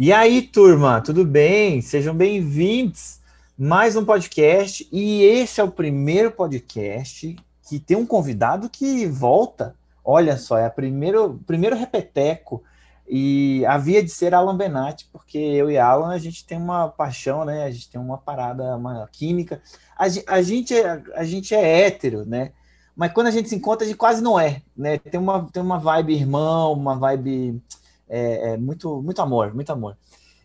E 0.00 0.12
aí, 0.12 0.42
turma, 0.42 1.00
tudo 1.00 1.24
bem? 1.24 1.80
Sejam 1.80 2.14
bem-vindos. 2.14 3.18
Mais 3.58 3.96
um 3.96 4.04
podcast. 4.04 4.88
E 4.92 5.24
esse 5.24 5.60
é 5.60 5.64
o 5.64 5.72
primeiro 5.72 6.30
podcast 6.30 7.34
que 7.68 7.80
tem 7.80 7.96
um 7.96 8.06
convidado 8.06 8.70
que 8.70 9.06
volta. 9.06 9.74
Olha 10.04 10.36
só, 10.36 10.56
é 10.56 10.68
o 10.68 10.70
primeiro, 10.70 11.40
primeiro 11.44 11.74
repeteco. 11.74 12.62
E 13.08 13.66
havia 13.66 14.00
de 14.00 14.08
ser 14.08 14.34
Alan 14.34 14.56
Benatti, 14.56 15.08
porque 15.12 15.36
eu 15.36 15.68
e 15.68 15.76
Alan 15.76 16.14
a 16.14 16.18
gente 16.18 16.46
tem 16.46 16.58
uma 16.58 16.86
paixão, 16.86 17.44
né? 17.44 17.64
A 17.64 17.70
gente 17.72 17.90
tem 17.90 18.00
uma 18.00 18.18
parada, 18.18 18.76
uma 18.76 19.08
química. 19.10 19.60
A, 19.98 20.04
a, 20.28 20.42
gente, 20.42 20.74
é, 20.74 21.02
a 21.16 21.24
gente 21.24 21.56
é 21.56 21.86
hétero, 21.86 22.24
né? 22.24 22.52
Mas 22.94 23.12
quando 23.12 23.26
a 23.26 23.32
gente 23.32 23.48
se 23.48 23.56
encontra, 23.56 23.84
a 23.84 23.88
gente 23.88 23.98
quase 23.98 24.22
não 24.22 24.38
é, 24.38 24.62
né? 24.76 24.96
Tem 24.96 25.18
uma, 25.18 25.48
tem 25.52 25.60
uma 25.60 25.80
vibe 25.80 26.14
irmão, 26.14 26.72
uma 26.72 26.94
vibe 26.94 27.60
é, 28.08 28.52
é 28.52 28.56
muito, 28.56 29.02
muito 29.02 29.20
amor, 29.20 29.54
muito 29.54 29.70
amor. 29.70 29.96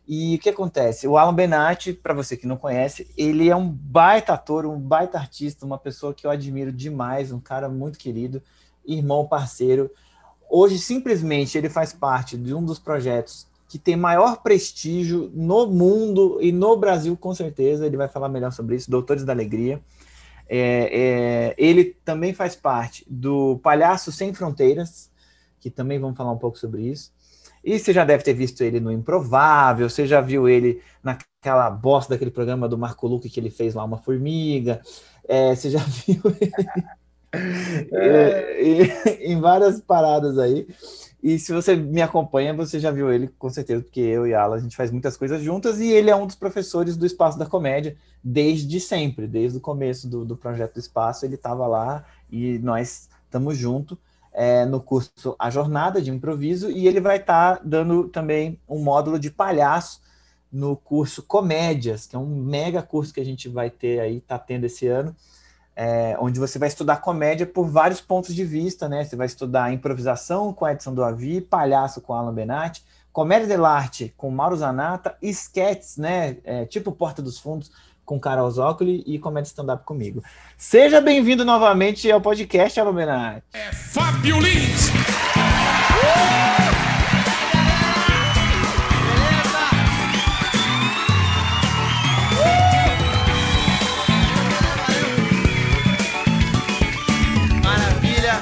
E 0.07 0.35
o 0.35 0.39
que 0.39 0.49
acontece? 0.49 1.07
O 1.07 1.17
Alan 1.17 1.33
Benatti, 1.33 1.93
para 1.93 2.13
você 2.13 2.35
que 2.35 2.45
não 2.45 2.57
conhece, 2.57 3.09
ele 3.17 3.49
é 3.49 3.55
um 3.55 3.69
baita 3.69 4.33
ator, 4.33 4.65
um 4.65 4.77
baita 4.77 5.17
artista, 5.17 5.65
uma 5.65 5.77
pessoa 5.77 6.13
que 6.13 6.27
eu 6.27 6.31
admiro 6.31 6.71
demais, 6.71 7.31
um 7.31 7.39
cara 7.39 7.69
muito 7.69 7.97
querido, 7.97 8.41
irmão, 8.85 9.25
parceiro. 9.25 9.89
Hoje, 10.49 10.77
simplesmente, 10.77 11.57
ele 11.57 11.69
faz 11.69 11.93
parte 11.93 12.37
de 12.37 12.53
um 12.53 12.63
dos 12.63 12.79
projetos 12.79 13.47
que 13.69 13.79
tem 13.79 13.95
maior 13.95 14.43
prestígio 14.43 15.31
no 15.33 15.65
mundo 15.65 16.37
e 16.41 16.51
no 16.51 16.75
Brasil, 16.75 17.15
com 17.17 17.33
certeza. 17.33 17.85
Ele 17.85 17.97
vai 17.97 18.09
falar 18.09 18.29
melhor 18.29 18.51
sobre 18.51 18.75
isso, 18.75 18.91
Doutores 18.91 19.23
da 19.23 19.33
Alegria. 19.33 19.81
É, 20.47 20.89
é, 20.91 21.55
ele 21.57 21.95
também 22.03 22.33
faz 22.33 22.55
parte 22.55 23.05
do 23.09 23.57
Palhaço 23.63 24.11
Sem 24.11 24.33
Fronteiras, 24.33 25.09
que 25.59 25.71
também 25.71 25.97
vamos 25.97 26.17
falar 26.17 26.31
um 26.31 26.37
pouco 26.37 26.59
sobre 26.59 26.83
isso. 26.83 27.11
E 27.63 27.79
você 27.79 27.93
já 27.93 28.03
deve 28.03 28.23
ter 28.23 28.33
visto 28.33 28.61
ele 28.61 28.79
no 28.79 28.91
Improvável, 28.91 29.89
você 29.89 30.05
já 30.05 30.19
viu 30.19 30.49
ele 30.49 30.81
naquela 31.01 31.69
bosta 31.69 32.13
daquele 32.13 32.31
programa 32.31 32.67
do 32.67 32.77
Marco 32.77 33.07
Luque 33.07 33.29
que 33.29 33.39
ele 33.39 33.49
fez 33.49 33.73
lá, 33.73 33.83
Uma 33.83 33.97
Formiga, 33.97 34.81
é, 35.27 35.55
você 35.55 35.69
já 35.69 35.79
viu 36.05 36.21
ele 36.39 36.53
é, 37.91 39.31
em 39.31 39.39
várias 39.39 39.81
paradas 39.81 40.37
aí. 40.37 40.67
E 41.21 41.39
se 41.39 41.53
você 41.53 41.73
me 41.73 42.01
acompanha, 42.01 42.53
você 42.53 42.77
já 42.79 42.91
viu 42.91 43.11
ele 43.11 43.29
com 43.39 43.49
certeza, 43.49 43.81
porque 43.81 44.01
eu 44.01 44.27
e 44.27 44.33
a 44.33 44.43
Ala, 44.43 44.57
a 44.57 44.59
gente 44.59 44.75
faz 44.75 44.91
muitas 44.91 45.15
coisas 45.15 45.41
juntas 45.41 45.79
e 45.79 45.89
ele 45.89 46.09
é 46.09 46.15
um 46.15 46.27
dos 46.27 46.35
professores 46.35 46.97
do 46.97 47.05
Espaço 47.05 47.39
da 47.39 47.45
Comédia 47.45 47.95
desde 48.21 48.77
sempre, 48.81 49.25
desde 49.25 49.57
o 49.57 49.61
começo 49.61 50.09
do, 50.09 50.25
do 50.25 50.35
projeto 50.35 50.73
do 50.73 50.79
Espaço, 50.81 51.25
ele 51.25 51.35
estava 51.35 51.65
lá 51.65 52.03
e 52.29 52.59
nós 52.59 53.07
estamos 53.25 53.57
juntos 53.57 53.97
é, 54.33 54.65
no 54.65 54.81
curso 54.81 55.35
A 55.37 55.49
Jornada 55.49 56.01
de 56.01 56.09
Improviso 56.09 56.71
e 56.71 56.87
ele 56.87 56.99
vai 56.99 57.17
estar 57.17 57.57
tá 57.57 57.61
dando 57.63 58.09
também 58.09 58.59
um 58.67 58.79
módulo 58.79 59.19
de 59.19 59.29
palhaço 59.29 60.01
no 60.51 60.75
curso 60.75 61.23
Comédias, 61.23 62.05
que 62.05 62.15
é 62.15 62.19
um 62.19 62.25
mega 62.25 62.81
curso 62.81 63.13
que 63.13 63.19
a 63.19 63.25
gente 63.25 63.47
vai 63.49 63.69
ter 63.69 63.99
aí, 63.99 64.17
está 64.17 64.37
tendo 64.37 64.65
esse 64.65 64.87
ano, 64.87 65.15
é, 65.75 66.15
onde 66.19 66.39
você 66.39 66.59
vai 66.59 66.67
estudar 66.67 66.97
comédia 66.97 67.47
por 67.47 67.67
vários 67.67 67.99
pontos 67.99 68.35
de 68.35 68.45
vista, 68.45 68.87
né? 68.87 69.03
Você 69.03 69.15
vai 69.15 69.25
estudar 69.25 69.73
improvisação 69.73 70.53
com 70.53 70.67
Edson 70.67 70.93
Doavi, 70.93 71.41
palhaço 71.41 72.01
com 72.01 72.13
Alan 72.13 72.33
Benatti, 72.33 72.83
comédia 73.11 73.47
dell'arte 73.47 74.13
com 74.15 74.29
Mauro 74.29 74.55
Zanata, 74.55 75.17
sketches, 75.21 75.97
né? 75.97 76.37
É, 76.43 76.65
tipo 76.65 76.91
Porta 76.91 77.21
dos 77.21 77.39
Fundos 77.39 77.71
com 78.05 78.19
Carol 78.19 78.49
Zócoli 78.49 79.03
e 79.05 79.17
comédia 79.19 79.47
stand-up 79.47 79.83
comigo. 79.85 80.23
Seja 80.57 81.01
bem-vindo 81.01 81.45
novamente 81.45 82.11
ao 82.11 82.21
podcast, 82.21 82.79
Alô 82.79 82.93
Benatti. 82.93 83.43
É 83.53 83.71
Fábio 83.73 84.39
Lins! 84.39 84.91
Maravilha! 97.63 98.41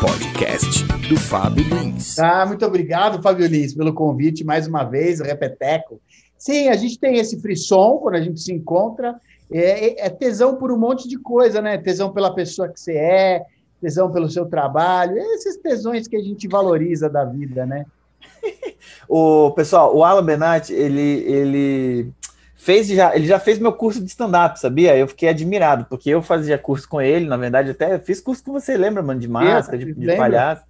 Podcast 0.00 0.84
do 1.08 1.18
Fábio 1.18 1.64
Lins. 1.64 2.18
Ah, 2.18 2.46
muito 2.46 2.64
obrigado, 2.64 3.22
Fábio 3.22 3.46
Lins, 3.46 3.74
pelo 3.74 3.92
convite 3.92 4.44
mais 4.44 4.66
uma 4.66 4.84
vez, 4.84 5.20
o 5.20 5.24
Repeteco. 5.24 6.00
Sim, 6.44 6.68
a 6.68 6.76
gente 6.76 6.98
tem 6.98 7.16
esse 7.16 7.40
frisson 7.40 7.96
quando 7.96 8.16
a 8.16 8.20
gente 8.20 8.38
se 8.38 8.52
encontra. 8.52 9.18
É, 9.50 9.86
é, 9.86 10.06
é, 10.06 10.10
tesão 10.10 10.56
por 10.56 10.70
um 10.70 10.76
monte 10.76 11.08
de 11.08 11.16
coisa, 11.16 11.62
né? 11.62 11.78
Tesão 11.78 12.12
pela 12.12 12.34
pessoa 12.34 12.68
que 12.68 12.78
você 12.78 12.98
é, 12.98 13.46
tesão 13.80 14.12
pelo 14.12 14.28
seu 14.28 14.44
trabalho, 14.44 15.16
esses 15.16 15.56
tesões 15.56 16.06
que 16.06 16.14
a 16.14 16.22
gente 16.22 16.46
valoriza 16.46 17.08
da 17.08 17.24
vida, 17.24 17.64
né? 17.64 17.86
o 19.08 19.52
pessoal, 19.52 19.96
o 19.96 20.04
Alan 20.04 20.22
Benatti, 20.22 20.74
ele, 20.74 21.24
ele 21.26 22.12
fez 22.54 22.88
já, 22.88 23.16
ele 23.16 23.26
já 23.26 23.38
fez 23.38 23.58
meu 23.58 23.72
curso 23.72 23.98
de 23.98 24.10
stand-up, 24.10 24.60
sabia? 24.60 24.94
Eu 24.94 25.08
fiquei 25.08 25.30
admirado, 25.30 25.86
porque 25.88 26.10
eu 26.10 26.20
fazia 26.20 26.58
curso 26.58 26.86
com 26.86 27.00
ele, 27.00 27.24
na 27.24 27.38
verdade, 27.38 27.70
até 27.70 27.98
fiz 27.98 28.20
curso 28.20 28.44
com 28.44 28.52
você, 28.52 28.76
lembra, 28.76 29.02
mano, 29.02 29.18
de 29.18 29.28
máscara, 29.28 29.78
de, 29.78 29.94
de 29.94 30.14
palhaço. 30.14 30.62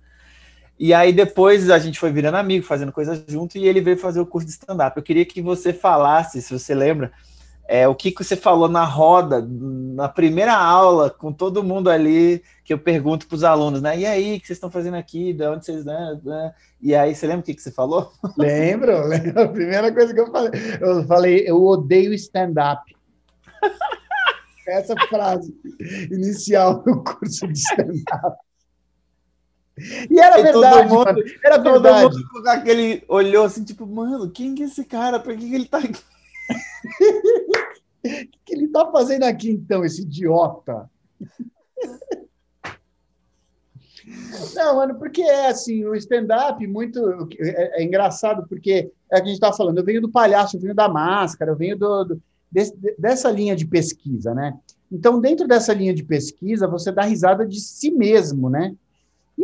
E 0.79 0.93
aí 0.93 1.13
depois 1.13 1.71
a 1.71 1.79
gente 1.79 1.99
foi 1.99 2.11
virando 2.11 2.37
amigo, 2.37 2.67
fazendo 2.67 2.93
coisas 2.93 3.23
junto, 3.29 3.57
e 3.57 3.67
ele 3.67 3.81
veio 3.81 3.97
fazer 3.97 4.21
o 4.21 4.27
curso 4.27 4.47
de 4.47 4.53
stand-up. 4.53 4.97
Eu 4.97 5.03
queria 5.03 5.25
que 5.25 5.41
você 5.41 5.73
falasse, 5.73 6.43
se 6.43 6.53
você 6.53 6.75
lembra, 6.75 7.13
é, 7.67 7.89
o 7.89 7.95
que, 7.95 8.11
que 8.11 8.23
você 8.23 8.37
falou 8.37 8.69
na 8.69 8.85
roda, 8.85 9.47
na 9.49 10.09
primeira 10.09 10.55
aula, 10.55 11.09
com 11.09 11.33
todo 11.33 11.65
mundo 11.65 11.89
ali, 11.89 12.43
que 12.63 12.75
eu 12.75 12.79
pergunto 12.79 13.27
para 13.27 13.37
os 13.37 13.45
alunos, 13.45 13.81
né? 13.81 13.99
E 13.99 14.05
aí, 14.05 14.37
o 14.37 14.41
que 14.41 14.47
vocês 14.47 14.57
estão 14.57 14.71
fazendo 14.71 14.95
aqui? 14.95 15.33
De 15.33 15.47
onde 15.47 15.65
vocês. 15.65 15.85
Né? 15.85 16.21
né? 16.23 16.53
E 16.81 16.95
aí, 16.95 17.15
você 17.15 17.27
lembra 17.27 17.41
o 17.41 17.45
que, 17.45 17.55
que 17.55 17.63
você 17.63 17.71
falou? 17.71 18.13
Lembro, 18.37 19.07
lembro. 19.07 19.41
A 19.41 19.49
primeira 19.49 19.93
coisa 19.93 20.13
que 20.13 20.21
eu 20.21 20.31
falei, 20.31 20.51
eu 20.81 21.07
falei, 21.07 21.45
eu 21.47 21.65
odeio 21.65 22.13
stand-up. 22.13 22.95
Essa 24.69 24.95
frase 25.09 25.55
inicial 26.11 26.83
no 26.87 27.03
curso 27.03 27.47
de 27.49 27.59
stand-up. 27.59 28.37
E 29.79 30.21
era 30.21 30.39
e 30.39 30.43
verdade, 30.43 30.89
todo 30.89 30.99
mundo, 30.99 31.25
era 31.45 31.63
todo 31.63 31.83
verdade. 31.83 32.15
Mundo 32.15 32.29
com 32.31 32.49
aquele 32.49 33.05
olhou 33.09 33.45
assim, 33.45 33.65
tipo, 33.65 33.87
mano, 33.87 34.31
quem 34.31 34.55
é 34.61 34.65
esse 34.65 34.85
cara? 34.85 35.19
Por 35.19 35.37
que, 35.37 35.49
que 35.49 35.55
ele 35.55 35.67
tá 35.67 35.79
aqui? 35.79 36.01
O 38.05 38.09
que, 38.09 38.31
que 38.45 38.55
ele 38.55 38.69
tá 38.69 38.91
fazendo 38.93 39.25
aqui, 39.25 39.51
então, 39.51 39.85
esse 39.85 40.03
idiota? 40.03 40.89
Não, 44.55 44.77
mano, 44.77 44.95
porque 44.97 45.23
é 45.23 45.49
assim, 45.49 45.85
o 45.85 45.95
stand-up 45.95 46.65
muito 46.67 47.29
é, 47.39 47.81
é, 47.81 47.83
engraçado, 47.83 48.47
porque 48.49 48.91
é 49.11 49.17
o 49.17 49.19
que 49.19 49.23
a 49.23 49.27
gente 49.27 49.35
estava 49.35 49.57
falando, 49.57 49.79
eu 49.79 49.85
venho 49.85 50.01
do 50.01 50.11
palhaço, 50.11 50.57
eu 50.57 50.61
venho 50.61 50.75
da 50.75 50.89
máscara, 50.89 51.51
eu 51.51 51.57
venho 51.57 51.77
do, 51.79 52.05
do 52.05 52.23
desse, 52.51 52.77
dessa 52.99 53.31
linha 53.31 53.57
de 53.57 53.67
pesquisa, 53.67 54.35
né? 54.35 54.55
Então, 54.93 55.21
dentro 55.21 55.49
dessa 55.49 55.73
linha 55.73 55.95
de 55.95 56.05
pesquisa, 56.05 56.69
você 56.69 56.93
dá 56.93 57.03
risada 57.03 57.47
de 57.47 57.61
si 57.61 57.91
mesmo, 57.91 58.49
né? 58.49 58.75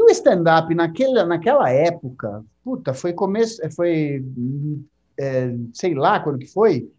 E 0.00 0.03
o 0.03 0.09
stand-up 0.09 0.75
naquela, 0.75 1.27
naquela 1.27 1.71
época, 1.71 2.43
puta, 2.65 2.94
foi 2.94 3.12
começo, 3.12 3.61
foi, 3.77 4.25
é, 5.19 5.55
sei 5.75 5.94
lá 5.94 6.21
quando 6.21 6.38
que 6.38 6.47
foi? 6.47 6.91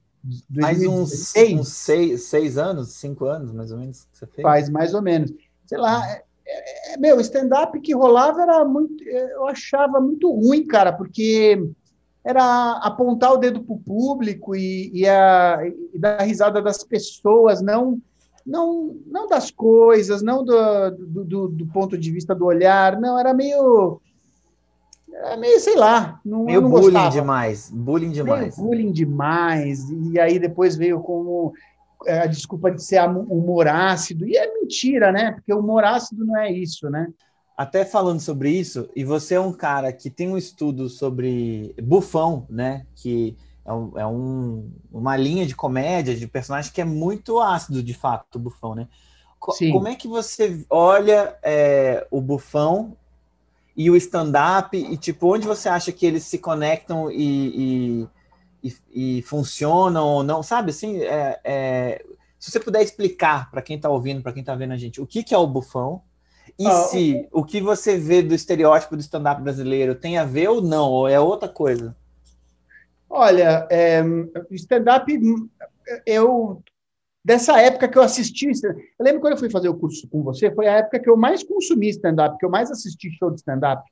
Mais 0.48 0.86
uns, 0.86 1.34
uns 1.36 1.70
seis, 1.70 2.24
seis 2.26 2.60
anos, 2.60 2.94
cinco 2.94 3.26
anos, 3.26 3.52
mais 3.52 3.72
ou 3.72 3.80
menos, 3.80 4.06
que 4.06 4.20
você 4.20 4.28
fez? 4.28 4.44
Faz 4.44 4.70
mais 4.70 4.94
ou 4.94 5.02
menos. 5.02 5.34
Sei 5.66 5.80
lá, 5.80 6.08
é, 6.08 6.24
é, 6.46 6.94
é 6.94 6.98
meu, 6.98 7.20
stand-up 7.22 7.80
que 7.82 7.96
rolava 7.96 8.44
era 8.44 8.64
muito, 8.64 9.04
eu 9.04 9.48
achava 9.48 10.00
muito 10.00 10.32
ruim, 10.32 10.68
cara, 10.68 10.94
porque 10.94 11.60
era 12.24 12.74
apontar 12.84 13.34
o 13.34 13.38
dedo 13.38 13.64
para 13.64 13.74
o 13.74 13.80
público 13.80 14.56
e, 14.56 14.92
e, 14.94 15.10
a, 15.10 15.58
e 15.92 15.98
dar 15.98 16.22
risada 16.22 16.62
das 16.62 16.84
pessoas, 16.84 17.64
não 17.64 18.00
não, 18.46 18.98
não 19.06 19.28
das 19.28 19.52
coisas, 19.52 20.22
não 20.22 20.44
do, 20.44 20.92
do, 20.92 21.48
do, 21.48 21.66
ponto 21.68 21.98
de 21.98 22.12
vista 22.12 22.34
do 22.34 22.46
olhar, 22.46 23.00
não, 23.00 23.20
era 23.20 23.34
meio. 23.34 24.02
Era 25.14 25.38
meio, 25.38 25.60
sei 25.60 25.76
lá. 25.76 26.20
Não, 26.26 26.46
meio 26.46 26.62
não 26.62 26.70
bullying 26.70 26.94
gostava. 26.94 27.12
demais. 27.12 27.70
Bullying 27.70 28.12
demais. 28.12 28.58
Meio 28.58 28.70
bullying 28.70 28.92
demais. 28.92 29.90
E 29.90 30.20
aí 30.20 30.40
depois 30.40 30.76
veio 30.76 31.02
como 31.02 31.54
é, 32.06 32.20
a 32.20 32.26
desculpa 32.26 32.72
de 32.72 32.84
ser 32.84 33.02
humor 33.08 33.68
ácido. 33.68 34.28
E 34.28 34.36
é 34.38 34.52
mentira, 34.54 35.12
né? 35.12 35.32
Porque 35.32 35.54
o 35.54 35.60
humor 35.60 35.84
ácido 35.84 36.26
não 36.26 36.38
é 36.38 36.52
isso, 36.52 36.90
né? 36.90 37.08
Até 37.58 37.86
falando 37.86 38.20
sobre 38.20 38.50
isso, 38.50 38.90
e 38.96 39.04
você 39.04 39.36
é 39.36 39.40
um 39.40 39.54
cara 39.54 39.94
que 39.94 40.10
tem 40.10 40.28
um 40.28 40.38
estudo 40.38 40.90
sobre 40.90 41.76
bufão, 41.84 42.48
né? 42.50 42.88
Que 42.96 43.38
um, 43.72 43.98
é 43.98 44.06
um, 44.06 44.72
uma 44.92 45.16
linha 45.18 45.46
de 45.46 45.56
comédia, 45.56 46.16
de 46.16 46.28
personagem 46.28 46.72
que 46.72 46.82
é 46.82 46.86
muito 46.86 47.40
ácido, 47.40 47.82
de 47.82 47.94
fato, 47.94 48.36
o 48.36 48.40
Bufão, 48.40 48.76
né? 48.76 48.88
Sim. 49.54 49.72
Como 49.72 49.88
é 49.88 49.96
que 49.96 50.08
você 50.08 50.64
olha 50.70 51.36
é, 51.42 52.06
o 52.12 52.22
Bufão 52.22 52.96
e 53.76 53.90
o 53.90 53.96
stand-up 53.96 54.78
e, 54.78 54.96
tipo, 54.98 55.34
onde 55.34 55.48
você 55.48 55.68
acha 55.68 55.92
que 55.92 56.06
eles 56.06 56.24
se 56.24 56.38
conectam 56.38 57.10
e, 57.10 58.08
e, 58.64 58.70
e, 58.94 59.18
e 59.18 59.22
funcionam 59.24 60.08
ou 60.08 60.24
não? 60.24 60.44
Sabe, 60.44 60.70
assim, 60.70 61.02
é, 61.02 61.40
é, 61.44 62.06
se 62.38 62.52
você 62.52 62.60
puder 62.60 62.84
explicar 62.84 63.50
para 63.50 63.62
quem 63.62 63.78
está 63.78 63.90
ouvindo, 63.90 64.22
para 64.22 64.34
quem 64.34 64.42
está 64.42 64.54
vendo 64.54 64.74
a 64.74 64.78
gente, 64.78 65.02
o 65.02 65.08
que, 65.08 65.24
que 65.24 65.34
é 65.34 65.38
o 65.38 65.48
Bufão 65.48 66.04
e 66.58 66.68
ah, 66.68 66.72
se 66.84 67.28
o 67.32 67.44
que 67.44 67.62
você 67.62 67.98
vê 67.98 68.22
do 68.22 68.36
estereótipo 68.36 68.96
do 68.96 69.02
stand-up 69.02 69.42
brasileiro 69.42 69.96
tem 69.96 70.18
a 70.18 70.26
ver 70.26 70.50
ou 70.50 70.62
não, 70.62 70.90
ou 70.90 71.08
é 71.08 71.20
outra 71.20 71.50
coisa? 71.50 71.96
Olha, 73.14 73.68
é, 73.70 74.02
stand-up, 74.52 75.06
eu 76.06 76.64
dessa 77.24 77.60
época 77.60 77.90
que 77.90 77.98
eu 77.98 78.02
assisti. 78.02 78.48
Eu 78.48 79.04
lembro 79.04 79.20
quando 79.20 79.34
eu 79.34 79.40
fui 79.40 79.50
fazer 79.50 79.68
o 79.68 79.76
curso 79.76 80.08
com 80.08 80.24
você, 80.24 80.50
foi 80.50 80.66
a 80.66 80.78
época 80.78 80.98
que 80.98 81.10
eu 81.10 81.18
mais 81.18 81.44
consumi 81.44 81.90
stand-up, 81.90 82.38
que 82.38 82.46
eu 82.46 82.50
mais 82.50 82.72
assisti 82.72 83.12
show 83.12 83.30
de 83.30 83.36
stand-up 83.36 83.84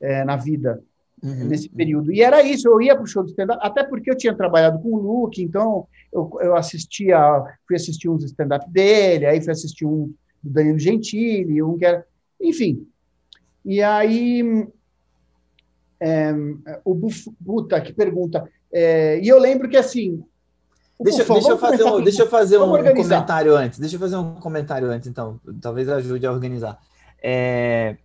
é, 0.00 0.24
na 0.24 0.36
vida, 0.36 0.82
uhum. 1.22 1.44
nesse 1.44 1.68
período. 1.68 2.12
E 2.12 2.20
era 2.20 2.42
isso, 2.42 2.66
eu 2.66 2.82
ia 2.82 2.96
para 2.96 3.04
o 3.04 3.06
show 3.06 3.22
de 3.22 3.30
stand-up, 3.30 3.60
até 3.62 3.84
porque 3.84 4.10
eu 4.10 4.16
tinha 4.16 4.34
trabalhado 4.34 4.82
com 4.82 4.88
o 4.88 5.00
Luke, 5.00 5.40
então 5.40 5.86
eu, 6.12 6.28
eu 6.40 6.56
assistia, 6.56 7.16
fui 7.66 7.76
assistir 7.76 8.08
uns 8.08 8.24
stand-up 8.24 8.68
dele, 8.70 9.24
aí 9.24 9.40
fui 9.40 9.52
assistir 9.52 9.86
um 9.86 10.12
do 10.42 10.50
Danilo 10.50 10.80
Gentili, 10.80 11.62
um 11.62 11.78
que 11.78 11.84
era. 11.84 12.04
Enfim. 12.40 12.86
E 13.64 13.80
aí. 13.82 14.66
É, 16.00 16.32
o 16.84 16.94
Buta 16.94 17.80
que 17.80 17.92
pergunta. 17.92 18.48
É, 18.72 19.18
e 19.20 19.28
eu 19.28 19.38
lembro 19.38 19.68
que 19.68 19.76
assim, 19.76 20.22
Deixa, 21.00 21.24
deixa, 21.24 21.50
eu 21.50 21.58
fazer 21.58 21.84
um, 21.84 22.02
deixa 22.02 22.22
eu 22.22 22.28
fazer 22.28 22.58
um 22.58 22.72
comentário 22.94 23.56
antes. 23.56 23.78
Deixa 23.78 23.94
eu 23.94 24.00
fazer 24.00 24.16
um 24.16 24.34
comentário 24.34 24.90
antes, 24.90 25.06
então. 25.06 25.40
Talvez 25.60 25.88
ajude 25.88 26.26
a 26.26 26.32
organizar. 26.32 26.76
É... 27.22 27.96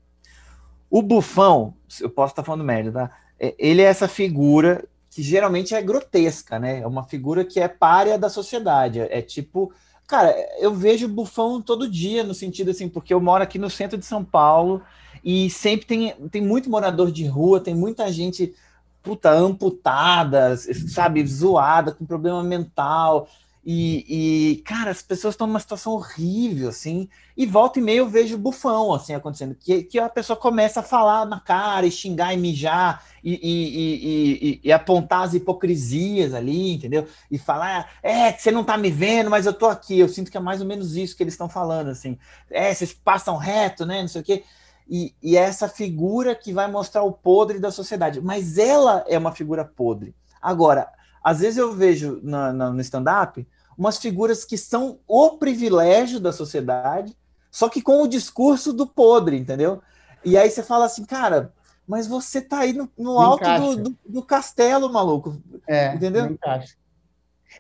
O 0.92 1.02
bufão, 1.02 1.74
eu 2.00 2.10
posso 2.10 2.34
estar 2.34 2.44
falando 2.44 2.64
merda, 2.64 2.92
tá? 2.92 3.12
É, 3.40 3.56
ele 3.58 3.82
é 3.82 3.86
essa 3.86 4.08
figura 4.08 4.86
que 5.10 5.24
geralmente 5.24 5.74
é 5.74 5.82
grotesca, 5.82 6.60
né? 6.60 6.82
É 6.82 6.88
uma 6.88 7.04
figura 7.04 7.44
que 7.44 7.60
é 7.60 7.68
párea 7.68 8.18
da 8.18 8.30
sociedade. 8.30 9.00
É 9.00 9.22
tipo. 9.24 9.74
Cara, 10.06 10.36
eu 10.60 10.72
vejo 10.72 11.08
bufão 11.08 11.60
todo 11.60 11.90
dia, 11.90 12.24
no 12.24 12.36
sentido 12.36 12.70
assim, 12.70 12.88
porque 12.88 13.12
eu 13.12 13.20
moro 13.20 13.42
aqui 13.42 13.58
no 13.58 13.72
centro 13.72 13.98
de 13.98 14.06
São 14.06 14.24
Paulo 14.24 14.84
e 15.24 15.50
sempre 15.50 15.86
tem, 15.86 16.14
tem 16.30 16.42
muito 16.42 16.70
morador 16.70 17.12
de 17.12 17.26
rua, 17.26 17.60
tem 17.60 17.74
muita 17.74 18.12
gente 18.12 18.54
puta, 19.02 19.30
amputada, 19.32 20.56
sabe, 20.88 21.26
zoada, 21.28 21.92
com 21.92 22.06
problema 22.06 22.42
mental. 22.42 23.28
E, 23.66 24.56
e, 24.56 24.56
cara, 24.64 24.92
as 24.92 25.02
pessoas 25.02 25.34
estão 25.34 25.48
numa 25.48 25.60
situação 25.60 25.94
horrível, 25.94 26.68
assim, 26.68 27.08
e 27.36 27.46
volta 27.46 27.80
e 27.80 27.82
meia 27.82 28.00
eu 28.00 28.10
vejo 28.10 28.38
bufão, 28.38 28.94
assim, 28.94 29.14
acontecendo, 29.14 29.56
que, 29.56 29.84
que 29.84 29.98
a 29.98 30.10
pessoa 30.10 30.36
começa 30.36 30.82
a 30.82 30.84
falar 30.84 31.26
na 31.26 31.40
cara, 31.40 31.86
e 31.86 31.92
xingar 31.92 32.34
e 32.34 32.38
mijar, 32.38 33.02
e, 33.24 33.40
e, 33.42 34.60
e 34.66 34.72
apontar 34.72 35.24
as 35.24 35.34
hipocrisias 35.34 36.34
ali, 36.34 36.74
entendeu? 36.74 37.08
E 37.32 37.38
falar, 37.38 37.90
é, 38.04 38.34
você 38.34 38.52
não 38.52 38.66
tá 38.66 38.78
me 38.78 38.92
vendo, 38.92 39.30
mas 39.30 39.46
eu 39.46 39.54
tô 39.54 39.68
aqui, 39.68 39.98
eu 39.98 40.10
sinto 40.10 40.30
que 40.30 40.36
é 40.36 40.42
mais 40.42 40.60
ou 40.60 40.68
menos 40.68 40.98
isso 40.98 41.16
que 41.16 41.24
eles 41.24 41.34
estão 41.34 41.48
falando, 41.48 41.90
assim, 41.90 42.18
é, 42.52 42.74
vocês 42.74 42.92
passam 42.92 43.38
reto, 43.38 43.86
né, 43.86 44.02
não 44.02 44.10
sei 44.10 44.22
o 44.22 44.26
quê, 44.26 44.44
e, 44.88 45.14
e 45.22 45.38
é 45.38 45.42
essa 45.42 45.68
figura 45.68 46.36
que 46.36 46.54
vai 46.54 46.70
mostrar 46.70 47.04
o 47.04 47.12
podre 47.12 47.60
da 47.60 47.72
sociedade. 47.72 48.22
Mas 48.22 48.58
ela 48.58 49.04
é 49.08 49.18
uma 49.18 49.32
figura 49.32 49.64
podre. 49.64 50.16
Agora, 50.42 50.92
às 51.24 51.40
vezes 51.40 51.58
eu 51.58 51.74
vejo 51.74 52.20
na, 52.22 52.52
na, 52.52 52.70
no 52.72 52.82
stand-up 52.82 53.48
umas 53.78 53.98
figuras 53.98 54.44
que 54.46 54.58
são 54.58 55.00
o 55.08 55.38
privilégio 55.38 56.20
da 56.20 56.32
sociedade, 56.32 57.16
só 57.50 57.70
que 57.70 57.82
com 57.82 58.02
o 58.02 58.08
discurso 58.08 58.74
do 58.74 58.86
podre, 58.86 59.38
entendeu? 59.38 59.82
E 60.24 60.38
aí 60.38 60.50
você 60.50 60.62
fala 60.62 60.86
assim, 60.86 61.06
cara, 61.06 61.54
mas 61.88 62.08
você 62.08 62.42
tá 62.42 62.60
aí 62.60 62.74
no, 62.74 62.90
no 62.98 63.20
alto 63.20 63.44
do, 63.44 63.84
do, 63.84 63.98
do, 64.08 64.24
castelo, 64.24 64.92
maluco. 64.92 65.38
É, 65.68 65.94
entendeu? 65.94 66.38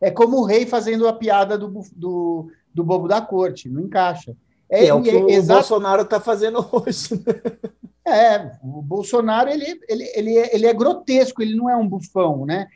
É 0.01 0.09
como 0.09 0.37
o 0.37 0.45
rei 0.45 0.65
fazendo 0.65 1.07
a 1.07 1.13
piada 1.13 1.57
do, 1.57 1.83
do, 1.95 2.51
do 2.73 2.83
bobo 2.83 3.07
da 3.07 3.21
corte, 3.21 3.69
não 3.69 3.81
encaixa. 3.81 4.35
É, 4.73 4.87
é 4.87 4.93
o 4.93 5.01
que 5.03 5.11
é, 5.11 5.15
o 5.15 5.29
exato... 5.29 5.59
Bolsonaro 5.59 6.01
está 6.01 6.19
fazendo 6.19 6.65
hoje. 6.71 7.09
É, 8.05 8.51
o 8.63 8.81
Bolsonaro 8.81 9.49
ele, 9.49 9.79
ele, 9.87 10.11
ele, 10.15 10.37
é, 10.37 10.55
ele 10.55 10.65
é 10.65 10.73
grotesco, 10.73 11.41
ele 11.41 11.55
não 11.55 11.69
é 11.69 11.75
um 11.75 11.87
bufão, 11.87 12.45
né? 12.45 12.67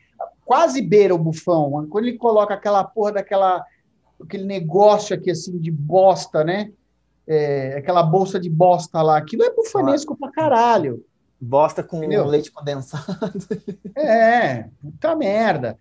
Quase 0.45 0.81
beira 0.81 1.13
o 1.13 1.17
bufão. 1.17 1.87
Quando 1.89 2.05
ele 2.05 2.17
coloca 2.17 2.53
aquela 2.53 2.83
porra 2.83 3.13
daquela 3.13 3.65
aquele 4.21 4.45
negócio 4.45 5.15
aqui 5.15 5.31
assim 5.31 5.57
de 5.57 5.71
bosta, 5.71 6.43
né? 6.43 6.71
É, 7.27 7.75
aquela 7.77 8.03
bolsa 8.03 8.39
de 8.39 8.49
bosta 8.49 9.01
lá, 9.01 9.17
aquilo 9.17 9.43
é 9.43 9.53
bufanesco 9.53 10.13
ah, 10.13 10.17
pra 10.17 10.31
caralho. 10.31 11.03
Bosta 11.41 11.83
com 11.83 11.97
Entendeu? 11.97 12.25
leite 12.25 12.51
condensado. 12.51 13.05
É, 13.97 14.69
puta 14.81 15.15
merda 15.15 15.77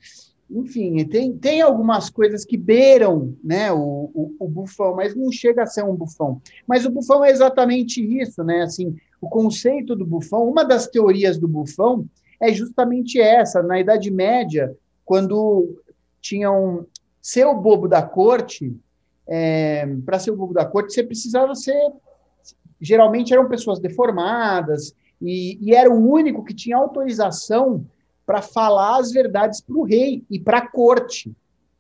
enfim, 0.49 1.05
tem, 1.07 1.37
tem 1.37 1.61
algumas 1.61 2.09
coisas 2.09 2.45
que 2.45 2.57
beiram 2.57 3.37
né, 3.43 3.73
o, 3.73 4.11
o, 4.15 4.37
o, 4.39 4.49
bufão, 4.49 4.95
mas 4.95 5.15
não 5.15 5.33
chega 5.33 5.65
a 5.65 5.67
ser 5.67 5.83
um 5.85 5.95
bufão. 5.95 6.41
Mas 6.67 6.87
o 6.87 6.91
bufão 6.91 7.25
é 7.25 7.31
exatamente 7.31 8.01
isso, 8.01 8.45
né? 8.45 8.63
Assim, 8.63 8.97
o 9.21 9.29
conceito 9.29 9.97
do 9.97 10.07
bufão, 10.07 10.49
uma 10.49 10.65
das 10.65 10.87
teorias 10.87 11.37
do 11.37 11.49
bufão 11.49 12.07
é 12.41 12.53
justamente 12.53 13.21
essa. 13.21 13.61
Na 13.63 13.81
Idade 13.81 14.11
Média, 14.11 14.77
quando 15.05 15.83
tinham 16.21 16.87
ser 17.21 17.47
o 17.47 17.61
bobo 17.61 17.89
da 17.89 18.03
corte, 18.03 18.73
é, 19.27 19.85
para 20.05 20.21
ser 20.21 20.31
o 20.31 20.37
bobo 20.37 20.55
da 20.55 20.65
corte, 20.65 20.93
você 20.93 21.03
precisava 21.03 21.55
ser. 21.57 21.93
Geralmente 22.81 23.33
eram 23.33 23.49
pessoas 23.49 23.81
deformadas, 23.81 24.95
e, 25.21 25.59
e 25.61 25.75
era 25.75 25.91
o 25.91 26.11
único 26.11 26.45
que 26.45 26.55
tinha 26.55 26.77
autorização 26.77 27.85
para 28.27 28.43
falar 28.43 28.99
as 28.99 29.13
verdades 29.13 29.61
para 29.61 29.77
o 29.77 29.85
rei 29.85 30.25
e 30.29 30.39
para 30.39 30.59
a 30.59 30.69
corte. 30.69 31.33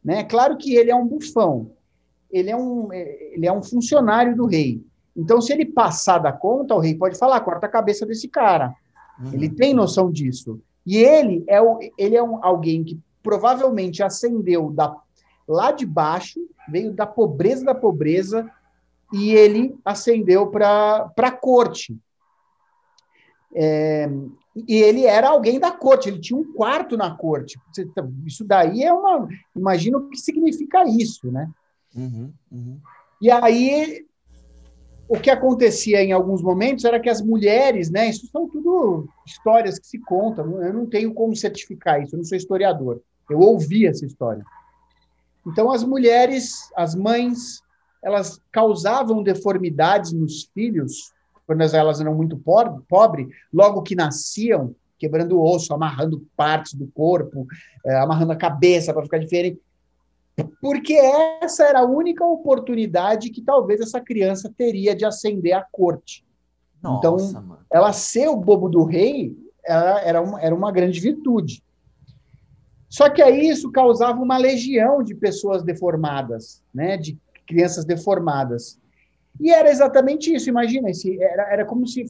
Né? 0.03 0.23
Claro 0.23 0.57
que 0.57 0.75
ele 0.77 0.91
é 0.91 0.95
um 0.95 1.07
bufão, 1.07 1.73
ele 2.31 2.51
é 2.51 2.57
um, 2.57 2.93
ele 2.93 3.47
é 3.47 3.53
um 3.53 3.63
funcionário 3.63 4.37
do 4.37 4.47
rei. 4.47 4.81
Então, 5.17 5.41
se 5.41 5.53
ele 5.53 5.65
passar 5.65 6.19
da 6.19 6.31
conta, 6.31 6.75
o 6.75 6.79
rei 6.79 6.95
pode 6.95 7.19
falar: 7.19 7.41
corta 7.41 7.67
a 7.67 7.71
cabeça 7.71 8.07
desse 8.07 8.29
cara. 8.29 8.75
Uhum. 9.19 9.33
Ele 9.33 9.49
tem 9.49 9.75
noção 9.75 10.11
disso. 10.11 10.61
E 10.87 10.99
ele 10.99 11.43
é, 11.49 11.61
o, 11.61 11.79
ele 11.99 12.15
é 12.15 12.23
um, 12.23 12.45
alguém 12.45 12.85
que 12.85 13.01
provavelmente 13.23 14.03
ascendeu 14.03 14.71
da, 14.71 14.97
lá 15.49 15.73
de 15.73 15.85
baixo, 15.85 16.39
veio 16.69 16.93
da 16.93 17.07
pobreza 17.07 17.65
da 17.65 17.75
pobreza, 17.75 18.49
e 19.13 19.31
ele 19.33 19.77
ascendeu 19.85 20.49
para 20.49 21.11
a 21.17 21.31
corte. 21.31 21.97
É, 23.55 24.09
e 24.67 24.75
ele 24.77 25.05
era 25.05 25.29
alguém 25.29 25.61
da 25.61 25.71
corte, 25.71 26.09
ele 26.09 26.21
tinha 26.21 26.39
um 26.39 26.53
quarto 26.53 26.97
na 26.97 27.15
corte. 27.15 27.59
Isso 28.27 28.45
daí 28.45 28.83
é 28.83 28.93
uma. 28.93 29.29
Imagina 29.55 29.99
o 29.99 30.09
que 30.09 30.17
significa 30.17 30.85
isso, 30.89 31.31
né? 31.31 31.51
Uhum, 31.95 32.33
uhum. 32.51 32.79
E 33.21 33.31
aí, 33.31 34.05
o 35.09 35.19
que 35.19 35.31
acontecia 35.31 36.03
em 36.03 36.13
alguns 36.13 36.43
momentos 36.43 36.85
era 36.85 37.01
que 37.01 37.09
as 37.09 37.23
mulheres, 37.23 37.91
né? 37.91 38.09
Isso 38.09 38.27
são 38.29 38.49
tudo 38.49 39.09
histórias 39.27 39.79
que 39.79 39.87
se 39.87 39.99
contam, 39.99 40.63
eu 40.63 40.73
não 40.73 40.87
tenho 40.87 41.15
como 41.15 41.35
certificar 41.37 42.03
isso, 42.03 42.15
eu 42.15 42.19
não 42.19 42.25
sou 42.25 42.37
historiador. 42.37 43.01
Eu 43.31 43.41
ouvi 43.41 43.87
essa 43.87 44.05
história. 44.05 44.45
Então, 45.47 45.71
as 45.71 45.85
mulheres, 45.85 46.71
as 46.77 46.95
mães, 46.95 47.63
elas 48.03 48.41
causavam 48.51 49.23
deformidades 49.23 50.13
nos 50.13 50.45
filhos 50.53 51.13
quando 51.47 51.63
elas 51.63 52.01
eram 52.01 52.15
muito 52.15 52.37
pobres, 52.37 52.85
pobre, 52.89 53.29
logo 53.53 53.83
que 53.83 53.95
nasciam, 53.95 54.75
quebrando 54.99 55.39
o 55.39 55.43
osso, 55.43 55.73
amarrando 55.73 56.27
partes 56.37 56.75
do 56.75 56.87
corpo, 56.89 57.47
é, 57.85 57.97
amarrando 57.97 58.33
a 58.33 58.37
cabeça 58.37 58.93
para 58.93 59.03
ficar 59.03 59.19
diferente. 59.19 59.61
Porque 60.61 60.95
essa 61.41 61.65
era 61.65 61.81
a 61.81 61.87
única 61.87 62.25
oportunidade 62.25 63.31
que 63.31 63.41
talvez 63.41 63.81
essa 63.81 64.01
criança 64.01 64.53
teria 64.55 64.95
de 64.95 65.05
ascender 65.05 65.55
à 65.55 65.63
corte. 65.63 66.27
Nossa, 66.83 66.99
então, 66.99 67.43
mano. 67.43 67.59
ela 67.71 67.93
ser 67.93 68.29
o 68.29 68.37
bobo 68.37 68.69
do 68.69 68.85
rei 68.85 69.37
era, 69.65 70.01
era, 70.01 70.23
uma, 70.23 70.41
era 70.41 70.55
uma 70.55 70.71
grande 70.71 71.01
virtude. 71.01 71.63
Só 72.89 73.09
que 73.11 73.23
aí 73.23 73.49
isso 73.49 73.71
causava 73.73 74.21
uma 74.21 74.37
legião 74.37 75.03
de 75.03 75.15
pessoas 75.15 75.63
deformadas, 75.63 76.63
né? 76.73 76.97
de 76.97 77.19
crianças 77.47 77.85
deformadas. 77.85 78.79
E 79.41 79.51
era 79.51 79.71
exatamente 79.71 80.35
isso, 80.35 80.49
imagina, 80.49 80.91
esse, 80.91 81.21
era, 81.23 81.53
era 81.53 81.65
como 81.65 81.87
se 81.87 82.05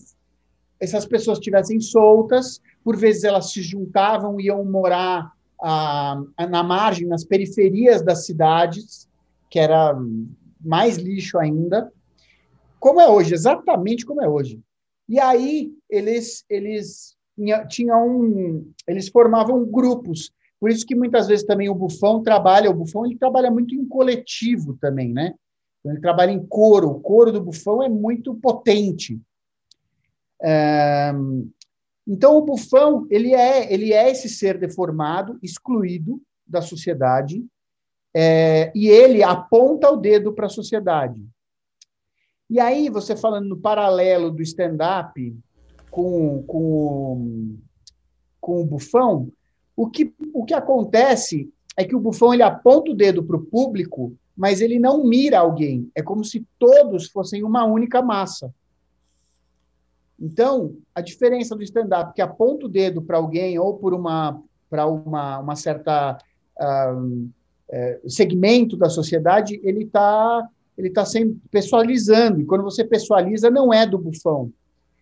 essas 0.78 1.06
pessoas 1.06 1.38
estivessem 1.38 1.80
soltas, 1.80 2.60
por 2.84 2.96
vezes 2.96 3.24
elas 3.24 3.52
se 3.52 3.62
juntavam, 3.62 4.40
iam 4.40 4.64
morar 4.64 5.32
ah, 5.62 6.22
na 6.50 6.62
margem, 6.62 7.06
nas 7.06 7.24
periferias 7.24 8.02
das 8.02 8.26
cidades, 8.26 9.08
que 9.50 9.58
era 9.58 9.94
mais 10.60 10.96
lixo 10.96 11.38
ainda, 11.38 11.90
como 12.78 13.00
é 13.00 13.08
hoje, 13.08 13.34
exatamente 13.34 14.04
como 14.04 14.22
é 14.22 14.28
hoje. 14.28 14.60
E 15.08 15.18
aí 15.18 15.72
eles 15.88 16.44
eles 16.48 17.16
tinham 17.68 18.08
um, 18.08 18.72
eles 18.86 19.08
formavam 19.08 19.64
grupos. 19.64 20.32
Por 20.58 20.70
isso 20.70 20.86
que 20.86 20.94
muitas 20.94 21.26
vezes 21.26 21.44
também 21.44 21.68
o 21.68 21.74
bufão 21.74 22.22
trabalha, 22.22 22.70
o 22.70 22.74
bufão 22.74 23.04
ele 23.04 23.18
trabalha 23.18 23.50
muito 23.50 23.74
em 23.74 23.86
coletivo 23.86 24.76
também, 24.80 25.12
né? 25.12 25.34
Então, 25.86 25.94
ele 25.94 26.02
trabalha 26.02 26.32
em 26.32 26.44
coro. 26.44 26.90
O 26.90 27.00
coro 27.00 27.30
do 27.30 27.40
bufão 27.40 27.80
é 27.80 27.88
muito 27.88 28.34
potente. 28.34 29.20
É... 30.42 31.12
Então, 32.04 32.36
o 32.36 32.42
bufão 32.42 33.06
ele 33.08 33.32
é, 33.32 33.72
ele 33.72 33.92
é 33.92 34.10
esse 34.10 34.28
ser 34.28 34.58
deformado, 34.58 35.38
excluído 35.40 36.20
da 36.44 36.60
sociedade, 36.60 37.46
é... 38.12 38.72
e 38.74 38.88
ele 38.88 39.22
aponta 39.22 39.88
o 39.88 39.96
dedo 39.96 40.32
para 40.32 40.46
a 40.46 40.50
sociedade. 40.50 41.24
E 42.50 42.58
aí, 42.58 42.90
você 42.90 43.14
falando 43.14 43.48
no 43.48 43.56
paralelo 43.56 44.32
do 44.32 44.42
stand-up 44.42 45.38
com, 45.88 46.42
com, 46.42 47.56
com 48.40 48.60
o 48.60 48.66
bufão, 48.66 49.30
O 49.76 49.88
que, 49.88 50.12
o 50.32 50.44
que 50.44 50.54
acontece 50.54 51.48
é 51.76 51.84
que 51.84 51.94
o 51.94 52.00
bufão 52.00 52.32
ele 52.32 52.42
aponta 52.42 52.90
o 52.90 52.94
dedo 52.94 53.22
para 53.22 53.36
o 53.36 53.44
público, 53.44 54.16
mas 54.36 54.60
ele 54.60 54.78
não 54.78 55.04
mira 55.04 55.38
alguém. 55.38 55.90
É 55.94 56.02
como 56.02 56.24
se 56.24 56.46
todos 56.58 57.08
fossem 57.08 57.42
uma 57.42 57.64
única 57.64 58.02
massa. 58.02 58.52
Então, 60.20 60.76
a 60.94 61.00
diferença 61.00 61.54
do 61.54 61.62
stand-up 61.62 62.14
que 62.14 62.22
aponta 62.22 62.66
o 62.66 62.68
dedo 62.68 63.02
para 63.02 63.16
alguém 63.16 63.58
ou 63.58 63.74
por 63.74 63.94
uma 63.94 64.40
para 64.68 64.84
uma, 64.86 65.38
uma 65.38 65.54
certa 65.54 66.18
uh, 66.58 67.28
é, 67.70 68.00
segmento 68.08 68.76
da 68.76 68.88
sociedade, 68.88 69.60
ele 69.62 69.84
está 69.84 70.48
ele 70.76 70.90
tá 70.90 71.04
sendo 71.06 71.40
pessoalizando. 71.50 72.40
E 72.40 72.44
quando 72.44 72.62
você 72.62 72.84
pessoaliza, 72.84 73.48
não 73.48 73.72
é 73.72 73.86
do 73.86 73.96
bufão. 73.96 74.52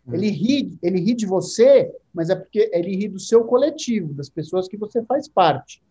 Hum. 0.07 0.15
Ele 0.15 0.29
ri, 0.29 0.79
ele 0.83 1.01
ri 1.01 1.15
de 1.15 1.27
você, 1.27 1.93
mas 2.13 2.31
é 2.31 2.37
porque 2.37 2.71
ele 2.73 2.95
ri 2.95 3.09
do 3.09 3.19
seu 3.19 3.45
coletivo, 3.45 4.15
das 4.15 4.29
pessoas 4.29 4.69
que 4.69 4.77
você 4.77 5.03
faz 5.03 5.27
parte. 5.27 5.83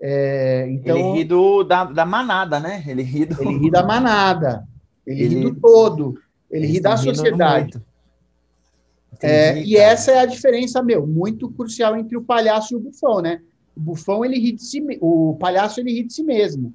É, 0.00 0.66
então, 0.70 0.96
ele 0.96 1.18
ri 1.18 1.24
do, 1.24 1.64
da, 1.64 1.84
da 1.84 2.04
manada, 2.04 2.60
né? 2.60 2.82
Ele 2.86 3.02
ri, 3.02 3.24
do... 3.24 3.40
ele 3.42 3.58
ri 3.58 3.70
da 3.70 3.82
manada, 3.82 4.66
ele, 5.06 5.24
ele 5.24 5.34
ri 5.36 5.42
do 5.42 5.60
todo, 5.60 6.18
ele 6.50 6.66
ri 6.66 6.80
da 6.80 6.96
sociedade. 6.96 7.80
É, 9.22 9.62
e 9.62 9.76
essa 9.76 10.10
é 10.10 10.18
a 10.18 10.26
diferença, 10.26 10.82
meu, 10.82 11.06
muito 11.06 11.48
crucial 11.50 11.96
entre 11.96 12.16
o 12.16 12.22
palhaço 12.22 12.74
e 12.74 12.76
o 12.76 12.80
bufão, 12.80 13.20
né? 13.20 13.40
O 13.76 13.80
bufão 13.80 14.24
ele 14.24 14.38
ri 14.38 14.52
de 14.52 14.62
si, 14.62 14.84
o 15.00 15.36
palhaço 15.38 15.80
ele 15.80 15.92
ri 15.92 16.04
de 16.04 16.12
si 16.12 16.22
mesmo. 16.22 16.74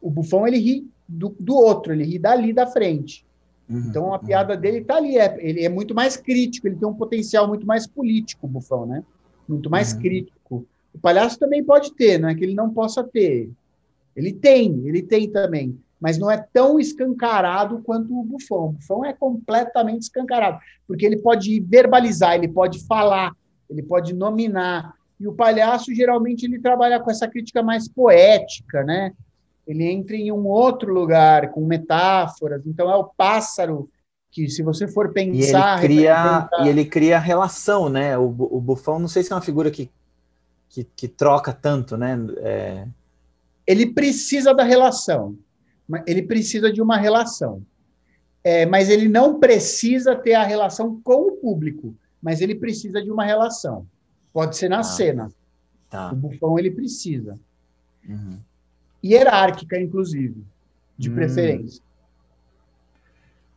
O 0.00 0.10
bufão 0.10 0.46
ele 0.46 0.58
ri 0.58 0.88
do, 1.06 1.34
do 1.38 1.54
outro, 1.54 1.92
ele 1.92 2.04
ri 2.04 2.18
dali 2.18 2.52
da 2.52 2.66
frente. 2.66 3.26
Uhum, 3.68 3.84
então 3.88 4.14
a 4.14 4.18
uhum. 4.18 4.24
piada 4.24 4.56
dele 4.56 4.78
está 4.78 4.96
ali, 4.96 5.16
é, 5.18 5.36
ele 5.38 5.62
é 5.62 5.68
muito 5.68 5.94
mais 5.94 6.16
crítico, 6.16 6.66
ele 6.66 6.76
tem 6.76 6.88
um 6.88 6.94
potencial 6.94 7.46
muito 7.46 7.66
mais 7.66 7.86
político, 7.86 8.46
o 8.46 8.48
bufão, 8.48 8.86
né? 8.86 9.04
Muito 9.48 9.68
mais 9.68 9.92
uhum. 9.92 10.00
crítico. 10.00 10.66
O 10.94 10.98
palhaço 10.98 11.38
também 11.38 11.62
pode 11.62 11.94
ter, 11.94 12.18
não 12.18 12.28
é 12.28 12.34
que 12.34 12.44
ele 12.44 12.54
não 12.54 12.70
possa 12.70 13.04
ter. 13.04 13.50
Ele 14.16 14.32
tem, 14.32 14.86
ele 14.86 15.02
tem 15.02 15.30
também, 15.30 15.78
mas 16.00 16.18
não 16.18 16.30
é 16.30 16.44
tão 16.52 16.78
escancarado 16.80 17.80
quanto 17.82 18.18
o 18.18 18.24
bufão. 18.24 18.66
O 18.66 18.72
bufão 18.72 19.04
é 19.04 19.12
completamente 19.12 20.02
escancarado, 20.02 20.58
porque 20.86 21.06
ele 21.06 21.18
pode 21.18 21.60
verbalizar, 21.60 22.34
ele 22.34 22.48
pode 22.48 22.84
falar, 22.86 23.32
ele 23.68 23.82
pode 23.82 24.14
nominar, 24.14 24.94
e 25.20 25.28
o 25.28 25.34
palhaço, 25.34 25.94
geralmente, 25.94 26.46
ele 26.46 26.58
trabalha 26.58 26.98
com 26.98 27.10
essa 27.10 27.28
crítica 27.28 27.62
mais 27.62 27.86
poética, 27.86 28.82
né? 28.82 29.12
Ele 29.66 29.84
entra 29.84 30.16
em 30.16 30.32
um 30.32 30.46
outro 30.46 30.90
lugar, 30.94 31.50
com 31.50 31.60
metáforas. 31.66 32.66
Então, 32.66 32.90
é 32.90 32.96
o 32.96 33.04
pássaro 33.04 33.86
que, 34.32 34.48
se 34.48 34.62
você 34.62 34.88
for 34.88 35.12
pensar... 35.12 35.82
E 35.82 35.84
ele 35.84 35.94
cria, 35.94 36.22
representa... 36.22 36.64
e 36.64 36.68
ele 36.70 36.84
cria 36.86 37.18
relação, 37.18 37.90
né? 37.90 38.16
O, 38.16 38.24
o 38.24 38.60
bufão, 38.62 38.98
não 38.98 39.08
sei 39.08 39.22
se 39.22 39.30
é 39.30 39.36
uma 39.36 39.42
figura 39.42 39.70
que, 39.70 39.90
que, 40.70 40.84
que 40.84 41.08
troca 41.08 41.52
tanto, 41.52 41.96
né? 41.96 42.16
É... 42.38 42.86
Ele 43.66 43.92
precisa 43.92 44.54
da 44.54 44.62
relação. 44.62 45.36
Ele 46.06 46.22
precisa 46.22 46.72
de 46.72 46.80
uma 46.80 46.96
relação. 46.96 47.62
É, 48.42 48.64
mas 48.64 48.88
ele 48.88 49.08
não 49.08 49.38
precisa 49.38 50.16
ter 50.16 50.34
a 50.34 50.44
relação 50.44 50.98
com 51.02 51.28
o 51.28 51.32
público, 51.32 51.94
mas 52.22 52.40
ele 52.40 52.54
precisa 52.54 53.02
de 53.02 53.10
uma 53.10 53.24
relação. 53.24 53.86
Pode 54.32 54.56
ser 54.56 54.70
na 54.70 54.78
ah, 54.78 54.84
cena. 54.84 55.32
Tá. 55.90 56.10
O 56.12 56.16
bufão 56.16 56.58
ele 56.58 56.70
precisa. 56.70 57.38
Uhum. 58.08 58.38
Hierárquica, 59.04 59.78
inclusive, 59.78 60.42
de 60.96 61.10
hum. 61.10 61.14
preferência. 61.14 61.82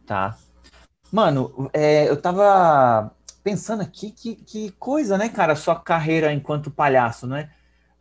Tá. 0.05 0.38
Mano, 1.12 1.70
é, 1.72 2.10
eu 2.10 2.20
tava 2.20 3.12
pensando 3.43 3.81
aqui 3.81 4.12
que, 4.12 4.35
que 4.35 4.71
coisa, 4.71 5.17
né, 5.17 5.29
cara, 5.29 5.55
sua 5.55 5.75
carreira 5.75 6.31
enquanto 6.31 6.71
palhaço, 6.71 7.27
né? 7.27 7.51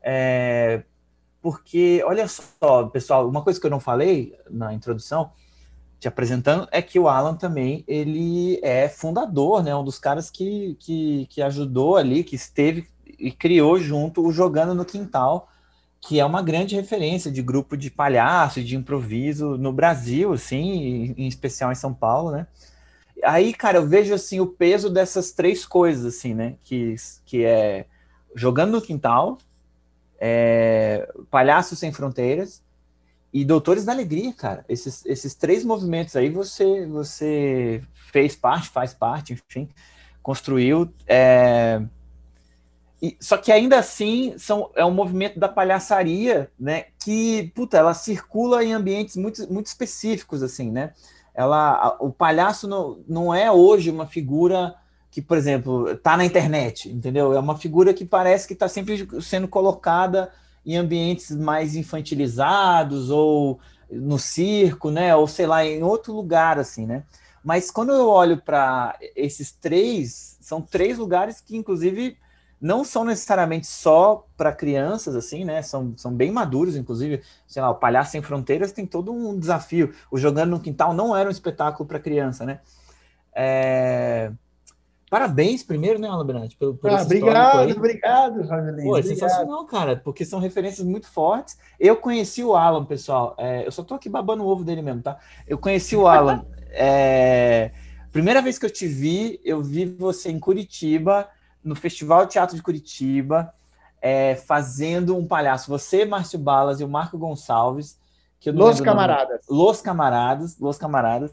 É, 0.00 0.84
porque, 1.40 2.02
olha 2.06 2.28
só, 2.28 2.86
pessoal, 2.86 3.28
uma 3.28 3.42
coisa 3.42 3.60
que 3.60 3.66
eu 3.66 3.70
não 3.70 3.80
falei 3.80 4.38
na 4.48 4.72
introdução, 4.72 5.32
te 5.98 6.08
apresentando, 6.08 6.68
é 6.70 6.80
que 6.80 6.98
o 6.98 7.08
Alan 7.08 7.34
também, 7.34 7.84
ele 7.86 8.58
é 8.62 8.88
fundador, 8.88 9.62
né? 9.62 9.74
Um 9.74 9.84
dos 9.84 9.98
caras 9.98 10.30
que, 10.30 10.76
que, 10.80 11.26
que 11.30 11.42
ajudou 11.42 11.96
ali, 11.96 12.24
que 12.24 12.36
esteve 12.36 12.88
e 13.18 13.30
criou 13.30 13.78
junto 13.78 14.24
o 14.24 14.32
Jogando 14.32 14.74
no 14.74 14.84
Quintal, 14.84 15.48
que 16.00 16.18
é 16.18 16.24
uma 16.24 16.42
grande 16.42 16.74
referência 16.74 17.30
de 17.30 17.40
grupo 17.40 17.76
de 17.76 17.88
palhaço 17.90 18.58
e 18.58 18.64
de 18.64 18.76
improviso 18.76 19.56
no 19.56 19.72
Brasil, 19.72 20.32
assim, 20.32 21.14
em 21.16 21.28
especial 21.28 21.70
em 21.70 21.76
São 21.76 21.94
Paulo, 21.94 22.32
né? 22.32 22.46
Aí, 23.22 23.52
cara, 23.52 23.78
eu 23.78 23.86
vejo, 23.86 24.14
assim, 24.14 24.40
o 24.40 24.46
peso 24.46 24.90
dessas 24.90 25.32
três 25.32 25.64
coisas, 25.64 26.04
assim, 26.04 26.34
né? 26.34 26.56
Que, 26.64 26.94
que 27.24 27.44
é 27.44 27.86
Jogando 28.34 28.72
no 28.72 28.82
Quintal, 28.82 29.38
é, 30.18 31.10
Palhaços 31.30 31.78
Sem 31.78 31.92
Fronteiras 31.92 32.62
e 33.32 33.44
Doutores 33.44 33.84
da 33.84 33.92
Alegria, 33.92 34.32
cara. 34.32 34.64
Esses, 34.68 35.04
esses 35.06 35.34
três 35.34 35.64
movimentos 35.64 36.14
aí 36.14 36.28
você, 36.30 36.86
você 36.86 37.82
fez 38.12 38.36
parte, 38.36 38.68
faz 38.68 38.92
parte, 38.92 39.32
enfim, 39.32 39.68
construiu. 40.22 40.92
É... 41.06 41.82
E, 43.00 43.16
só 43.18 43.36
que 43.36 43.50
ainda 43.50 43.78
assim 43.78 44.34
são, 44.38 44.70
é 44.76 44.84
um 44.84 44.92
movimento 44.92 45.40
da 45.40 45.48
palhaçaria, 45.48 46.50
né? 46.58 46.86
Que, 47.02 47.50
puta, 47.54 47.76
ela 47.76 47.94
circula 47.94 48.62
em 48.62 48.72
ambientes 48.72 49.16
muito, 49.16 49.52
muito 49.52 49.66
específicos, 49.66 50.42
assim, 50.42 50.70
né? 50.70 50.92
Ela, 51.34 51.96
o 52.00 52.10
palhaço 52.10 52.68
não, 52.68 52.98
não 53.08 53.34
é 53.34 53.50
hoje 53.50 53.90
uma 53.90 54.06
figura 54.06 54.74
que, 55.10 55.20
por 55.20 55.36
exemplo, 55.36 55.90
está 55.90 56.16
na 56.16 56.24
internet, 56.24 56.88
entendeu? 56.88 57.34
É 57.34 57.38
uma 57.38 57.56
figura 57.56 57.92
que 57.92 58.04
parece 58.04 58.46
que 58.46 58.54
está 58.54 58.68
sempre 58.68 59.06
sendo 59.20 59.46
colocada 59.46 60.30
em 60.64 60.76
ambientes 60.76 61.30
mais 61.30 61.74
infantilizados 61.74 63.10
ou 63.10 63.60
no 63.90 64.18
circo, 64.18 64.90
né? 64.90 65.14
Ou 65.14 65.26
sei 65.26 65.46
lá, 65.46 65.64
em 65.64 65.82
outro 65.82 66.14
lugar 66.14 66.58
assim, 66.58 66.86
né? 66.86 67.04
Mas 67.44 67.70
quando 67.70 67.92
eu 67.92 68.08
olho 68.08 68.38
para 68.38 68.96
esses 69.16 69.52
três, 69.52 70.38
são 70.40 70.62
três 70.62 70.96
lugares 70.96 71.40
que 71.40 71.56
inclusive 71.56 72.16
não 72.62 72.84
são 72.84 73.04
necessariamente 73.04 73.66
só 73.66 74.24
para 74.36 74.52
crianças, 74.52 75.16
assim, 75.16 75.44
né? 75.44 75.60
São, 75.62 75.94
são 75.96 76.14
bem 76.14 76.30
maduros, 76.30 76.76
inclusive, 76.76 77.20
sei 77.44 77.60
lá, 77.60 77.70
o 77.70 77.74
Palhaço 77.74 78.12
Sem 78.12 78.22
Fronteiras 78.22 78.70
tem 78.70 78.86
todo 78.86 79.12
um 79.12 79.36
desafio. 79.36 79.92
O 80.12 80.16
Jogando 80.16 80.50
no 80.50 80.60
Quintal 80.60 80.94
não 80.94 81.16
era 81.16 81.28
um 81.28 81.32
espetáculo 81.32 81.88
para 81.88 81.98
criança, 81.98 82.46
né? 82.46 82.60
É... 83.34 84.30
Parabéns 85.10 85.62
primeiro, 85.62 85.98
né, 85.98 86.08
Alan 86.08 86.24
Brandt, 86.24 86.56
pelo, 86.56 86.74
pelo 86.74 86.96
ah, 86.96 87.02
Obrigado, 87.02 87.76
obrigado, 87.76 88.42
Ravelin. 88.46 88.84
Pô, 88.84 88.96
é 88.96 89.02
sensacional, 89.02 89.66
cara, 89.66 89.96
porque 89.96 90.24
são 90.24 90.38
referências 90.38 90.86
muito 90.86 91.06
fortes. 91.06 91.58
Eu 91.78 91.96
conheci 91.96 92.42
o 92.44 92.54
Alan, 92.54 92.84
pessoal, 92.84 93.34
é, 93.38 93.66
eu 93.66 93.72
só 93.72 93.82
tô 93.82 93.94
aqui 93.94 94.08
babando 94.08 94.44
o 94.44 94.46
ovo 94.46 94.64
dele 94.64 94.80
mesmo, 94.80 95.02
tá? 95.02 95.18
Eu 95.46 95.58
conheci 95.58 95.96
o 95.96 96.06
Alan. 96.06 96.46
é, 96.72 97.72
primeira 98.10 98.40
vez 98.40 98.58
que 98.58 98.64
eu 98.64 98.70
te 98.70 98.86
vi, 98.86 99.38
eu 99.44 99.60
vi 99.60 99.84
você 99.84 100.30
em 100.30 100.38
Curitiba, 100.38 101.28
no 101.64 101.74
Festival 101.74 102.26
Teatro 102.26 102.56
de 102.56 102.62
Curitiba, 102.62 103.54
é, 104.00 104.34
fazendo 104.34 105.16
um 105.16 105.26
palhaço. 105.26 105.70
Você, 105.70 106.04
Márcio 106.04 106.38
Balas 106.38 106.80
e 106.80 106.84
o 106.84 106.88
Marco 106.88 107.18
Gonçalves. 107.18 107.98
Que 108.40 108.50
Los 108.50 108.80
Camaradas. 108.80 109.40
Los 109.48 109.80
Camaradas, 109.80 110.58
Los 110.58 110.76
Camaradas 110.76 111.32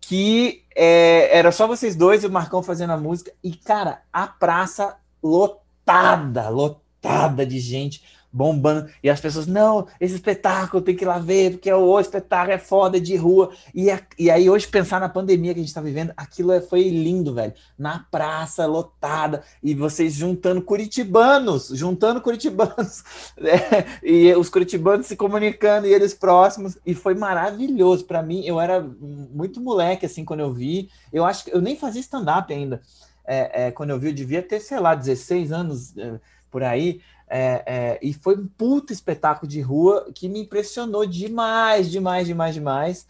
que 0.00 0.64
é, 0.74 1.36
era 1.36 1.52
só 1.52 1.66
vocês 1.66 1.94
dois 1.94 2.24
e 2.24 2.26
o 2.26 2.30
Marcão 2.32 2.62
fazendo 2.62 2.90
a 2.90 2.96
música. 2.96 3.32
E, 3.44 3.54
cara, 3.54 4.02
a 4.12 4.26
praça 4.26 4.96
lotada, 5.22 6.48
lotada 6.48 7.44
de 7.44 7.60
gente 7.60 8.02
bombando. 8.32 8.88
E 9.02 9.10
as 9.10 9.20
pessoas, 9.20 9.46
não, 9.46 9.86
esse 10.00 10.14
espetáculo 10.14 10.82
tem 10.82 10.94
que 10.94 11.04
ir 11.04 11.06
lá 11.06 11.18
ver, 11.18 11.52
porque 11.52 11.72
o 11.72 11.98
espetáculo 11.98 12.52
é 12.52 12.58
foda 12.58 13.00
de 13.00 13.16
rua. 13.16 13.50
E, 13.74 13.86
e 14.18 14.30
aí, 14.30 14.48
hoje, 14.48 14.68
pensar 14.68 15.00
na 15.00 15.08
pandemia 15.08 15.52
que 15.52 15.60
a 15.60 15.62
gente 15.62 15.68
está 15.68 15.80
vivendo, 15.80 16.12
aquilo 16.16 16.52
é, 16.52 16.60
foi 16.60 16.88
lindo, 16.88 17.34
velho. 17.34 17.52
Na 17.78 18.06
praça, 18.10 18.66
lotada, 18.66 19.42
e 19.62 19.74
vocês 19.74 20.14
juntando 20.14 20.62
curitibanos, 20.62 21.68
juntando 21.68 22.20
curitibanos, 22.20 23.02
né? 23.36 23.86
e 24.02 24.32
os 24.34 24.48
curitibanos 24.48 25.06
se 25.06 25.16
comunicando 25.16 25.86
e 25.86 25.94
eles 25.94 26.14
próximos, 26.14 26.78
e 26.86 26.94
foi 26.94 27.14
maravilhoso. 27.14 28.04
para 28.04 28.22
mim, 28.22 28.44
eu 28.44 28.60
era 28.60 28.80
muito 28.80 29.60
moleque, 29.60 30.06
assim, 30.06 30.24
quando 30.24 30.40
eu 30.40 30.52
vi. 30.52 30.88
Eu 31.12 31.24
acho 31.24 31.44
que 31.44 31.54
eu 31.54 31.60
nem 31.60 31.76
fazia 31.76 32.00
stand-up 32.00 32.52
ainda. 32.52 32.80
É, 33.24 33.66
é, 33.66 33.70
quando 33.70 33.90
eu 33.90 33.98
vi, 33.98 34.08
eu 34.08 34.12
devia 34.12 34.42
ter, 34.42 34.60
sei 34.60 34.78
lá, 34.78 34.94
16 34.94 35.52
anos 35.52 35.96
é, 35.96 36.18
por 36.50 36.62
aí. 36.62 37.00
É, 37.32 37.62
é, 37.64 37.98
e 38.02 38.12
foi 38.12 38.36
um 38.36 38.44
puto 38.44 38.92
espetáculo 38.92 39.48
de 39.48 39.60
rua 39.60 40.10
que 40.12 40.28
me 40.28 40.40
impressionou 40.40 41.06
demais, 41.06 41.88
demais, 41.88 42.26
demais, 42.26 42.54
demais. 42.54 43.06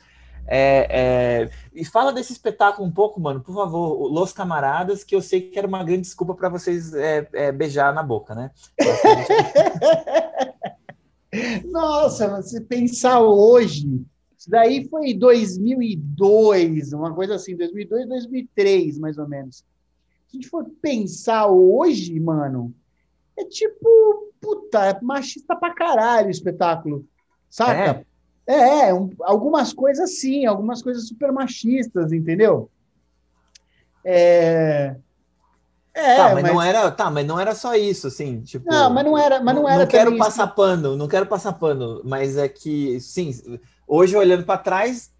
É, 0.47 0.87
é 0.91 1.51
e 1.73 1.87
fala 1.87 2.13
desse 2.13 2.33
espetáculo 2.33 2.87
um 2.87 2.91
pouco, 2.91 3.19
mano, 3.19 3.41
por 3.41 3.55
favor, 3.55 4.13
Los 4.13 4.33
Camaradas, 4.33 5.03
que 5.03 5.15
eu 5.15 5.23
sei 5.23 5.41
que 5.41 5.59
era 5.59 5.67
uma 5.67 5.83
grande 5.83 6.03
desculpa 6.03 6.35
para 6.35 6.51
vocês 6.51 6.93
é, 6.93 7.27
é, 7.33 7.51
beijar 7.51 7.95
na 7.95 8.03
boca, 8.03 8.35
né? 8.35 8.51
Nossa, 11.65 12.43
se 12.43 12.61
pensar 12.63 13.21
hoje, 13.21 14.05
isso 14.37 14.51
daí 14.51 14.87
foi 14.89 15.15
2002, 15.15 16.93
uma 16.93 17.15
coisa 17.15 17.37
assim, 17.37 17.57
2002, 17.57 18.09
2003, 18.09 18.99
mais 18.99 19.17
ou 19.17 19.29
menos. 19.29 19.65
Se 20.27 20.29
a 20.29 20.33
gente 20.33 20.49
for 20.49 20.67
pensar 20.83 21.47
hoje, 21.47 22.19
mano, 22.21 22.75
é 23.41 23.45
tipo, 23.45 24.33
puta, 24.41 24.87
é 24.87 25.01
machista 25.01 25.57
pra 25.57 25.75
caralho 25.75 26.29
o 26.29 26.31
espetáculo, 26.31 27.07
saca? 27.49 28.05
É, 28.47 28.53
é, 28.53 28.89
é 28.89 28.95
um, 28.95 29.11
algumas 29.23 29.73
coisas 29.73 30.19
sim, 30.19 30.47
algumas 30.47 30.83
coisas 30.83 31.07
super 31.07 31.33
machistas, 31.33 32.13
entendeu? 32.13 32.71
É... 34.05 34.97
É, 35.93 36.17
tá, 36.17 36.35
mas, 36.35 36.43
mas, 36.43 36.53
não 36.53 36.63
era, 36.63 36.91
tá, 36.93 37.11
mas 37.11 37.27
não 37.27 37.39
era 37.39 37.53
só 37.53 37.75
isso, 37.75 38.07
assim, 38.07 38.41
tipo. 38.43 38.65
Não, 38.71 38.89
mas 38.91 39.05
não 39.05 39.19
era, 39.19 39.41
mas 39.41 39.55
não, 39.55 39.69
era. 39.69 39.81
Não 39.81 39.87
quero 39.89 40.17
passar 40.17 40.47
isso. 40.47 40.55
pano, 40.55 40.97
não 40.97 41.09
quero 41.09 41.27
passar 41.27 41.53
pano, 41.55 42.01
mas 42.05 42.37
é 42.37 42.49
que, 42.49 43.01
sim, 43.01 43.33
hoje 43.89 44.17
olhando 44.17 44.45
para 44.45 44.57
trás, 44.57 45.11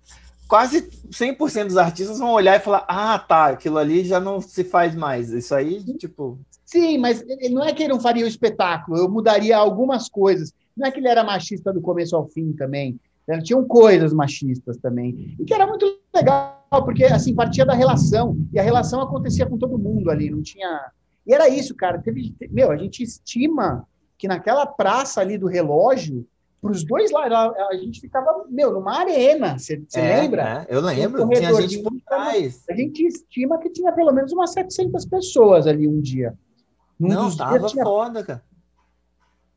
quase 0.47 0.89
100% 1.11 1.67
dos 1.67 1.77
artistas 1.77 2.21
vão 2.21 2.31
olhar 2.31 2.57
e 2.57 2.63
falar: 2.63 2.85
"Ah, 2.89 3.19
tá, 3.19 3.47
aquilo 3.47 3.79
ali 3.79 4.05
já 4.05 4.21
não 4.21 4.41
se 4.41 4.63
faz 4.63 4.95
mais". 4.95 5.31
Isso 5.31 5.53
aí, 5.55 5.83
tipo, 5.99 6.39
Sim, 6.71 6.99
mas 6.99 7.25
não 7.51 7.65
é 7.65 7.73
que 7.73 7.83
ele 7.83 7.93
não 7.93 8.01
faria 8.01 8.25
o 8.25 8.29
espetáculo, 8.29 8.97
eu 8.97 9.11
mudaria 9.11 9.57
algumas 9.57 10.09
coisas. 10.09 10.55
Não 10.77 10.87
é 10.87 10.91
que 10.93 11.01
ele 11.01 11.09
era 11.09 11.25
machista 11.25 11.73
do 11.73 11.81
começo 11.81 12.15
ao 12.15 12.29
fim 12.29 12.53
também. 12.53 12.99
Né? 13.27 13.41
Tinham 13.41 13.65
coisas 13.65 14.13
machistas 14.13 14.77
também. 14.77 15.35
E 15.37 15.45
que 15.45 15.53
era 15.53 15.67
muito 15.67 15.99
legal, 16.15 16.65
porque 16.71 17.05
assim, 17.05 17.35
partia 17.35 17.67
da 17.67 17.75
relação. 17.75 18.37
E 18.53 18.59
a 18.61 18.63
relação 18.63 19.01
acontecia 19.01 19.47
com 19.47 19.59
todo 19.59 19.77
mundo 19.77 20.11
ali, 20.11 20.31
não 20.31 20.43
tinha. 20.43 20.93
E 21.27 21.35
era 21.35 21.49
isso, 21.49 21.75
cara. 21.75 21.99
Teve, 21.99 22.37
meu, 22.51 22.71
a 22.71 22.77
gente 22.77 23.03
estima 23.03 23.85
que 24.17 24.29
naquela 24.29 24.65
praça 24.65 25.21
ali 25.21 25.37
do 25.37 25.49
relógio, 25.49 26.25
para 26.63 26.71
os 26.71 26.85
dois 26.85 27.11
lados, 27.11 27.37
a 27.69 27.75
gente 27.75 28.01
ficava, 28.01 28.45
meu, 28.49 28.73
numa 28.73 28.97
arena. 28.97 29.59
Você 29.59 29.83
é, 29.97 30.21
lembra? 30.21 30.67
É, 30.69 30.77
eu 30.77 30.81
lembro, 30.81 31.25
um 31.25 31.31
tinha 31.31 31.53
gente 31.55 31.83
por 31.83 32.01
trás. 32.07 32.63
A 32.71 32.75
gente 32.77 33.05
estima 33.05 33.59
que 33.59 33.71
tinha 33.71 33.91
pelo 33.91 34.13
menos 34.13 34.31
umas 34.31 34.53
700 34.53 35.05
pessoas 35.07 35.67
ali 35.67 35.89
um 35.89 36.01
dia. 36.01 36.33
Num 37.01 37.09
não, 37.09 37.35
tava 37.35 37.67
tinha... 37.67 37.83
foda, 37.83 38.23
cara. 38.23 38.43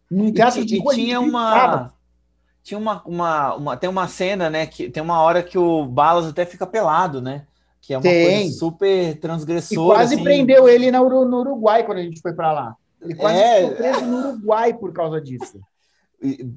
Num 0.09 0.31
teatro 0.31 0.61
e, 0.61 0.65
de 0.65 0.81
tinha 0.81 1.19
uma 1.19 1.91
tinha 2.63 2.77
uma, 2.77 3.03
uma, 3.05 3.55
uma, 3.55 3.77
tem 3.77 3.89
uma 3.89 4.07
cena, 4.07 4.49
né, 4.49 4.65
que 4.65 4.89
tem 4.89 5.03
uma 5.03 5.19
hora 5.19 5.43
que 5.43 5.57
o 5.57 5.85
Balas 5.85 6.27
até 6.27 6.45
fica 6.45 6.65
pelado, 6.65 7.21
né? 7.21 7.45
Que 7.81 7.93
é 7.93 7.97
uma 7.97 8.03
tem. 8.03 8.39
coisa 8.43 8.57
super 8.57 9.19
transgressora. 9.19 9.81
E 9.81 9.97
quase 9.97 10.15
assim. 10.15 10.23
prendeu 10.23 10.69
ele 10.69 10.89
no, 10.89 11.25
no 11.25 11.39
Uruguai 11.41 11.83
quando 11.83 11.97
a 11.97 12.03
gente 12.03 12.21
foi 12.21 12.31
para 12.31 12.53
lá. 12.53 12.75
Ele 13.01 13.15
quase 13.15 13.37
é... 13.37 13.61
ficou 13.61 13.75
preso 13.75 14.05
no 14.05 14.17
Uruguai 14.19 14.73
por 14.73 14.93
causa 14.93 15.19
disso. 15.19 15.59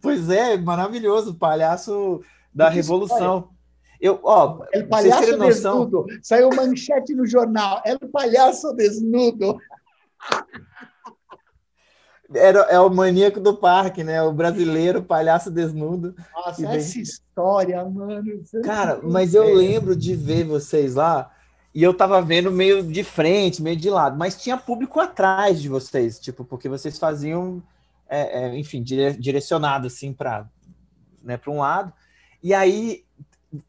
Pois 0.01 0.31
é, 0.31 0.57
maravilhoso, 0.57 1.35
palhaço 1.35 2.21
da 2.55 2.69
que 2.69 2.77
revolução. 2.77 3.39
História. 3.39 3.57
Eu, 4.01 4.21
ó, 4.23 4.61
é 4.73 4.79
o 4.79 4.89
palhaço 4.89 5.39
desnudo. 5.39 6.07
Saiu 6.23 6.51
manchete 6.55 7.15
no 7.15 7.27
jornal. 7.27 7.83
É 7.85 7.95
o 7.95 8.09
palhaço 8.09 8.73
desnudo. 8.75 9.59
Era, 12.35 12.61
é 12.63 12.81
o 12.81 12.91
maníaco 12.91 13.39
do 13.39 13.55
parque, 13.55 14.03
né? 14.03 14.21
O 14.23 14.33
brasileiro, 14.33 15.03
palhaço 15.03 15.51
desnudo. 15.51 16.15
Nossa, 16.35 16.67
essa 16.67 16.99
história, 16.99 17.85
mano. 17.85 18.43
Cara, 18.65 19.01
mas 19.03 19.35
eu 19.35 19.55
lembro 19.55 19.95
de 19.95 20.15
ver 20.15 20.45
vocês 20.45 20.97
lá 20.97 21.31
e 21.77 21.83
eu 21.83 21.93
tava 21.93 22.23
vendo 22.23 22.51
meio 22.51 22.83
de 22.83 23.05
frente, 23.05 23.63
meio 23.63 23.77
de 23.77 23.91
lado, 23.91 24.17
mas 24.17 24.41
tinha 24.41 24.57
público 24.57 24.99
atrás 24.99 25.61
de 25.61 25.69
vocês, 25.69 26.19
tipo, 26.19 26.43
porque 26.43 26.71
vocês 26.71 26.99
faziam, 26.99 27.63
é, 28.09 28.45
é, 28.45 28.59
enfim, 28.59 28.83
dire, 28.83 29.15
direcionado 29.17 29.87
assim 29.87 30.13
para 30.13 30.49
né, 31.23 31.39
um 31.47 31.59
lado. 31.59 31.93
E 32.43 32.55
aí 32.55 33.05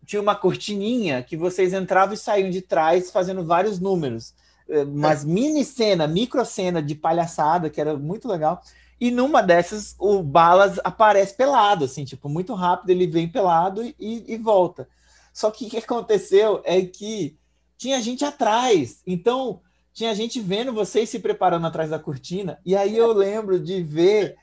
tinha 0.06 0.22
uma 0.22 0.36
cortininha 0.36 1.22
que 1.22 1.36
vocês 1.36 1.74
entravam 1.74 2.14
e 2.14 2.18
saíam 2.18 2.50
de 2.50 2.62
trás 2.62 3.12
fazendo 3.12 3.46
vários 3.46 3.80
números. 3.80 4.34
Eh, 4.70 4.84
umas 4.84 5.24
mini 5.24 5.64
cena, 5.64 6.08
micro 6.08 6.44
cena 6.46 6.82
de 6.82 6.96
palhaçada, 6.96 7.70
que 7.70 7.80
era 7.80 7.98
muito 7.98 8.28
legal. 8.28 8.62
E 9.00 9.12
numa 9.12 9.42
dessas, 9.42 9.96
o 10.00 10.24
Balas 10.24 10.80
aparece 10.84 11.36
pelado, 11.36 11.86
assim, 11.86 12.04
tipo, 12.04 12.28
muito 12.28 12.54
rápido, 12.54 12.90
ele 12.90 13.06
vem 13.06 13.28
pelado 13.28 13.84
e, 13.84 13.96
e 14.28 14.38
volta. 14.38 14.88
Só 15.32 15.52
que 15.52 15.68
o 15.68 15.70
que 15.70 15.78
aconteceu 15.78 16.62
é 16.66 16.82
que 16.82 17.38
tinha 17.78 18.02
gente 18.02 18.26
atrás. 18.26 19.02
Então, 19.06 19.62
tinha 19.94 20.14
gente 20.16 20.40
vendo 20.40 20.74
vocês 20.74 21.10
se 21.10 21.20
preparando 21.20 21.68
atrás 21.68 21.92
da 21.92 22.00
cortina. 22.00 22.60
E 22.66 22.76
aí 22.76 22.98
eu 22.98 23.12
lembro 23.14 23.60
de 23.60 23.84
ver 23.84 24.36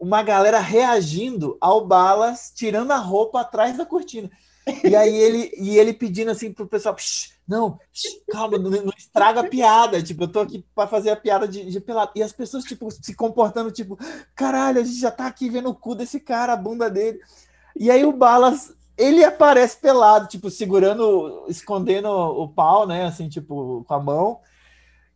uma 0.00 0.22
galera 0.22 0.58
reagindo 0.58 1.56
ao 1.60 1.86
Balas 1.86 2.52
tirando 2.54 2.90
a 2.90 2.96
roupa 2.96 3.40
atrás 3.40 3.76
da 3.76 3.86
cortina. 3.86 4.30
E 4.82 4.96
aí 4.96 5.14
ele, 5.14 5.52
e 5.56 5.78
ele 5.78 5.92
pedindo 5.92 6.30
assim 6.30 6.52
pro 6.52 6.66
pessoal, 6.66 6.96
não, 7.46 7.78
calma, 8.30 8.58
não, 8.58 8.70
não, 8.70 8.92
estraga 8.96 9.40
a 9.40 9.48
piada. 9.48 10.02
Tipo, 10.02 10.24
eu 10.24 10.28
tô 10.28 10.40
aqui 10.40 10.64
para 10.74 10.88
fazer 10.88 11.10
a 11.10 11.16
piada 11.16 11.46
de, 11.46 11.70
de 11.70 11.80
pelado. 11.80 12.10
E 12.16 12.22
as 12.22 12.32
pessoas, 12.32 12.64
tipo, 12.64 12.90
se 12.90 13.14
comportando, 13.14 13.70
tipo, 13.70 13.96
caralho, 14.34 14.80
a 14.80 14.84
gente 14.84 14.98
já 14.98 15.10
tá 15.10 15.26
aqui 15.26 15.48
vendo 15.48 15.68
o 15.70 15.74
cu 15.74 15.94
desse 15.94 16.18
cara, 16.18 16.52
a 16.52 16.56
bunda 16.56 16.90
dele. 16.90 17.20
E 17.76 17.90
aí 17.90 18.04
o 18.04 18.12
Balas, 18.12 18.74
ele 18.98 19.22
aparece 19.22 19.76
pelado, 19.76 20.26
tipo, 20.26 20.50
segurando, 20.50 21.44
escondendo 21.48 22.08
o 22.08 22.48
pau, 22.48 22.86
né? 22.86 23.04
Assim, 23.04 23.28
tipo, 23.28 23.84
com 23.86 23.94
a 23.94 24.00
mão. 24.00 24.40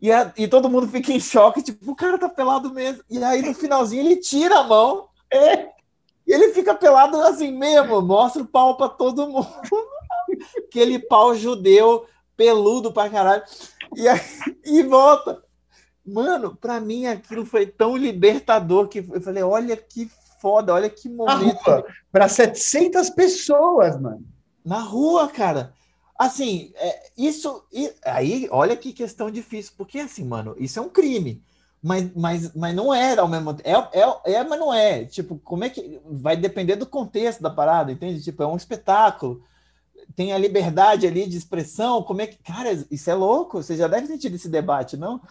E, 0.00 0.12
a, 0.12 0.32
e 0.36 0.46
todo 0.46 0.70
mundo 0.70 0.88
fica 0.88 1.12
em 1.12 1.20
choque, 1.20 1.62
tipo, 1.62 1.90
o 1.90 1.96
cara 1.96 2.18
tá 2.18 2.28
pelado 2.28 2.72
mesmo. 2.72 3.02
E 3.10 3.22
aí 3.22 3.42
no 3.42 3.52
finalzinho 3.52 4.04
ele 4.04 4.16
tira 4.16 4.60
a 4.60 4.64
mão. 4.64 5.08
É. 5.32 5.79
E 6.30 6.32
ele 6.32 6.54
fica 6.54 6.76
pelado 6.76 7.20
assim 7.22 7.50
mesmo, 7.50 8.00
mostra 8.00 8.40
o 8.40 8.46
pau 8.46 8.76
para 8.76 8.88
todo 8.88 9.26
mundo. 9.26 9.48
Aquele 10.58 11.00
pau 11.00 11.34
judeu 11.34 12.06
peludo 12.36 12.92
pra 12.92 13.10
caralho. 13.10 13.42
E, 13.96 14.06
aí, 14.06 14.20
e 14.64 14.80
volta. 14.84 15.42
Mano, 16.06 16.54
pra 16.54 16.78
mim 16.78 17.06
aquilo 17.06 17.44
foi 17.44 17.66
tão 17.66 17.96
libertador 17.96 18.86
que 18.86 19.00
eu 19.00 19.20
falei: 19.20 19.42
olha 19.42 19.76
que 19.76 20.08
foda, 20.40 20.72
olha 20.72 20.88
que 20.88 21.08
momento. 21.08 21.84
Para 22.12 22.28
700 22.28 23.10
pessoas, 23.10 24.00
mano. 24.00 24.24
Na 24.64 24.78
rua, 24.78 25.26
cara. 25.26 25.72
Assim, 26.16 26.70
é, 26.76 27.10
isso. 27.18 27.64
aí, 28.04 28.46
olha 28.52 28.76
que 28.76 28.92
questão 28.92 29.32
difícil, 29.32 29.72
porque 29.76 29.98
assim, 29.98 30.24
mano, 30.24 30.54
isso 30.60 30.78
é 30.78 30.82
um 30.82 30.88
crime 30.88 31.42
mas, 31.82 32.14
mas, 32.14 32.54
mas 32.54 32.74
não 32.74 32.92
era 32.92 33.22
ao 33.22 33.28
mesmo 33.28 33.54
tempo. 33.54 33.68
É, 33.68 34.00
é, 34.00 34.34
é, 34.34 34.44
mas 34.44 34.60
não 34.60 34.72
é. 34.72 35.04
Tipo, 35.06 35.38
como 35.42 35.64
é 35.64 35.70
que. 35.70 35.98
Vai 36.04 36.36
depender 36.36 36.76
do 36.76 36.86
contexto 36.86 37.42
da 37.42 37.48
parada, 37.48 37.90
entende? 37.90 38.22
Tipo, 38.22 38.42
é 38.42 38.46
um 38.46 38.56
espetáculo. 38.56 39.42
Tem 40.14 40.32
a 40.32 40.38
liberdade 40.38 41.06
ali 41.06 41.26
de 41.26 41.38
expressão. 41.38 42.02
Como 42.02 42.20
é 42.20 42.26
que. 42.26 42.36
Cara, 42.42 42.72
isso 42.90 43.10
é 43.10 43.14
louco. 43.14 43.62
Você 43.62 43.76
já 43.76 43.88
deve 43.88 44.08
ter 44.08 44.18
tido 44.18 44.34
esse 44.34 44.48
debate, 44.48 44.96
não? 44.96 45.22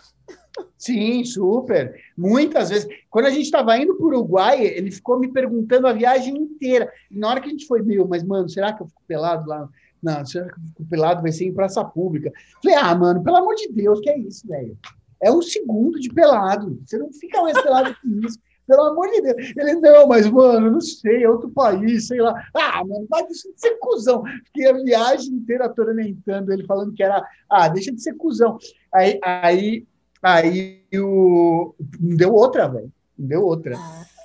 Sim, 0.75 1.23
super. 1.23 2.01
Muitas 2.17 2.69
vezes. 2.69 2.87
Quando 3.11 3.27
a 3.27 3.29
gente 3.29 3.43
estava 3.43 3.77
indo 3.77 3.95
para 3.95 4.05
o 4.05 4.07
Uruguai, 4.07 4.65
ele 4.65 4.89
ficou 4.89 5.19
me 5.19 5.27
perguntando 5.27 5.85
a 5.85 5.93
viagem 5.93 6.35
inteira. 6.35 6.91
E 7.11 7.19
na 7.19 7.29
hora 7.29 7.41
que 7.41 7.47
a 7.47 7.51
gente 7.51 7.67
foi, 7.67 7.83
meu, 7.83 8.07
mas, 8.07 8.23
mano, 8.23 8.49
será 8.49 8.73
que 8.73 8.81
eu 8.81 8.87
fico 8.87 9.03
pelado 9.07 9.47
lá? 9.47 9.69
Não, 10.01 10.25
será 10.25 10.45
que 10.45 10.59
eu 10.59 10.63
fico 10.63 10.85
pelado? 10.85 11.21
Vai 11.21 11.31
ser 11.31 11.45
em 11.45 11.53
praça 11.53 11.85
pública. 11.85 12.31
Falei, 12.63 12.75
ah, 12.75 12.95
mano, 12.95 13.23
pelo 13.23 13.37
amor 13.37 13.53
de 13.53 13.71
Deus, 13.71 13.99
que 13.99 14.09
é 14.09 14.17
isso, 14.17 14.47
velho? 14.47 14.75
É 15.21 15.31
um 15.31 15.41
segundo 15.41 15.99
de 15.99 16.09
pelado. 16.09 16.79
Você 16.85 16.97
não 16.97 17.11
fica 17.11 17.41
mais 17.41 17.61
pelado 17.61 17.95
que 17.95 18.25
isso. 18.25 18.39
Pelo 18.67 18.83
amor 18.83 19.09
de 19.09 19.21
Deus. 19.21 19.53
Ele, 19.57 19.75
não, 19.75 20.07
mas, 20.07 20.29
mano, 20.29 20.69
não 20.69 20.79
sei, 20.79 21.23
é 21.23 21.29
outro 21.29 21.49
país, 21.49 22.05
sei 22.05 22.21
lá. 22.21 22.39
Ah, 22.53 22.85
mano, 22.85 23.07
vai 23.09 23.25
deixa 23.25 23.51
de 23.51 23.59
ser 23.59 23.79
cuzão. 23.79 24.23
Fiquei 24.45 24.69
a 24.69 24.73
viagem 24.73 25.33
inteira 25.33 25.65
atormentando 25.65 26.53
ele, 26.53 26.67
falando 26.67 26.93
que 26.93 27.01
era, 27.01 27.27
ah, 27.49 27.67
deixa 27.67 27.91
de 27.91 27.99
ser 27.99 28.13
cuzão. 28.13 28.59
Aí, 28.93 29.19
aí, 29.23 29.87
aí 30.21 30.83
o... 30.93 31.73
não 31.99 32.15
deu 32.15 32.31
outra, 32.31 32.67
velho. 32.67 32.91
Não 33.17 33.27
deu 33.27 33.43
outra. 33.43 33.75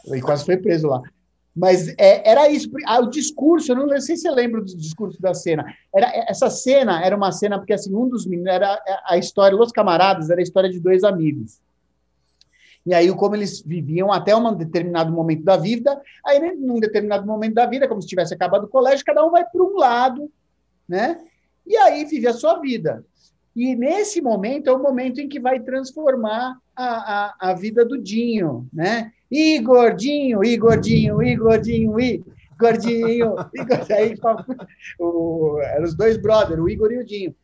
Ele 0.06 0.20
quase 0.20 0.44
foi 0.44 0.58
preso 0.58 0.88
lá. 0.88 1.00
Mas 1.54 1.88
é, 1.96 2.28
era 2.28 2.48
isso. 2.48 2.68
Ah, 2.84 3.00
o 3.00 3.08
discurso, 3.08 3.70
eu 3.70 3.76
não 3.76 3.88
sei 4.00 4.16
se 4.16 4.22
você 4.22 4.30
lembra 4.30 4.60
do 4.60 4.76
discurso 4.76 5.20
da 5.22 5.32
cena. 5.32 5.64
Era, 5.94 6.10
essa 6.28 6.50
cena 6.50 7.04
era 7.04 7.16
uma 7.16 7.30
cena, 7.30 7.58
porque 7.58 7.72
assim, 7.72 7.94
um 7.94 8.08
dos 8.08 8.26
meninos 8.26 8.52
era 8.52 8.82
a 9.06 9.16
história, 9.16 9.56
Los 9.56 9.70
Camaradas, 9.70 10.30
era 10.30 10.40
a 10.40 10.42
história 10.42 10.68
de 10.68 10.80
dois 10.80 11.04
amigos. 11.04 11.60
E 12.84 12.92
aí, 12.92 13.10
como 13.14 13.34
eles 13.34 13.62
viviam 13.62 14.12
até 14.12 14.36
um 14.36 14.54
determinado 14.54 15.10
momento 15.10 15.42
da 15.42 15.56
vida, 15.56 16.00
aí, 16.26 16.38
né, 16.38 16.52
num 16.58 16.78
determinado 16.78 17.26
momento 17.26 17.54
da 17.54 17.66
vida, 17.66 17.88
como 17.88 18.02
se 18.02 18.08
tivesse 18.08 18.34
acabado 18.34 18.64
o 18.64 18.68
colégio, 18.68 19.04
cada 19.04 19.24
um 19.24 19.30
vai 19.30 19.44
para 19.44 19.62
um 19.62 19.76
lado, 19.78 20.30
né? 20.86 21.18
E 21.66 21.76
aí 21.76 22.04
vive 22.04 22.26
a 22.26 22.34
sua 22.34 22.58
vida. 22.58 23.02
E 23.56 23.74
nesse 23.74 24.20
momento 24.20 24.68
é 24.68 24.72
o 24.72 24.82
momento 24.82 25.20
em 25.20 25.28
que 25.28 25.40
vai 25.40 25.60
transformar 25.60 26.58
a, 26.76 26.86
a, 26.86 27.50
a 27.50 27.54
vida 27.54 27.84
do 27.84 27.96
Dinho, 27.96 28.68
né? 28.72 29.12
E 29.34 29.58
gordinho, 29.58 30.44
e 30.44 30.56
gordinho, 30.56 31.20
e 31.20 31.34
gordinho, 31.34 31.98
e 31.98 32.24
gordinho, 32.56 33.34
e 33.52 33.92
Aí 33.92 34.14
o, 34.96 35.58
eram 35.60 35.84
os 35.84 35.92
dois 35.92 36.16
brothers, 36.16 36.60
o 36.60 36.68
Igor 36.68 36.92
e 36.92 36.98
o 36.98 37.04
Dinho. 37.04 37.34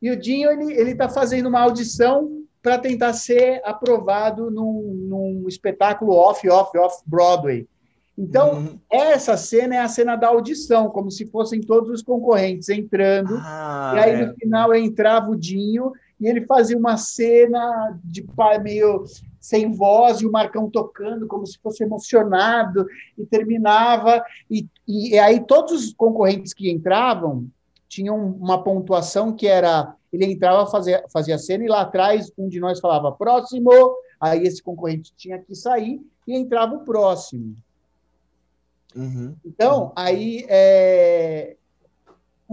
E 0.00 0.12
o 0.12 0.16
Dinho 0.16 0.48
ele 0.48 0.72
ele 0.72 0.92
está 0.92 1.08
fazendo 1.08 1.48
uma 1.48 1.60
audição 1.60 2.44
para 2.62 2.78
tentar 2.78 3.14
ser 3.14 3.60
aprovado 3.64 4.48
num, 4.48 4.94
num 5.08 5.48
espetáculo 5.48 6.12
off, 6.12 6.48
off, 6.48 6.78
off 6.78 7.02
Broadway. 7.04 7.66
Então, 8.16 8.54
uhum. 8.54 8.78
essa 8.88 9.36
cena 9.36 9.74
é 9.74 9.78
a 9.80 9.88
cena 9.88 10.14
da 10.14 10.28
audição, 10.28 10.88
como 10.88 11.10
se 11.10 11.26
fossem 11.26 11.60
todos 11.60 11.90
os 11.90 12.00
concorrentes 12.00 12.68
entrando. 12.68 13.36
Ah, 13.40 13.94
e 13.96 13.98
aí, 13.98 14.10
é. 14.12 14.26
no 14.26 14.34
final, 14.34 14.72
entrava 14.72 15.32
o 15.32 15.36
Dinho 15.36 15.90
e 16.20 16.28
ele 16.28 16.46
fazia 16.46 16.78
uma 16.78 16.96
cena 16.96 17.98
de 18.04 18.22
pai 18.22 18.60
meio 18.60 19.04
sem 19.44 19.70
voz 19.70 20.22
e 20.22 20.26
o 20.26 20.32
Marcão 20.32 20.70
tocando 20.70 21.26
como 21.26 21.46
se 21.46 21.58
fosse 21.58 21.84
emocionado 21.84 22.86
e 23.18 23.26
terminava. 23.26 24.24
E, 24.50 24.66
e 24.88 25.18
aí 25.18 25.38
todos 25.44 25.72
os 25.72 25.92
concorrentes 25.92 26.54
que 26.54 26.70
entravam 26.70 27.46
tinham 27.86 28.16
uma 28.16 28.64
pontuação 28.64 29.34
que 29.34 29.46
era 29.46 29.94
ele 30.10 30.24
entrava 30.24 30.66
fazia 30.66 31.04
fazia 31.12 31.36
cena 31.36 31.62
e 31.62 31.68
lá 31.68 31.82
atrás 31.82 32.32
um 32.38 32.48
de 32.48 32.58
nós 32.58 32.80
falava 32.80 33.12
próximo! 33.12 33.70
Aí 34.18 34.44
esse 34.44 34.62
concorrente 34.62 35.12
tinha 35.14 35.38
que 35.38 35.54
sair 35.54 36.00
e 36.26 36.34
entrava 36.34 36.76
o 36.76 36.84
próximo. 36.84 37.54
Uhum. 38.96 39.34
então 39.44 39.92
aí 39.94 40.46
é, 40.48 41.56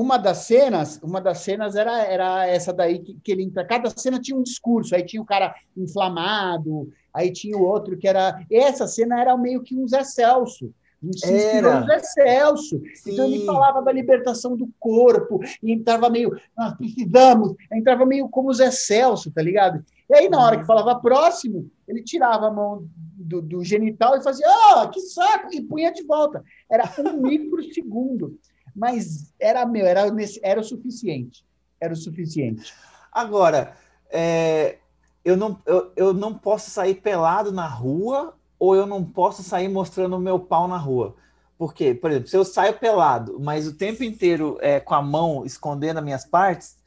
uma 0.02 0.18
das 0.18 0.40
cenas, 0.40 1.00
uma 1.04 1.22
das 1.22 1.40
cenas 1.40 1.76
era, 1.76 2.04
era 2.04 2.48
essa 2.48 2.74
daí 2.74 2.98
que, 2.98 3.14
que 3.24 3.32
ele 3.32 3.44
entra. 3.44 3.64
Cada 3.64 3.88
cena 3.96 4.20
tinha 4.20 4.36
um 4.36 4.42
discurso, 4.42 4.96
aí 4.96 5.06
tinha 5.06 5.22
o 5.22 5.26
cara 5.26 5.54
inflamado, 5.78 6.92
aí 7.14 7.32
tinha 7.32 7.56
o 7.56 7.64
outro 7.64 7.96
que 7.96 8.08
era. 8.08 8.44
Essa 8.52 8.88
cena 8.88 9.22
era 9.22 9.38
meio 9.38 9.62
que 9.62 9.78
um 9.78 9.88
Zé 9.88 10.04
Celso. 10.04 10.74
Se 11.16 11.32
inspirou 11.32 11.80
no 11.80 11.86
Zé 11.86 12.00
Celso. 12.00 12.82
Sim. 12.96 13.14
Então 13.14 13.26
ele 13.26 13.46
falava 13.46 13.82
da 13.84 13.92
libertação 13.92 14.58
do 14.58 14.68
corpo, 14.80 15.40
e 15.62 15.72
entrava 15.72 16.10
meio, 16.10 16.36
nós 16.58 16.74
precisamos, 16.76 17.56
entrava 17.72 18.04
meio 18.04 18.28
como 18.28 18.50
o 18.50 18.54
Zé 18.54 18.72
Celso, 18.72 19.32
tá 19.32 19.42
ligado? 19.42 19.84
E 20.10 20.16
aí, 20.16 20.30
na 20.30 20.44
hora 20.44 20.60
que 20.60 20.66
falava 20.66 21.00
próximo, 21.00 21.70
ele 21.88 22.04
tirava 22.04 22.48
a 22.48 22.52
mão 22.52 22.88
do, 23.16 23.42
do 23.42 23.64
genital 23.64 24.18
e 24.18 24.24
fazia, 24.24 24.48
ah, 24.48 24.90
que 24.92 25.00
saco, 25.00 25.48
e 25.54 25.62
punha 25.62 25.92
de 25.92 26.04
volta. 26.04 26.44
Era 26.70 26.92
um 27.00 27.22
microsegundo 27.22 28.38
mas 28.76 29.34
era 29.40 29.66
meu, 29.66 29.86
era, 29.86 30.04
era 30.44 30.60
o 30.60 30.64
suficiente. 30.64 31.46
Era 31.80 31.94
o 31.94 31.98
suficiente. 31.98 32.74
Agora, 33.12 33.76
é, 34.10 34.78
eu, 35.24 35.36
não, 35.36 35.60
eu, 35.66 35.92
eu 35.96 36.14
não 36.14 36.34
posso 36.34 36.70
sair 36.70 36.96
pelado 36.96 37.52
na 37.52 37.68
rua 37.68 38.36
ou 38.60 38.76
eu 38.76 38.86
não 38.86 39.04
posso 39.04 39.42
sair 39.42 39.68
mostrando 39.68 40.16
o 40.16 40.20
meu 40.20 40.40
pau 40.40 40.68
na 40.68 40.78
rua. 40.78 41.16
Porque, 41.58 41.94
por 41.94 42.10
exemplo, 42.10 42.28
se 42.28 42.38
eu 42.38 42.46
saio 42.46 42.78
pelado, 42.78 43.40
mas 43.40 43.68
o 43.68 43.74
tempo 43.74 44.04
inteiro 44.04 44.58
é, 44.62 44.80
com 44.80 44.96
a 44.96 45.02
mão 45.02 45.46
escondendo 45.46 45.98
as 45.98 46.04
minhas 46.04 46.26
partes, 46.26 46.78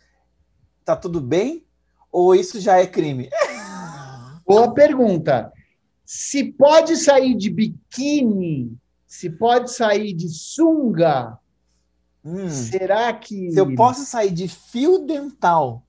tá 0.84 0.96
tudo 0.96 1.20
bem? 1.20 1.64
Ou 2.10 2.34
isso 2.34 2.60
já 2.60 2.78
é 2.78 2.86
crime? 2.86 3.28
Boa 4.46 4.72
pergunta. 4.72 5.52
Se 6.04 6.52
pode 6.52 6.96
sair 6.96 7.34
de 7.34 7.50
biquíni, 7.50 8.76
se 9.06 9.30
pode 9.30 9.72
sair 9.72 10.12
de 10.12 10.28
sunga, 10.28 11.38
Hum, 12.24 12.48
Será 12.48 13.12
que. 13.12 13.50
Se 13.50 13.60
eu 13.60 13.74
posso 13.74 14.04
sair 14.06 14.30
de 14.30 14.48
fio 14.48 14.98
dental. 14.98 15.82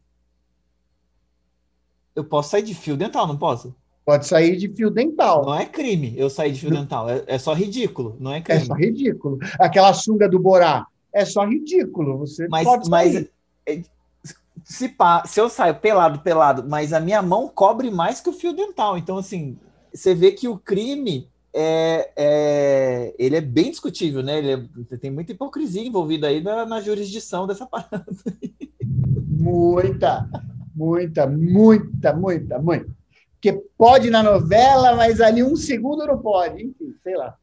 Eu 2.16 2.24
posso 2.24 2.50
sair 2.50 2.64
de 2.64 2.74
fio 2.74 2.98
dental, 2.98 3.28
não 3.28 3.38
posso? 3.38 3.76
Pode 4.06 4.28
sair 4.28 4.56
de 4.56 4.70
fio 4.70 4.92
dental. 4.92 5.46
Não 5.46 5.56
é 5.56 5.66
crime 5.66 6.14
eu 6.18 6.30
sair 6.30 6.52
de 6.52 6.60
fio 6.60 6.70
não. 6.70 6.82
dental. 6.82 7.10
É, 7.10 7.24
é, 7.26 7.38
só 7.38 7.54
ridículo, 7.54 8.16
não 8.20 8.32
é, 8.32 8.38
é 8.38 8.42
crime. 8.42 8.62
É 8.62 8.66
só 8.66 8.74
ridículo. 8.74 9.40
Aquela 9.60 9.94
sunga 9.94 10.30
do 10.30 10.40
Borá. 10.40 10.86
É 11.12 11.26
só 11.26 11.46
ridículo. 11.46 12.20
Você 12.20 12.48
mas, 12.48 12.66
pode 12.66 12.88
sair. 12.88 13.14
Mas 13.14 13.30
é, 13.66 13.82
se, 14.64 14.90
pá, 14.90 15.26
se 15.26 15.40
eu 15.40 15.50
saio 15.50 15.76
pelado, 15.76 16.20
pelado, 16.20 16.66
mas 16.68 16.94
a 16.94 17.00
minha 17.00 17.22
mão 17.22 17.48
cobre 17.48 17.90
mais 17.90 18.22
que 18.22 18.30
o 18.30 18.34
fio 18.34 18.54
dental. 18.54 18.98
Então, 18.98 19.18
assim, 19.18 19.58
você 19.94 20.14
vê 20.14 20.32
que 20.32 20.48
o 20.48 20.58
crime 20.58 21.30
é, 21.58 22.12
é, 22.18 23.16
ele 23.18 23.38
é 23.38 23.42
bem 23.42 23.72
discutível, 23.72 24.22
né? 24.22 24.40
Ele 24.40 24.70
é, 24.92 24.98
tem 24.98 25.10
muita 25.10 25.32
hipocrisia 25.32 25.82
envolvida 25.82 26.28
aí 26.28 26.44
na, 26.44 26.66
na 26.66 26.82
jurisdição 26.82 27.48
dessa 27.48 27.66
parada. 27.66 28.06
Muita, 29.26 30.30
muita, 30.76 31.26
muita, 31.26 32.14
muita, 32.14 32.60
muita. 32.60 32.90
Porque 33.32 33.54
pode 33.78 34.10
na 34.10 34.22
novela, 34.22 34.98
mas 34.98 35.22
ali 35.22 35.44
um 35.44 35.56
segundo 35.56 36.06
não 36.06 36.18
pode, 36.18 36.62
enfim, 36.62 36.94
sei 37.02 37.16
lá. 37.16 37.38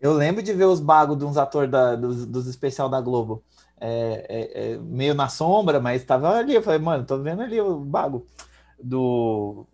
Eu 0.00 0.14
lembro 0.14 0.42
de 0.42 0.52
ver 0.54 0.64
os 0.64 0.80
bagos 0.80 1.18
de 1.18 1.26
uns 1.26 1.36
atores 1.36 1.70
dos, 2.00 2.24
dos 2.24 2.46
especial 2.46 2.88
da 2.88 3.00
Globo. 3.00 3.44
É, 3.78 4.26
é, 4.26 4.72
é, 4.72 4.78
meio 4.78 5.14
na 5.14 5.28
sombra, 5.28 5.78
mas 5.78 6.00
estava 6.00 6.34
ali. 6.34 6.54
Eu 6.54 6.62
falei, 6.62 6.78
mano, 6.78 7.04
tô 7.04 7.18
vendo 7.18 7.42
ali 7.42 7.60
o 7.60 7.78
bago 7.80 8.24
do 8.82 9.66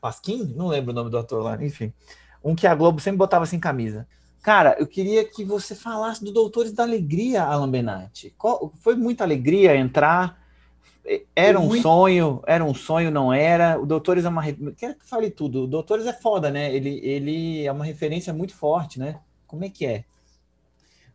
Pasquim, 0.00 0.44
não 0.54 0.68
lembro 0.68 0.92
o 0.92 0.94
nome 0.94 1.10
do 1.10 1.18
ator 1.18 1.42
lá, 1.42 1.60
enfim 1.64 1.92
um 2.42 2.54
que 2.54 2.66
a 2.66 2.74
Globo 2.74 3.00
sempre 3.00 3.18
botava 3.18 3.46
sem 3.46 3.58
camisa. 3.58 4.06
Cara, 4.42 4.76
eu 4.78 4.86
queria 4.86 5.24
que 5.24 5.44
você 5.44 5.74
falasse 5.74 6.24
do 6.24 6.32
Doutores 6.32 6.72
da 6.72 6.82
Alegria, 6.82 7.42
Alan 7.42 7.70
Benatti. 7.70 8.32
Qual, 8.38 8.72
foi 8.80 8.94
muita 8.94 9.24
alegria 9.24 9.76
entrar? 9.76 10.40
Era 11.34 11.58
um 11.58 11.66
muito... 11.66 11.82
sonho, 11.82 12.42
era 12.46 12.64
um 12.64 12.74
sonho, 12.74 13.10
não 13.10 13.32
era. 13.32 13.78
O 13.78 13.86
Doutores 13.86 14.24
é 14.24 14.28
uma. 14.28 14.42
Quero 14.76 14.94
que 14.94 15.06
fale 15.06 15.30
tudo. 15.30 15.64
O 15.64 15.66
Doutores 15.66 16.06
é 16.06 16.12
foda, 16.12 16.50
né? 16.50 16.74
Ele, 16.74 17.00
ele 17.02 17.64
é 17.64 17.72
uma 17.72 17.84
referência 17.84 18.32
muito 18.32 18.54
forte, 18.54 18.98
né? 18.98 19.18
Como 19.46 19.64
é 19.64 19.68
que 19.68 19.84
é? 19.84 20.04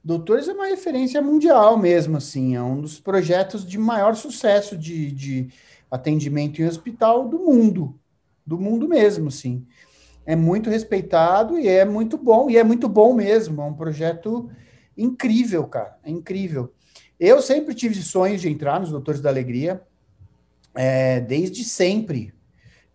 Doutores 0.04 0.50
é 0.50 0.54
uma 0.54 0.68
referência 0.68 1.22
mundial 1.22 1.78
mesmo, 1.78 2.18
assim. 2.18 2.56
É 2.56 2.62
um 2.62 2.82
dos 2.82 3.00
projetos 3.00 3.66
de 3.66 3.78
maior 3.78 4.16
sucesso 4.16 4.78
de, 4.78 5.12
de 5.12 5.50
atendimento 5.90 6.62
em 6.62 6.66
hospital 6.66 7.28
do 7.28 7.40
mundo. 7.40 7.98
Do 8.46 8.60
mundo 8.60 8.88
mesmo, 8.88 9.30
assim 9.30 9.66
é 10.26 10.36
muito 10.36 10.70
respeitado 10.70 11.58
e 11.58 11.68
é 11.68 11.86
muito 11.86 12.18
bom, 12.18 12.50
e 12.50 12.58
é 12.58 12.64
muito 12.64 12.88
bom 12.88 13.14
mesmo. 13.14 13.62
É 13.62 13.66
um 13.66 13.74
projeto 13.74 14.50
incrível, 14.98 15.66
cara. 15.66 15.98
É 16.04 16.10
incrível. 16.10 16.74
Eu 17.20 17.42
sempre 17.42 17.74
tive 17.74 17.96
sonhos 17.96 18.42
de 18.42 18.50
entrar 18.50 18.80
nos 18.80 18.90
Doutores 18.90 19.22
da 19.22 19.30
Alegria, 19.30 19.82
é, 20.76 21.20
desde 21.20 21.64
sempre. 21.64 22.34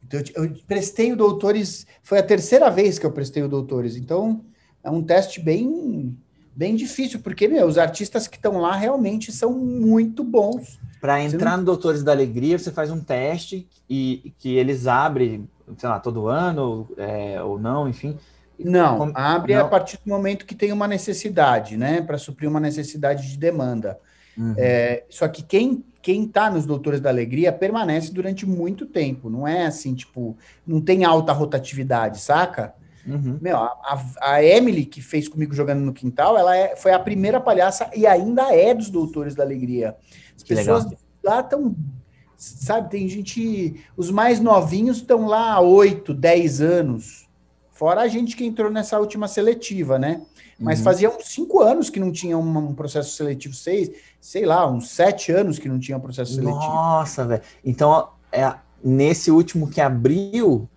Então, 0.05 0.21
eu 0.35 0.55
prestei 0.67 1.13
o 1.13 1.17
Doutores, 1.17 1.87
foi 2.03 2.19
a 2.19 2.23
terceira 2.23 2.71
vez 2.71 2.99
que 2.99 3.07
eu 3.07 3.13
prestei 3.13 3.43
o 3.43 3.49
Doutores, 3.49 3.97
então 3.97 4.45
é 4.83 4.91
um 4.91 5.03
teste 5.03 5.41
bem 5.41 6.17
bem 6.57 6.75
difícil, 6.75 7.21
porque, 7.21 7.47
meu, 7.47 7.69
os 7.69 7.79
artistas 7.79 8.27
que 8.27 8.35
estão 8.35 8.59
lá 8.59 8.75
realmente 8.75 9.31
são 9.31 9.53
muito 9.53 10.25
bons. 10.25 10.81
Para 11.01 11.23
entrar 11.23 11.53
não... 11.53 11.59
no 11.59 11.65
Doutores 11.67 12.03
da 12.03 12.11
Alegria, 12.11 12.59
você 12.59 12.73
faz 12.73 12.91
um 12.91 12.99
teste 12.99 13.69
e 13.89 14.35
que 14.39 14.57
eles 14.57 14.89
abrem 14.89 15.49
sei 15.77 15.89
lá, 15.89 16.01
todo 16.01 16.29
ano 16.29 16.89
é, 16.97 17.43
ou 17.43 17.59
não, 17.59 17.89
enfim. 17.89 18.17
Não, 18.59 18.99
Como... 18.99 19.13
abre 19.15 19.55
não. 19.55 19.63
a 19.63 19.69
partir 19.69 19.99
do 20.05 20.09
momento 20.09 20.45
que 20.45 20.55
tem 20.55 20.73
uma 20.73 20.89
necessidade, 20.89 21.77
né? 21.77 22.03
Para 22.03 22.19
suprir 22.19 22.49
uma 22.49 22.61
necessidade 22.61 23.31
de 23.31 23.37
demanda. 23.37 23.99
Uhum. 24.37 24.55
É, 24.57 25.05
só 25.09 25.29
que 25.29 25.43
quem 25.43 25.85
quem 26.01 26.25
está 26.25 26.51
nos 26.51 26.65
Doutores 26.65 27.01
da 27.01 27.11
Alegria 27.11 27.53
permanece 27.53 28.13
durante 28.13 28.47
muito 28.47 28.87
tempo. 28.87 29.29
Não 29.29 29.47
é 29.47 29.67
assim, 29.67 29.95
tipo, 29.95 30.39
não 30.67 30.81
tem 30.81 31.05
alta 31.05 31.33
rotatividade, 31.33 32.21
saca? 32.21 32.73
Uhum. 33.07 33.39
Meu, 33.41 33.57
a, 33.57 34.05
a, 34.21 34.45
Emily, 34.45 34.85
que 34.85 35.03
fez 35.03 35.29
comigo 35.29 35.55
jogando 35.55 35.81
no 35.81 35.93
quintal, 35.93 36.39
ela 36.39 36.57
é, 36.57 36.77
foi 36.77 36.93
a 36.93 36.99
primeira 36.99 37.41
palhaça 37.41 37.91
e 37.95 38.07
ainda 38.07 38.55
é 38.55 38.73
dos 38.75 38.91
Doutores 38.91 39.35
da 39.35 39.43
Alegria. 39.43 39.97
As 40.37 40.43
que 40.43 40.55
pessoas 40.55 40.85
legal. 40.85 40.99
lá 41.25 41.41
estão 41.41 41.75
sabe, 42.39 42.91
tem 42.91 43.09
gente. 43.09 43.85
Os 43.97 44.11
mais 44.11 44.41
novinhos 44.41 44.99
estão 44.99 45.27
lá 45.27 45.55
há 45.55 45.61
8, 45.61 46.15
10 46.15 46.61
anos. 46.61 47.29
Fora 47.73 48.01
a 48.01 48.09
gente 48.09 48.37
que 48.37 48.45
entrou 48.45 48.71
nessa 48.71 48.99
última 48.99 49.29
seletiva, 49.29 49.99
né? 49.99 50.23
Mas 50.59 50.79
uhum. 50.79 50.85
fazia 50.85 51.11
uns 51.11 51.25
5 51.27 51.61
anos 51.61 51.91
que 51.91 52.01
não 52.01 52.11
tinha 52.11 52.37
um, 52.37 52.75
processo 52.75 53.15
seletivo, 53.15 53.55
seis, 53.55 53.93
sei 54.21 54.45
lá, 54.45 54.69
uns 54.69 54.91
7 54.91 55.31
anos 55.31 55.59
que 55.59 55.69
não 55.69 55.79
tinha 55.79 55.97
um 55.97 56.01
processo 56.01 56.35
seletivo. 56.35 56.59
Nossa, 56.59 57.25
velho. 57.25 57.43
Então, 57.65 58.09
é, 58.33 58.53
nesse 58.83 59.31
último 59.31 59.71
que 59.71 59.81
abriu, 59.81 60.69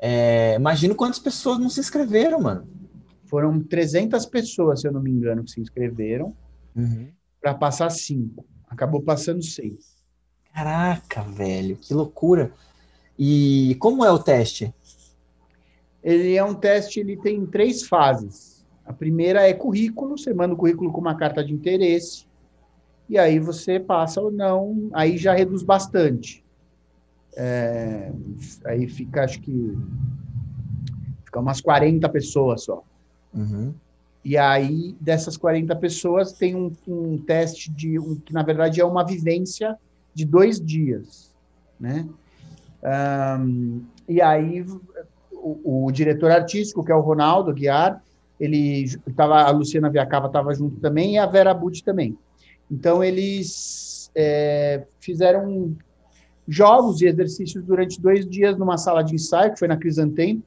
é, 0.00 0.54
imagino 0.54 0.94
quantas 0.94 1.18
pessoas 1.18 1.58
não 1.58 1.68
se 1.68 1.80
inscreveram, 1.80 2.40
mano. 2.40 2.66
Foram 3.26 3.60
300 3.60 4.24
pessoas, 4.24 4.80
se 4.80 4.88
eu 4.88 4.92
não 4.92 5.02
me 5.02 5.10
engano, 5.10 5.44
que 5.44 5.50
se 5.50 5.60
inscreveram 5.60 6.34
uhum. 6.74 7.08
para 7.42 7.52
passar 7.52 7.90
5. 7.90 8.42
Acabou 8.70 9.02
passando 9.02 9.42
6. 9.42 9.97
Caraca, 10.58 11.22
velho, 11.22 11.76
que 11.76 11.94
loucura. 11.94 12.50
E 13.16 13.76
como 13.78 14.04
é 14.04 14.10
o 14.10 14.18
teste? 14.18 14.74
Ele 16.02 16.34
é 16.34 16.42
um 16.42 16.52
teste, 16.52 16.98
ele 16.98 17.16
tem 17.16 17.46
três 17.46 17.84
fases. 17.86 18.66
A 18.84 18.92
primeira 18.92 19.48
é 19.48 19.54
currículo, 19.54 20.18
você 20.18 20.34
manda 20.34 20.54
o 20.54 20.56
currículo 20.56 20.90
com 20.90 21.00
uma 21.00 21.14
carta 21.14 21.44
de 21.44 21.54
interesse, 21.54 22.26
e 23.08 23.16
aí 23.16 23.38
você 23.38 23.78
passa 23.78 24.20
ou 24.20 24.32
não, 24.32 24.90
aí 24.92 25.16
já 25.16 25.32
reduz 25.32 25.62
bastante. 25.62 26.44
É, 27.36 28.10
aí 28.64 28.88
fica, 28.88 29.22
acho 29.22 29.40
que, 29.40 29.78
fica 31.24 31.38
umas 31.38 31.60
40 31.60 32.08
pessoas 32.08 32.64
só. 32.64 32.82
Uhum. 33.32 33.72
E 34.24 34.36
aí, 34.36 34.96
dessas 35.00 35.36
40 35.36 35.76
pessoas, 35.76 36.32
tem 36.32 36.56
um, 36.56 36.72
um 36.88 37.16
teste 37.16 37.70
de, 37.70 37.96
um, 37.96 38.16
que 38.16 38.32
na 38.32 38.42
verdade 38.42 38.80
é 38.80 38.84
uma 38.84 39.06
vivência 39.06 39.78
de 40.18 40.24
dois 40.24 40.60
dias, 40.60 41.32
né? 41.78 42.08
Um, 43.40 43.84
e 44.08 44.20
aí 44.20 44.64
o, 45.32 45.86
o, 45.86 45.92
diretor 45.92 46.32
artístico, 46.32 46.84
que 46.84 46.90
é 46.90 46.94
o 46.94 47.00
Ronaldo 47.00 47.54
Guiar, 47.54 48.02
ele 48.40 48.82
estava, 49.06 49.42
a 49.42 49.50
Luciana 49.50 49.88
Viacava 49.88 50.26
estava 50.26 50.52
junto 50.54 50.80
também 50.80 51.14
e 51.14 51.18
a 51.18 51.26
Vera 51.26 51.54
Butti 51.54 51.84
também. 51.84 52.18
Então 52.68 53.02
eles 53.02 54.10
é, 54.12 54.84
fizeram 54.98 55.76
jogos 56.48 57.00
e 57.00 57.06
exercícios 57.06 57.64
durante 57.64 58.00
dois 58.00 58.28
dias 58.28 58.58
numa 58.58 58.76
sala 58.76 59.02
de 59.02 59.14
ensaio, 59.14 59.52
que 59.52 59.58
foi 59.60 59.68
na 59.68 59.76
Crisantem, 59.76 60.42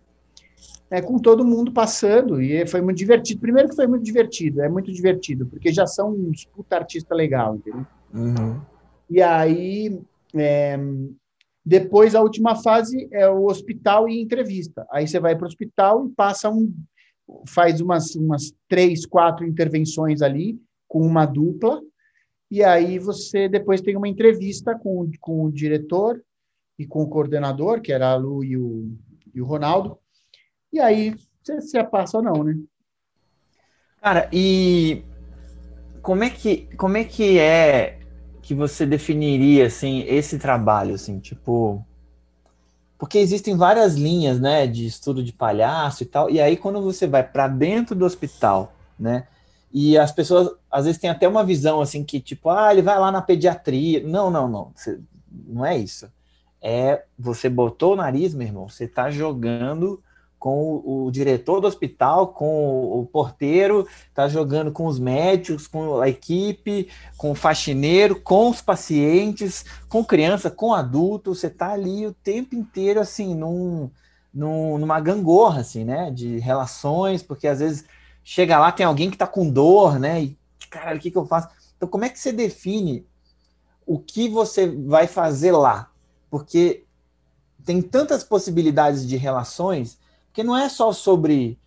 é, 0.89 1.01
com 1.01 1.17
todo 1.17 1.45
mundo 1.45 1.71
passando, 1.71 2.41
e 2.41 2.67
foi 2.67 2.81
muito 2.81 2.97
divertido. 2.97 3.39
Primeiro 3.39 3.69
que 3.69 3.75
foi 3.75 3.87
muito 3.87 4.03
divertido, 4.03 4.61
é 4.61 4.67
muito 4.67 4.91
divertido, 4.91 5.45
porque 5.45 5.71
já 5.71 5.87
são 5.87 6.11
uns 6.11 6.43
puta 6.43 6.75
artista 6.75 7.15
legal, 7.15 7.55
entendeu? 7.55 7.85
Uhum. 8.13 8.59
E 9.11 9.21
aí, 9.21 10.01
é, 10.33 10.79
depois 11.65 12.15
a 12.15 12.21
última 12.21 12.55
fase 12.55 13.09
é 13.11 13.27
o 13.27 13.43
hospital 13.43 14.07
e 14.07 14.21
entrevista. 14.21 14.87
Aí 14.89 15.05
você 15.05 15.19
vai 15.19 15.35
para 15.35 15.43
o 15.43 15.47
hospital 15.47 16.07
e 16.07 16.11
passa 16.11 16.49
um, 16.49 16.73
faz 17.45 17.81
umas, 17.81 18.15
umas 18.15 18.53
três, 18.69 19.05
quatro 19.05 19.45
intervenções 19.45 20.21
ali 20.21 20.57
com 20.87 21.01
uma 21.01 21.25
dupla, 21.25 21.81
e 22.49 22.63
aí 22.63 22.99
você 22.99 23.49
depois 23.49 23.81
tem 23.81 23.97
uma 23.97 24.07
entrevista 24.07 24.79
com, 24.79 25.11
com 25.19 25.43
o 25.43 25.51
diretor 25.51 26.23
e 26.79 26.87
com 26.87 27.03
o 27.03 27.07
coordenador, 27.09 27.81
que 27.81 27.91
era 27.91 28.11
a 28.11 28.15
Lu 28.15 28.45
e 28.45 28.55
o, 28.55 28.97
e 29.33 29.41
o 29.41 29.45
Ronaldo, 29.45 29.99
e 30.71 30.79
aí 30.79 31.15
você 31.43 31.59
se 31.61 31.83
passa 31.83 32.17
ou 32.17 32.23
não, 32.23 32.45
né? 32.45 32.57
Cara, 34.01 34.29
e 34.31 35.03
como 36.01 36.23
é 36.23 36.29
que 36.29 36.67
como 36.75 36.95
é 36.95 37.03
que 37.03 37.37
é 37.37 38.00
que 38.51 38.55
você 38.55 38.85
definiria 38.85 39.67
assim 39.67 40.01
esse 40.01 40.37
trabalho 40.37 40.93
assim, 40.93 41.19
tipo, 41.19 41.85
porque 42.97 43.17
existem 43.17 43.55
várias 43.55 43.95
linhas, 43.95 44.41
né, 44.41 44.67
de 44.67 44.85
estudo 44.85 45.23
de 45.23 45.31
palhaço 45.31 46.03
e 46.03 46.05
tal. 46.05 46.29
E 46.29 46.41
aí 46.41 46.57
quando 46.57 46.81
você 46.81 47.07
vai 47.07 47.23
para 47.23 47.47
dentro 47.47 47.95
do 47.95 48.03
hospital, 48.03 48.75
né, 48.99 49.25
e 49.71 49.97
as 49.97 50.11
pessoas 50.11 50.49
às 50.69 50.83
vezes 50.83 50.99
têm 50.99 51.09
até 51.09 51.29
uma 51.29 51.45
visão 51.45 51.79
assim 51.79 52.03
que 52.03 52.19
tipo, 52.19 52.49
ah, 52.49 52.73
ele 52.73 52.81
vai 52.81 52.99
lá 52.99 53.09
na 53.09 53.21
pediatria. 53.21 54.05
Não, 54.05 54.29
não, 54.29 54.49
não. 54.49 54.73
Você, 54.75 54.99
não 55.47 55.65
é 55.65 55.77
isso. 55.77 56.11
É 56.61 57.05
você 57.17 57.47
botou 57.47 57.93
o 57.93 57.95
nariz, 57.95 58.33
meu 58.33 58.47
irmão, 58.47 58.67
você 58.67 58.83
está 58.83 59.09
jogando 59.09 60.03
com 60.41 60.81
o, 60.83 61.11
diretor 61.11 61.61
do 61.61 61.67
hospital, 61.67 62.29
com 62.29 62.99
o 62.99 63.05
porteiro, 63.05 63.87
está 64.09 64.27
jogando 64.27 64.71
com 64.71 64.87
os 64.87 64.97
médicos, 64.97 65.67
com 65.67 66.01
a 66.01 66.09
equipe, 66.09 66.89
com 67.15 67.29
o 67.29 67.35
faxineiro, 67.35 68.19
com 68.19 68.49
os 68.49 68.59
pacientes, 68.59 69.63
com 69.87 70.03
criança, 70.03 70.49
com 70.49 70.73
adulto. 70.73 71.35
Você 71.35 71.45
está 71.45 71.73
ali 71.73 72.07
o 72.07 72.11
tempo 72.11 72.55
inteiro, 72.55 72.99
assim, 72.99 73.35
num, 73.35 73.91
num, 74.33 74.79
numa 74.79 74.99
gangorra, 74.99 75.61
assim, 75.61 75.85
né? 75.85 76.09
De 76.09 76.39
relações, 76.39 77.21
porque 77.21 77.47
às 77.47 77.59
vezes 77.59 77.85
chega 78.23 78.57
lá, 78.57 78.71
tem 78.71 78.87
alguém 78.87 79.11
que 79.11 79.15
está 79.15 79.27
com 79.27 79.47
dor, 79.47 79.99
né? 79.99 80.23
E, 80.23 80.37
caralho, 80.71 80.97
o 80.97 80.99
que, 80.99 81.11
que 81.11 81.17
eu 81.19 81.27
faço? 81.27 81.49
Então, 81.77 81.87
como 81.87 82.03
é 82.03 82.09
que 82.09 82.17
você 82.17 82.31
define 82.31 83.05
o 83.85 83.99
que 83.99 84.27
você 84.27 84.67
vai 84.67 85.05
fazer 85.05 85.51
lá? 85.51 85.91
Porque 86.31 86.83
tem 87.63 87.79
tantas 87.79 88.23
possibilidades 88.23 89.07
de 89.07 89.17
relações 89.17 90.00
porque 90.31 90.43
não 90.43 90.57
é 90.57 90.69
só 90.69 90.93
sobre, 90.93 91.59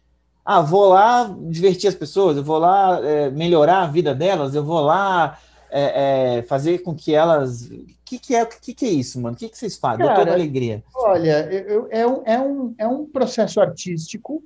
ah, 0.42 0.62
vou 0.62 0.88
lá 0.88 1.30
divertir 1.38 1.86
as 1.86 1.94
pessoas, 1.94 2.36
eu 2.36 2.42
vou 2.42 2.58
lá 2.58 2.98
é, 3.02 3.30
melhorar 3.30 3.82
a 3.82 3.86
vida 3.86 4.14
delas, 4.14 4.54
eu 4.54 4.64
vou 4.64 4.80
lá 4.80 5.38
é, 5.70 6.38
é, 6.38 6.42
fazer 6.42 6.78
com 6.78 6.94
que 6.94 7.14
elas. 7.14 7.66
O 7.66 7.86
que, 8.06 8.18
que, 8.18 8.34
é, 8.34 8.44
que, 8.46 8.72
que 8.72 8.86
é 8.86 8.90
isso, 8.90 9.20
mano? 9.20 9.36
O 9.36 9.38
que, 9.38 9.50
que 9.50 9.58
vocês 9.58 9.76
fazem? 9.76 9.98
Cara, 9.98 10.14
Doutor 10.14 10.30
da 10.30 10.34
Alegria. 10.34 10.82
Olha, 10.94 11.46
eu, 11.52 11.88
é, 11.90 12.06
um, 12.06 12.22
é, 12.24 12.40
um, 12.40 12.74
é 12.78 12.88
um 12.88 13.06
processo 13.06 13.60
artístico. 13.60 14.42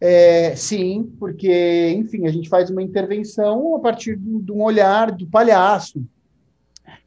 É, 0.00 0.54
sim, 0.54 1.10
porque, 1.18 1.94
enfim, 1.96 2.26
a 2.26 2.30
gente 2.30 2.48
faz 2.48 2.70
uma 2.70 2.82
intervenção 2.82 3.74
a 3.74 3.80
partir 3.80 4.16
de 4.16 4.52
um 4.52 4.62
olhar 4.62 5.10
do 5.10 5.26
palhaço. 5.26 6.00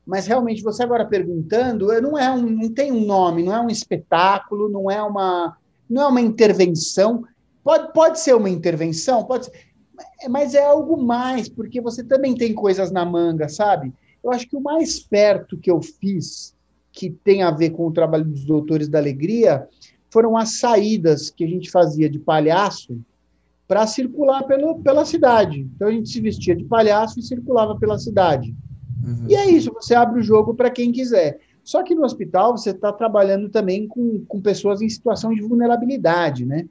Mas 0.10 0.26
realmente, 0.26 0.64
você 0.64 0.82
agora 0.82 1.06
perguntando, 1.06 1.88
não 2.02 2.18
é 2.18 2.32
um, 2.32 2.42
não 2.42 2.74
tem 2.74 2.92
um 2.92 3.06
nome, 3.06 3.44
não 3.44 3.54
é 3.54 3.62
um 3.62 3.70
espetáculo, 3.70 4.68
não 4.68 4.90
é 4.90 5.00
uma, 5.04 5.56
não 5.88 6.02
é 6.02 6.08
uma 6.08 6.20
intervenção. 6.20 7.24
Pode, 7.64 7.94
pode 7.94 8.20
ser 8.20 8.36
uma 8.36 8.50
intervenção, 8.50 9.24
pode 9.24 9.46
ser, 9.46 9.70
mas 10.28 10.56
é 10.56 10.66
algo 10.66 10.98
mais, 10.98 11.48
porque 11.48 11.80
você 11.80 12.04
também 12.04 12.34
tem 12.34 12.56
coisas 12.56 12.90
na 12.90 13.06
manga, 13.06 13.48
sabe? 13.48 13.94
Eu 14.24 14.32
acho 14.32 14.50
que 14.50 14.58
o 14.58 14.62
mais 14.62 15.00
perto 15.00 15.60
que 15.60 15.70
eu 15.70 15.80
fiz, 15.80 16.56
que 16.92 17.12
tem 17.12 17.44
a 17.44 17.52
ver 17.52 17.70
com 17.70 17.86
o 17.86 17.94
trabalho 17.94 18.26
dos 18.26 18.44
Doutores 18.44 18.90
da 18.90 18.98
Alegria, 18.98 19.68
foram 20.10 20.36
as 20.36 20.58
saídas 20.58 21.30
que 21.30 21.44
a 21.44 21.48
gente 21.48 21.70
fazia 21.70 22.10
de 22.10 22.18
palhaço 22.18 23.00
para 23.68 23.86
circular 23.86 24.42
pelo, 24.42 24.80
pela 24.80 25.06
cidade. 25.06 25.60
Então 25.76 25.88
a 25.88 25.92
gente 25.92 26.10
se 26.10 26.20
vestia 26.20 26.56
de 26.56 26.64
palhaço 26.64 27.20
e 27.20 27.24
circulava 27.24 27.78
pela 27.78 28.00
cidade. 28.00 28.56
Uhum. 29.04 29.26
E 29.28 29.36
é 29.36 29.50
isso, 29.50 29.74
você 29.74 29.96
abre 29.96 30.20
o 30.20 30.24
jogo 30.24 30.54
para 30.54 30.70
quem 30.70 30.92
quiser. 30.92 31.40
Só 31.64 31.84
que 31.84 31.94
no 31.94 32.04
hospital 32.04 32.58
você 32.58 32.72
está 32.72 32.92
trabalhando 32.92 33.50
também 33.50 33.88
com, 33.88 34.24
com 34.26 34.42
pessoas 34.42 34.82
em 34.82 34.90
situação 34.90 35.34
de 35.34 35.42
vulnerabilidade, 35.42 36.46
né? 36.46 36.68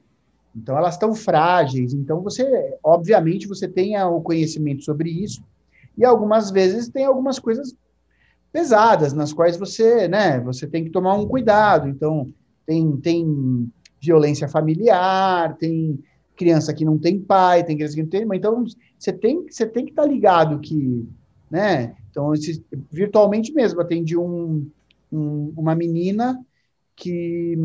Então 0.55 0.77
elas 0.77 0.95
estão 0.95 1.13
frágeis. 1.13 1.93
Então 1.93 2.21
você, 2.21 2.77
obviamente, 2.83 3.47
você 3.47 3.67
tem 3.67 3.97
o 4.01 4.21
conhecimento 4.21 4.83
sobre 4.83 5.09
isso 5.09 5.41
e 5.97 6.03
algumas 6.03 6.51
vezes 6.51 6.89
tem 6.89 7.05
algumas 7.05 7.39
coisas 7.39 7.73
pesadas 8.51 9.13
nas 9.13 9.31
quais 9.31 9.57
você, 9.57 10.07
né? 10.07 10.39
Você 10.41 10.67
tem 10.67 10.83
que 10.83 10.89
tomar 10.89 11.13
um 11.13 11.27
cuidado. 11.27 11.87
Então 11.87 12.31
tem 12.65 12.97
tem 12.97 13.71
violência 14.01 14.47
familiar, 14.47 15.57
tem 15.57 15.99
criança 16.35 16.73
que 16.73 16.85
não 16.85 16.97
tem 16.97 17.19
pai, 17.19 17.63
tem 17.63 17.75
criança 17.75 17.95
que 17.95 18.03
não 18.03 18.09
tem 18.09 18.25
mãe. 18.25 18.37
Então 18.37 18.65
você 18.97 19.13
tem 19.13 19.45
você 19.49 19.65
tem 19.65 19.85
que 19.85 19.91
estar 19.91 20.03
tá 20.03 20.07
ligado 20.07 20.59
que, 20.59 21.07
né? 21.49 21.95
Então, 22.19 22.33
esse, 22.33 22.61
virtualmente 22.91 23.53
mesmo, 23.53 23.79
atendi 23.79 24.17
um, 24.17 24.69
um, 25.09 25.53
uma 25.55 25.73
menina 25.73 26.37
que 26.93 27.57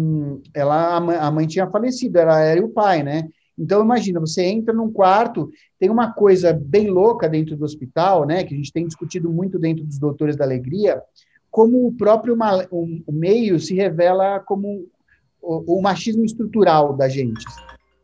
ela, 0.54 0.96
a 0.96 1.30
mãe 1.32 1.44
tinha 1.44 1.68
falecido, 1.68 2.18
ela 2.18 2.38
era 2.38 2.64
o 2.64 2.68
pai, 2.68 3.02
né? 3.02 3.28
Então, 3.58 3.82
imagina, 3.82 4.20
você 4.20 4.44
entra 4.44 4.72
num 4.72 4.92
quarto, 4.92 5.50
tem 5.78 5.90
uma 5.90 6.12
coisa 6.12 6.52
bem 6.52 6.88
louca 6.88 7.28
dentro 7.28 7.56
do 7.56 7.64
hospital, 7.64 8.24
né, 8.24 8.44
que 8.44 8.54
a 8.54 8.56
gente 8.56 8.72
tem 8.72 8.86
discutido 8.86 9.28
muito 9.30 9.58
dentro 9.58 9.84
dos 9.84 9.98
Doutores 9.98 10.36
da 10.36 10.44
Alegria, 10.44 11.02
como 11.50 11.86
o 11.86 11.92
próprio 11.92 12.36
o, 12.70 13.00
o 13.06 13.12
meio 13.12 13.58
se 13.58 13.74
revela 13.74 14.38
como 14.40 14.86
o, 15.42 15.78
o 15.78 15.82
machismo 15.82 16.24
estrutural 16.24 16.96
da 16.96 17.08
gente. 17.08 17.44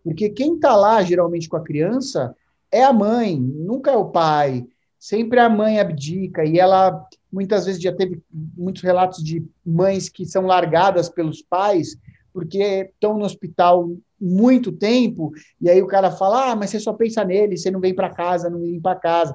Porque 0.02 0.30
quem 0.30 0.54
está 0.54 0.74
lá, 0.74 1.02
geralmente, 1.02 1.48
com 1.48 1.56
a 1.56 1.62
criança, 1.64 2.34
é 2.72 2.82
a 2.82 2.92
mãe, 2.92 3.38
nunca 3.38 3.90
é 3.92 3.96
o 3.96 4.10
pai, 4.10 4.66
sempre 5.00 5.40
a 5.40 5.48
mãe 5.48 5.80
abdica 5.80 6.44
e 6.44 6.58
ela 6.58 7.04
muitas 7.32 7.64
vezes 7.64 7.82
já 7.82 7.92
teve 7.92 8.22
muitos 8.30 8.82
relatos 8.82 9.24
de 9.24 9.44
mães 9.64 10.10
que 10.10 10.26
são 10.26 10.44
largadas 10.44 11.08
pelos 11.08 11.40
pais 11.40 11.96
porque 12.32 12.90
estão 12.92 13.18
no 13.18 13.24
hospital 13.24 13.90
muito 14.20 14.70
tempo 14.70 15.32
e 15.60 15.70
aí 15.70 15.80
o 15.82 15.86
cara 15.86 16.10
fala 16.10 16.52
ah 16.52 16.56
mas 16.56 16.68
você 16.68 16.78
só 16.78 16.92
pensa 16.92 17.24
nele 17.24 17.56
você 17.56 17.70
não 17.70 17.80
vem 17.80 17.94
para 17.94 18.10
casa 18.10 18.50
não 18.50 18.60
vem 18.60 18.78
para 18.78 18.94
casa. 18.94 19.34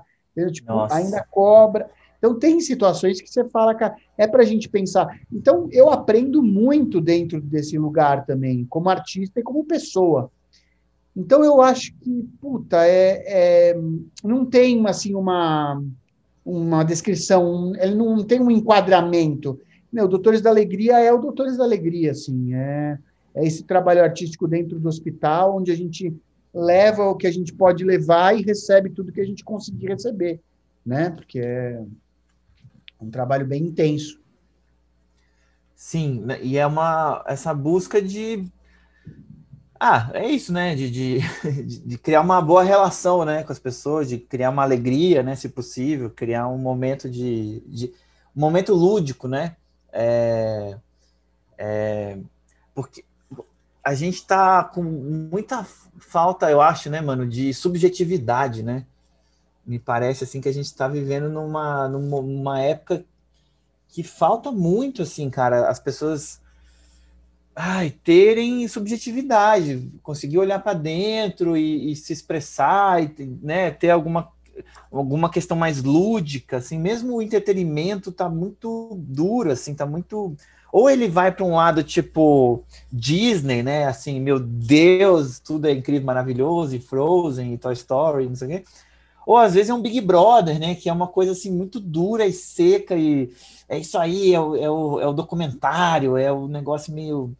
Tipo, 0.52 0.74
ainda 0.92 1.24
cobra. 1.32 1.90
Então 2.18 2.38
tem 2.38 2.60
situações 2.60 3.22
que 3.22 3.30
você 3.30 3.48
fala 3.50 3.74
cara 3.74 3.96
é 4.18 4.28
para 4.28 4.42
a 4.42 4.46
gente 4.46 4.68
pensar. 4.68 5.20
Então 5.32 5.70
eu 5.72 5.90
aprendo 5.90 6.42
muito 6.42 7.00
dentro 7.00 7.40
desse 7.40 7.78
lugar 7.78 8.26
também 8.26 8.66
como 8.66 8.90
artista 8.90 9.40
e 9.40 9.44
como 9.44 9.64
pessoa 9.66 10.30
então 11.16 11.44
eu 11.44 11.62
acho 11.62 11.94
que, 12.02 12.28
puta, 12.42 12.86
é, 12.86 13.24
é, 13.72 13.82
não 14.24 14.46
tem 14.46 14.86
assim 14.88 15.16
uma, 15.16 15.82
uma 16.46 16.84
descrição, 16.84 17.74
ele 17.76 17.96
não 17.96 18.24
tem 18.24 18.42
um 18.42 18.52
enquadramento. 18.52 19.60
Meu, 19.92 20.08
Doutores 20.08 20.42
da 20.42 20.50
Alegria 20.50 21.00
é 21.00 21.14
o 21.14 21.18
Doutores 21.18 21.58
da 21.58 21.64
Alegria, 21.64 22.12
assim, 22.12 22.54
é, 22.54 23.00
é 23.34 23.46
esse 23.46 23.64
trabalho 23.64 24.04
artístico 24.04 24.48
dentro 24.48 24.78
do 24.78 24.90
hospital, 24.90 25.58
onde 25.58 25.72
a 25.72 25.76
gente 25.76 26.14
leva 26.54 27.06
o 27.06 27.16
que 27.16 27.28
a 27.28 27.32
gente 27.32 27.54
pode 27.54 27.84
levar 27.84 28.38
e 28.38 28.42
recebe 28.42 28.90
tudo 28.90 29.12
que 29.12 29.22
a 29.22 29.26
gente 29.26 29.44
conseguir 29.44 29.88
receber, 29.88 30.40
né? 30.86 31.10
Porque 31.10 31.40
é 31.40 31.82
um 33.00 33.10
trabalho 33.10 33.46
bem 33.46 33.64
intenso. 33.64 34.20
Sim, 35.76 36.22
né, 36.22 36.40
e 36.42 36.58
é 36.58 36.66
uma 36.66 37.24
essa 37.28 37.54
busca 37.54 38.02
de 38.02 38.46
ah, 39.80 40.10
é 40.14 40.28
isso, 40.28 40.54
né? 40.54 40.76
De, 40.76 40.90
de, 41.64 41.80
de, 41.80 41.98
criar 41.98 42.22
uma 42.22 42.42
boa 42.42 42.64
relação 42.64 43.26
né, 43.26 43.44
com 43.44 43.52
as 43.52 43.60
pessoas, 43.60 44.08
de 44.08 44.18
criar 44.18 44.50
uma 44.50 44.64
alegria, 44.64 45.22
né? 45.22 45.36
Se 45.36 45.50
possível, 45.50 46.10
criar 46.10 46.48
um 46.48 46.58
momento 46.58 47.10
de. 47.10 47.62
de 47.68 47.94
um 48.36 48.40
momento 48.40 48.74
lúdico, 48.74 49.28
né? 49.28 49.56
É, 49.92 50.78
é, 51.58 52.18
porque 52.74 53.04
a 53.84 53.94
gente 53.94 54.16
está 54.16 54.64
com 54.64 54.84
muita 54.84 55.66
falta, 56.00 56.50
eu 56.50 56.60
acho, 56.60 56.90
né, 56.90 57.02
mano, 57.02 57.28
de 57.28 57.54
subjetividade, 57.54 58.64
né? 58.64 58.86
Me 59.66 59.80
parece 59.80 60.24
assim 60.24 60.42
que 60.42 60.50
a 60.50 60.54
gente 60.54 60.66
está 60.66 60.88
vivendo 60.88 61.30
numa, 61.30 61.88
numa 61.88 62.62
época 62.62 63.06
que 63.88 64.04
falta 64.04 64.52
muito, 64.52 65.02
assim, 65.02 65.30
cara. 65.30 65.70
As 65.70 65.80
pessoas 65.80 66.42
ai, 67.56 67.92
terem 68.04 68.68
subjetividade, 68.68 69.90
conseguir 70.04 70.38
olhar 70.38 70.60
para 70.60 70.74
dentro 70.74 71.56
e, 71.56 71.92
e, 71.92 71.96
se 71.96 72.12
expressar, 72.12 73.02
e, 73.02 73.40
né, 73.42 73.72
ter 73.72 73.90
alguma 73.90 74.34
alguma 74.90 75.30
questão 75.30 75.58
mais 75.58 75.84
lúdica, 75.84 76.58
assim, 76.58 76.80
mesmo 76.80 77.16
o 77.16 77.22
entretenimento 77.22 78.10
tá 78.10 78.30
muito 78.30 78.96
duro, 78.98 79.52
assim, 79.52 79.74
tá 79.74 79.86
muito 79.86 80.36
ou 80.72 80.90
ele 80.90 81.08
vai 81.08 81.32
para 81.32 81.46
um 81.46 81.56
lado 81.56 81.84
tipo 81.84 82.64
Disney, 82.92 83.64
né? 83.64 83.86
Assim, 83.86 84.20
meu 84.20 84.38
Deus, 84.38 85.40
tudo 85.40 85.68
é 85.68 85.72
incrível, 85.72 86.06
maravilhoso, 86.06 86.76
e 86.76 86.80
Frozen, 86.80 87.54
e 87.54 87.58
Toy 87.58 87.72
Story, 87.74 88.28
não 88.28 88.36
sei 88.36 88.48
o 88.48 88.52
quê. 88.52 88.64
Ou 89.26 89.38
às 89.38 89.54
vezes 89.54 89.70
é 89.70 89.74
um 89.74 89.82
Big 89.82 90.02
Brother, 90.02 90.60
né? 90.60 90.76
Que 90.76 90.90
é 90.90 90.94
uma 90.94 91.08
coisa 91.08 91.32
assim 91.32 91.50
muito 91.50 91.80
dura 91.80 92.26
e 92.26 92.34
seca, 92.34 92.96
e 92.98 93.32
é 93.68 93.80
isso 93.80 93.98
aí, 93.98 94.34
é 94.34 94.40
o, 94.40 94.56
é 94.56 94.70
o, 94.70 95.00
é 95.02 95.08
o 95.08 95.14
documentário, 95.14 96.18
é 96.18 96.32
o 96.32 96.48
negócio 96.48 96.94
meio, 96.94 97.36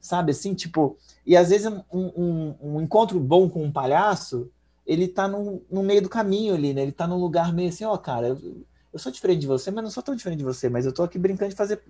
sabe 0.00 0.32
assim, 0.32 0.54
tipo. 0.54 0.96
E 1.24 1.36
às 1.36 1.50
vezes 1.50 1.66
um, 1.66 1.82
um, 1.92 2.54
um 2.60 2.80
encontro 2.80 3.20
bom 3.20 3.48
com 3.48 3.62
um 3.62 3.70
palhaço, 3.70 4.50
ele 4.86 5.06
tá 5.06 5.28
no, 5.28 5.62
no 5.70 5.82
meio 5.82 6.02
do 6.02 6.08
caminho 6.08 6.54
ali, 6.54 6.72
né? 6.72 6.82
Ele 6.82 6.92
tá 6.92 7.06
num 7.06 7.18
lugar 7.18 7.52
meio 7.52 7.68
assim, 7.68 7.84
ó, 7.84 7.94
oh, 7.94 7.98
cara, 7.98 8.28
eu, 8.28 8.64
eu 8.92 8.98
sou 8.98 9.12
diferente 9.12 9.40
de 9.40 9.46
você, 9.46 9.70
mas 9.70 9.84
não 9.84 9.90
sou 9.90 10.02
tão 10.02 10.16
diferente 10.16 10.38
de 10.38 10.44
você, 10.44 10.68
mas 10.68 10.86
eu 10.86 10.92
tô 10.92 11.02
aqui 11.02 11.18
brincando 11.18 11.50
de 11.50 11.56
fazer 11.56 11.82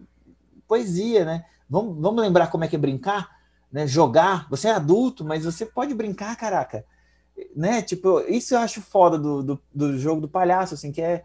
poesia, 0.67 1.25
né? 1.25 1.45
Vamos, 1.71 2.01
vamos 2.01 2.21
lembrar 2.21 2.49
como 2.49 2.65
é 2.65 2.69
que 2.69 2.77
é 2.77 2.79
brincar, 2.79 3.31
né? 3.71 3.87
Jogar. 3.87 4.49
Você 4.51 4.69
é 4.69 4.73
adulto, 4.73 5.25
mas 5.25 5.45
você 5.45 5.65
pode 5.65 5.95
brincar, 5.95 6.37
caraca. 6.37 6.85
Né? 7.55 7.83
Tipo, 7.83 8.21
isso 8.21 8.55
eu 8.55 8.59
acho 8.59 8.83
foda 8.83 9.17
do, 9.17 9.43
do, 9.43 9.63
do 9.73 9.99
jogo 9.99 10.21
do 10.21 10.29
palhaço, 10.29 10.75
assim, 10.75 10.91
que 10.91 11.01
é 11.01 11.25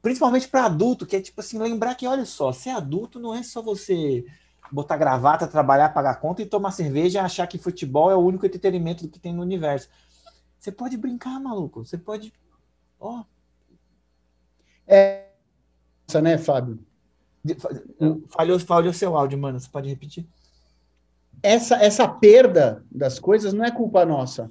principalmente 0.00 0.48
para 0.48 0.64
adulto, 0.64 1.06
que 1.06 1.16
é 1.16 1.20
tipo 1.20 1.40
assim, 1.40 1.58
lembrar 1.58 1.94
que, 1.94 2.06
olha 2.06 2.24
só, 2.24 2.52
ser 2.52 2.70
adulto 2.70 3.20
não 3.20 3.34
é 3.34 3.42
só 3.42 3.60
você 3.60 4.24
botar 4.70 4.96
gravata, 4.96 5.46
trabalhar, 5.46 5.90
pagar 5.90 6.20
conta 6.20 6.40
e 6.40 6.46
tomar 6.46 6.70
cerveja 6.70 7.18
e 7.18 7.22
achar 7.22 7.46
que 7.46 7.58
futebol 7.58 8.10
é 8.10 8.16
o 8.16 8.20
único 8.20 8.46
entretenimento 8.46 9.08
que 9.08 9.20
tem 9.20 9.34
no 9.34 9.42
universo. 9.42 9.88
Você 10.58 10.72
pode 10.72 10.96
brincar, 10.96 11.38
maluco. 11.40 11.84
Você 11.84 11.98
pode. 11.98 12.32
Ó. 12.98 13.20
Oh. 13.20 13.24
É. 14.86 15.32
Essa, 16.08 16.20
né, 16.20 16.36
Fábio? 16.36 16.78
Falhou, 18.28 18.58
falhou 18.60 18.92
seu 18.92 19.16
áudio, 19.16 19.38
mano. 19.38 19.58
Você 19.58 19.68
pode 19.68 19.88
repetir? 19.88 20.26
Essa, 21.42 21.76
essa 21.76 22.06
perda 22.06 22.84
das 22.90 23.18
coisas 23.18 23.52
não 23.52 23.64
é 23.64 23.70
culpa 23.70 24.04
nossa. 24.04 24.50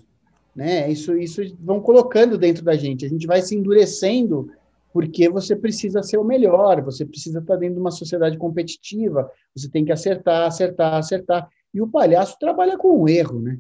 Né? 0.56 0.90
Isso, 0.92 1.16
isso 1.16 1.42
vão 1.60 1.80
colocando 1.80 2.38
dentro 2.38 2.64
da 2.64 2.76
gente. 2.76 3.06
A 3.06 3.10
gente 3.10 3.28
vai 3.28 3.42
se 3.42 3.56
endurecendo 3.56 4.52
porque 4.94 5.30
você 5.30 5.56
precisa 5.56 6.04
ser 6.04 6.18
o 6.18 6.24
melhor, 6.24 6.82
você 6.82 7.06
precisa 7.06 7.40
estar 7.40 7.56
dentro 7.56 7.76
de 7.76 7.82
uma 7.82 7.92
sociedade 7.92 8.38
competitiva, 8.38 9.32
você 9.56 9.70
tem 9.70 9.86
que 9.86 9.92
acertar, 9.92 10.48
acertar, 10.48 10.96
acertar. 10.96 11.50
E 11.74 11.82
o 11.82 11.88
palhaço 11.88 12.38
trabalha 12.40 12.78
com 12.78 13.00
o 13.00 13.08
erro, 13.08 13.40
né? 13.40 13.58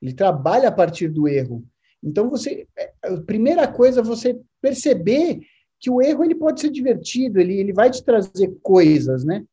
Ele 0.00 0.12
trabalha 0.14 0.68
a 0.68 0.72
partir 0.72 1.08
do 1.08 1.28
erro. 1.28 1.64
Então, 2.02 2.30
você, 2.30 2.66
é, 2.78 2.92
a 3.02 3.20
primeira 3.20 3.66
coisa 3.68 4.00
é 4.00 4.04
você 4.04 4.38
perceber 4.62 5.40
que 5.78 5.90
o 5.90 6.00
erro 6.00 6.24
ele 6.24 6.34
pode 6.34 6.60
ser 6.60 6.70
divertido, 6.70 7.40
ele, 7.40 7.58
ele 7.58 7.72
vai 7.72 7.90
te 7.90 8.04
trazer 8.04 8.56
coisas, 8.62 9.24
né? 9.24 9.44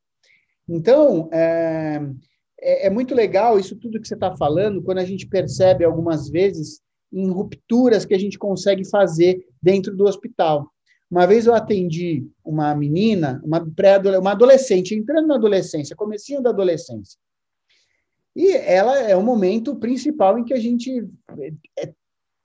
Então, 0.68 1.28
é, 1.32 2.00
é, 2.60 2.86
é 2.86 2.90
muito 2.90 3.14
legal 3.14 3.58
isso 3.58 3.76
tudo 3.76 4.00
que 4.00 4.06
você 4.06 4.14
está 4.14 4.36
falando, 4.36 4.82
quando 4.82 4.98
a 4.98 5.04
gente 5.04 5.26
percebe 5.26 5.84
algumas 5.84 6.28
vezes 6.28 6.80
em 7.12 7.28
rupturas 7.30 8.04
que 8.04 8.14
a 8.14 8.18
gente 8.18 8.38
consegue 8.38 8.84
fazer 8.88 9.46
dentro 9.62 9.96
do 9.96 10.04
hospital. 10.04 10.70
Uma 11.10 11.26
vez 11.26 11.46
eu 11.46 11.54
atendi 11.54 12.26
uma 12.44 12.74
menina, 12.74 13.40
uma 13.44 13.64
pré 13.74 13.98
uma 14.18 14.32
adolescente, 14.32 14.94
entrando 14.94 15.26
na 15.26 15.36
adolescência, 15.36 15.96
comecinho 15.96 16.42
da 16.42 16.50
adolescência. 16.50 17.18
E 18.36 18.52
ela 18.52 18.98
é 18.98 19.16
o 19.16 19.22
momento 19.22 19.76
principal 19.76 20.38
em 20.38 20.44
que 20.44 20.52
a 20.52 20.60
gente 20.60 21.08
é, 21.78 21.92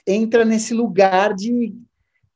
entra 0.07 0.45
nesse 0.45 0.73
lugar 0.73 1.33
de 1.35 1.75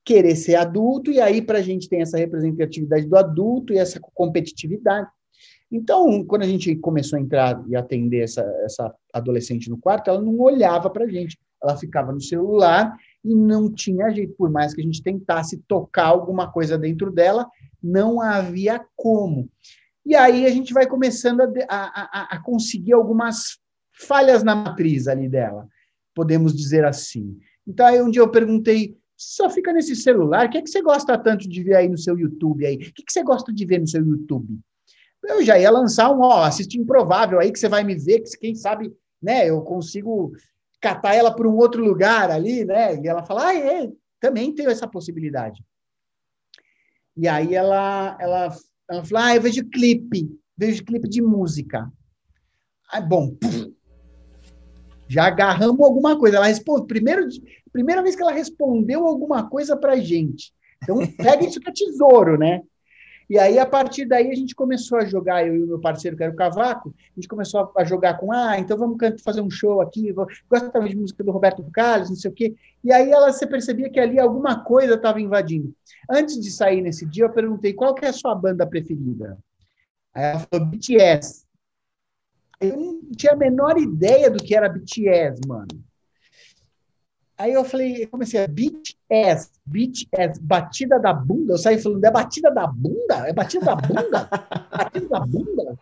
querer 0.03 0.35
ser 0.35 0.55
adulto, 0.55 1.11
e 1.11 1.19
aí 1.19 1.41
para 1.41 1.59
a 1.59 1.61
gente 1.61 1.89
tem 1.89 2.01
essa 2.01 2.17
representatividade 2.17 3.07
do 3.07 3.17
adulto 3.17 3.73
e 3.73 3.77
essa 3.77 3.99
competitividade. 4.13 5.07
Então, 5.71 6.23
quando 6.25 6.43
a 6.43 6.47
gente 6.47 6.75
começou 6.77 7.17
a 7.17 7.21
entrar 7.21 7.61
e 7.67 7.75
atender 7.75 8.23
essa, 8.23 8.41
essa 8.63 8.93
adolescente 9.13 9.69
no 9.69 9.77
quarto, 9.77 10.09
ela 10.09 10.21
não 10.21 10.37
olhava 10.39 10.89
para 10.89 11.05
a 11.05 11.09
gente, 11.09 11.37
ela 11.61 11.75
ficava 11.75 12.11
no 12.11 12.21
celular 12.21 12.95
e 13.27 13.35
não 13.35 13.69
tinha 13.71 14.09
jeito, 14.09 14.33
por 14.37 14.49
mais 14.49 14.73
que 14.73 14.79
a 14.79 14.83
gente 14.83 15.03
tentasse 15.03 15.57
tocar 15.67 16.05
alguma 16.05 16.49
coisa 16.49 16.77
dentro 16.77 17.11
dela, 17.11 17.45
não 17.83 18.21
havia 18.21 18.83
como. 18.95 19.49
E 20.05 20.15
aí 20.15 20.45
a 20.45 20.49
gente 20.49 20.73
vai 20.73 20.87
começando 20.87 21.41
a, 21.41 21.49
a, 21.67 22.35
a 22.35 22.41
conseguir 22.41 22.93
algumas 22.93 23.59
falhas 23.91 24.43
na 24.43 24.55
matriz 24.55 25.07
ali 25.09 25.27
dela, 25.27 25.67
podemos 26.15 26.55
dizer 26.55 26.85
assim. 26.85 27.37
Então, 27.67 27.85
aí 27.85 28.01
um 28.01 28.09
dia 28.09 28.21
eu 28.21 28.31
perguntei, 28.31 28.97
só 29.17 29.49
fica 29.49 29.73
nesse 29.73 29.95
celular. 29.95 30.45
O 30.45 30.49
que, 30.49 30.59
é 30.59 30.61
que 30.61 30.69
você 30.69 30.81
gosta 30.81 31.17
tanto 31.17 31.49
de 31.49 31.61
ver 31.61 31.75
aí 31.75 31.89
no 31.89 31.97
seu 31.97 32.17
YouTube 32.17 32.65
aí? 32.65 32.75
O 32.75 32.79
que, 32.79 33.01
é 33.01 33.05
que 33.05 33.11
você 33.11 33.23
gosta 33.23 33.51
de 33.53 33.65
ver 33.65 33.79
no 33.79 33.87
seu 33.87 34.05
YouTube? 34.05 34.57
Eu 35.25 35.43
já 35.43 35.59
ia 35.59 35.69
lançar 35.69 36.09
um, 36.09 36.21
ó, 36.21 36.43
assiste 36.43 36.79
improvável 36.79 37.39
aí 37.39 37.51
que 37.51 37.59
você 37.59 37.67
vai 37.67 37.83
me 37.83 37.95
ver, 37.95 38.21
que 38.21 38.37
quem 38.37 38.55
sabe, 38.55 38.93
né, 39.21 39.49
eu 39.49 39.61
consigo 39.61 40.31
catar 40.79 41.15
ela 41.15 41.33
para 41.33 41.47
um 41.47 41.55
outro 41.55 41.83
lugar 41.83 42.29
ali, 42.29 42.65
né? 42.65 42.99
E 43.01 43.07
ela 43.07 43.23
fala, 43.23 43.47
ah, 43.47 43.55
é, 43.55 43.91
também 44.19 44.53
tenho 44.53 44.69
essa 44.69 44.87
possibilidade. 44.87 45.63
E 47.15 47.27
aí 47.27 47.55
ela, 47.55 48.15
ela, 48.19 48.55
ela 48.89 49.05
falou, 49.05 49.25
ah, 49.25 49.35
eu 49.35 49.41
vejo 49.41 49.67
clipe, 49.69 50.29
vejo 50.55 50.85
clipe 50.85 51.09
de 51.09 51.21
música. 51.21 51.91
Ah, 52.91 53.01
bom, 53.01 53.35
puf, 53.35 53.75
já 55.07 55.25
agarramos 55.25 55.81
alguma 55.81 56.17
coisa. 56.17 56.37
Ela 56.37 56.47
responde, 56.47 56.85
primeiro, 56.85 57.27
primeira 57.71 58.01
vez 58.03 58.15
que 58.15 58.21
ela 58.21 58.31
respondeu 58.31 59.05
alguma 59.05 59.49
coisa 59.49 59.75
para 59.75 59.97
gente. 59.97 60.53
Então, 60.83 60.97
pega 61.17 61.45
isso 61.45 61.59
que 61.59 61.69
é 61.69 61.73
tesouro, 61.73 62.37
né? 62.37 62.61
E 63.29 63.37
aí, 63.37 63.59
a 63.59 63.65
partir 63.65 64.05
daí, 64.05 64.31
a 64.31 64.35
gente 64.35 64.55
começou 64.55 64.97
a 64.97 65.05
jogar, 65.05 65.45
eu 65.45 65.55
e 65.55 65.63
o 65.63 65.67
meu 65.67 65.79
parceiro, 65.79 66.15
que 66.15 66.23
era 66.23 66.31
o 66.31 66.35
Cavaco, 66.35 66.93
a 66.97 67.13
gente 67.15 67.27
começou 67.27 67.71
a 67.75 67.83
jogar 67.83 68.17
com, 68.17 68.31
ah, 68.31 68.57
então 68.57 68.77
vamos 68.77 68.97
fazer 69.21 69.41
um 69.41 69.49
show 69.49 69.81
aqui, 69.81 70.13
gosta 70.13 70.69
também 70.69 70.91
de 70.91 70.97
música 70.97 71.23
do 71.23 71.31
Roberto 71.31 71.61
Carlos, 71.71 72.09
não 72.09 72.15
sei 72.15 72.31
o 72.31 72.33
quê. 72.33 72.55
E 72.83 72.91
aí, 72.91 73.11
ela, 73.11 73.31
você 73.31 73.45
percebia 73.45 73.89
que 73.89 73.99
ali 73.99 74.17
alguma 74.17 74.63
coisa 74.63 74.93
estava 74.93 75.19
invadindo. 75.19 75.75
Antes 76.09 76.39
de 76.39 76.49
sair 76.49 76.81
nesse 76.81 77.05
dia, 77.05 77.25
eu 77.25 77.33
perguntei, 77.33 77.73
qual 77.73 77.93
que 77.93 78.05
é 78.05 78.09
a 78.09 78.13
sua 78.13 78.33
banda 78.33 78.65
preferida? 78.65 79.37
Aí 80.13 80.23
ela 80.23 80.39
falou, 80.39 80.67
BTS. 80.67 81.45
Eu 82.61 82.77
não 82.77 83.11
tinha 83.11 83.33
a 83.33 83.35
menor 83.35 83.77
ideia 83.77 84.31
do 84.31 84.41
que 84.41 84.55
era 84.55 84.69
BTS, 84.69 85.41
mano. 85.45 85.67
Aí 87.37 87.53
eu 87.53 87.63
falei, 87.63 88.03
eu 88.03 88.07
comecei 88.07 88.43
a 88.43 88.47
BTS, 88.47 89.51
BTS, 89.63 90.41
batida 90.41 90.99
da 90.99 91.13
bunda. 91.13 91.53
Eu 91.53 91.57
saí 91.57 91.77
falando, 91.77 92.03
é 92.03 92.09
batida 92.09 92.49
da 92.49 92.65
bunda? 92.65 93.27
É 93.27 93.33
batida 93.33 93.65
da 93.65 93.75
bunda? 93.75 94.29
batida 94.75 95.07
da 95.07 95.19
bunda? 95.19 95.79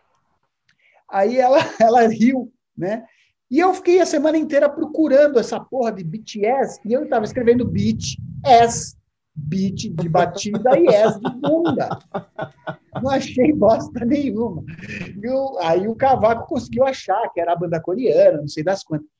Aí 1.09 1.37
ela, 1.37 1.59
ela 1.79 2.07
riu, 2.07 2.51
né? 2.77 3.05
E 3.49 3.59
eu 3.59 3.73
fiquei 3.73 4.01
a 4.01 4.05
semana 4.05 4.37
inteira 4.37 4.67
procurando 4.67 5.39
essa 5.39 5.59
porra 5.59 5.91
de 5.91 6.03
BTS 6.03 6.81
e 6.83 6.91
eu 6.91 7.03
estava 7.03 7.23
escrevendo 7.23 7.63
BTS, 7.63 8.97
beat 9.33 9.89
de 9.93 10.09
batida 10.09 10.77
e 10.77 10.87
S 10.87 11.19
de 11.19 11.31
bunda. 11.39 11.99
Não 13.01 13.09
achei 13.09 13.53
bosta 13.53 14.03
nenhuma. 14.03 14.63
Eu, 15.21 15.57
aí 15.59 15.87
o 15.87 15.95
Cavaco 15.95 16.47
conseguiu 16.47 16.83
achar 16.85 17.29
que 17.31 17.39
era 17.39 17.53
a 17.53 17.55
banda 17.55 17.79
coreana, 17.79 18.39
não 18.39 18.47
sei 18.47 18.63
das 18.63 18.83
quantas. 18.83 19.14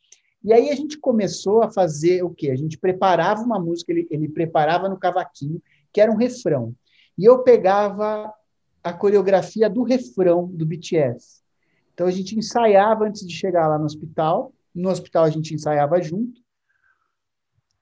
E 0.46 0.54
aí 0.54 0.70
a 0.70 0.76
gente 0.76 1.00
começou 1.00 1.64
a 1.64 1.72
fazer 1.72 2.24
o 2.24 2.30
quê? 2.30 2.52
A 2.52 2.56
gente 2.56 2.78
preparava 2.78 3.42
uma 3.42 3.60
música, 3.60 3.92
ele, 3.92 4.08
ele 4.12 4.30
preparava 4.30 4.88
no 4.88 4.96
cavaquinho, 4.96 5.60
que 5.92 6.00
era 6.00 6.12
um 6.12 6.16
refrão. 6.16 6.76
E 7.18 7.26
eu 7.26 7.42
pegava 7.42 8.32
a 8.84 8.94
coreografia 8.94 9.68
do 9.68 9.82
refrão 9.82 10.46
do 10.46 10.64
BTS. 10.64 11.42
Então 11.96 12.06
a 12.06 12.12
gente 12.12 12.38
ensaiava 12.38 13.06
antes 13.06 13.26
de 13.26 13.34
chegar 13.34 13.68
lá 13.68 13.80
no 13.80 13.86
hospital. 13.86 14.54
No 14.74 14.90
hospital 14.92 15.24
a 15.24 15.32
gente 15.32 15.52
ensaiava 15.52 16.00
junto. 16.00 16.40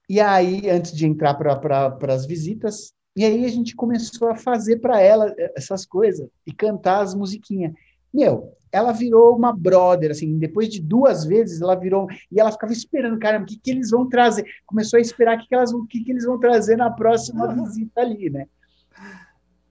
E 0.08 0.18
aí, 0.18 0.70
antes 0.70 0.92
de 0.92 1.06
entrar 1.06 1.34
para 1.34 2.14
as 2.14 2.24
visitas, 2.24 2.94
e 3.14 3.26
aí 3.26 3.44
a 3.44 3.48
gente 3.48 3.76
começou 3.76 4.28
a 4.28 4.36
fazer 4.36 4.78
para 4.78 5.00
ela 5.00 5.34
essas 5.54 5.84
coisas 5.84 6.26
e 6.46 6.52
cantar 6.52 7.02
as 7.02 7.14
musiquinhas. 7.14 7.74
Meu, 8.14 8.54
ela 8.74 8.92
virou 8.92 9.36
uma 9.36 9.52
brother, 9.52 10.10
assim, 10.10 10.38
depois 10.38 10.68
de 10.68 10.80
duas 10.80 11.24
vezes 11.24 11.60
ela 11.60 11.74
virou, 11.74 12.08
e 12.30 12.40
ela 12.40 12.50
ficava 12.50 12.72
esperando, 12.72 13.18
caramba, 13.18 13.44
o 13.44 13.46
que, 13.46 13.56
que 13.56 13.70
eles 13.70 13.90
vão 13.90 14.08
trazer? 14.08 14.44
Começou 14.66 14.98
a 14.98 15.00
esperar 15.00 15.36
o 15.36 15.40
que, 15.40 15.48
que, 15.48 15.54
elas, 15.54 15.70
que, 15.88 16.04
que 16.04 16.10
eles 16.10 16.24
vão 16.24 16.38
trazer 16.40 16.76
na 16.76 16.90
próxima 16.90 17.46
visita 17.54 18.00
ali, 18.00 18.30
né? 18.30 18.46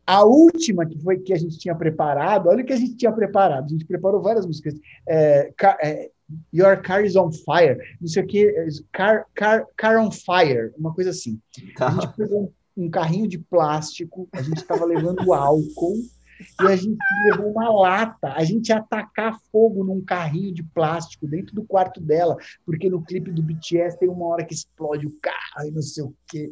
A 0.06 0.24
última 0.24 0.86
que 0.86 0.98
foi 1.00 1.20
que 1.20 1.34
a 1.34 1.38
gente 1.38 1.58
tinha 1.58 1.76
preparado, 1.76 2.48
olha 2.48 2.64
o 2.64 2.66
que 2.66 2.74
a 2.74 2.78
gente 2.78 2.96
tinha 2.96 3.12
preparado. 3.12 3.66
A 3.66 3.70
gente 3.70 3.86
preparou 3.86 4.22
várias 4.22 4.46
músicas. 4.46 4.74
É, 5.08 5.54
é, 5.82 6.12
Your 6.54 6.82
car 6.82 7.06
is 7.06 7.16
on 7.16 7.32
fire, 7.32 7.78
não 8.02 8.08
sei 8.08 8.24
o 8.24 8.28
que, 8.28 8.54
car, 8.92 9.26
car, 9.36 9.66
car 9.78 10.02
on 10.02 10.12
fire, 10.12 10.72
uma 10.78 10.94
coisa 10.94 11.10
assim. 11.10 11.40
A 11.58 11.92
gente 11.92 12.08
tá. 12.08 12.14
pegou 12.18 12.54
um, 12.78 12.86
um 12.86 12.90
carrinho 12.90 13.28
de 13.28 13.38
plástico, 13.38 14.28
a 14.32 14.42
gente 14.42 14.58
estava 14.58 14.84
levando 14.86 15.34
álcool 15.34 15.98
e 16.62 16.66
a 16.66 16.76
gente 16.76 16.98
levou 17.26 17.52
uma 17.52 17.70
lata. 17.70 18.34
A 18.34 18.44
gente 18.44 18.70
ia 18.70 18.78
atacar 18.78 19.40
fogo 19.52 19.84
num 19.84 20.02
carrinho 20.02 20.54
de 20.54 20.64
plástico 20.64 21.28
dentro 21.28 21.54
do 21.56 21.64
quarto 21.64 22.02
dela, 22.02 22.38
porque 22.66 22.90
no 22.90 23.02
clipe 23.02 23.32
do 23.32 23.44
BTS 23.44 23.98
tem 24.00 24.10
uma 24.10 24.26
hora 24.28 24.46
que 24.46 24.54
explode 24.54 25.08
o 25.08 25.16
carro 25.22 25.68
e 25.68 25.72
não 25.72 25.82
sei 25.82 26.04
o 26.04 26.14
quê. 26.28 26.52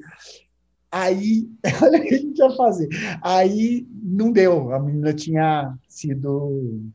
Aí, 0.91 1.49
olha 1.81 1.99
o 1.99 2.01
que 2.01 2.15
a 2.15 2.17
gente 2.17 2.39
ia 2.39 2.51
fazer. 2.51 2.89
Aí 3.21 3.87
não 3.91 4.31
deu, 4.31 4.73
a 4.73 4.79
menina 4.79 5.13
tinha 5.13 5.73
sido 5.87 6.91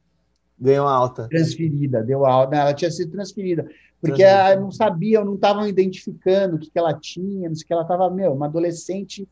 Ganhou 0.59 0.87
alta. 0.87 1.28
Transferida, 1.28 2.03
deu 2.03 2.24
alta. 2.24 2.57
Ela 2.57 2.72
tinha 2.72 2.91
sido 2.91 3.12
transferida. 3.12 3.68
Porque 4.01 4.22
ela 4.22 4.59
não 4.61 4.70
sabia, 4.70 5.24
não 5.24 5.34
estavam 5.34 5.66
identificando 5.66 6.57
o 6.57 6.59
que, 6.59 6.70
que 6.70 6.78
ela 6.78 6.95
tinha, 6.95 7.49
não 7.49 7.57
sei 7.57 7.64
o 7.64 7.66
que 7.66 7.72
ela 7.72 7.82
estava, 7.82 8.11
meu, 8.11 8.32
uma 8.32 8.47
adolescente. 8.47 9.28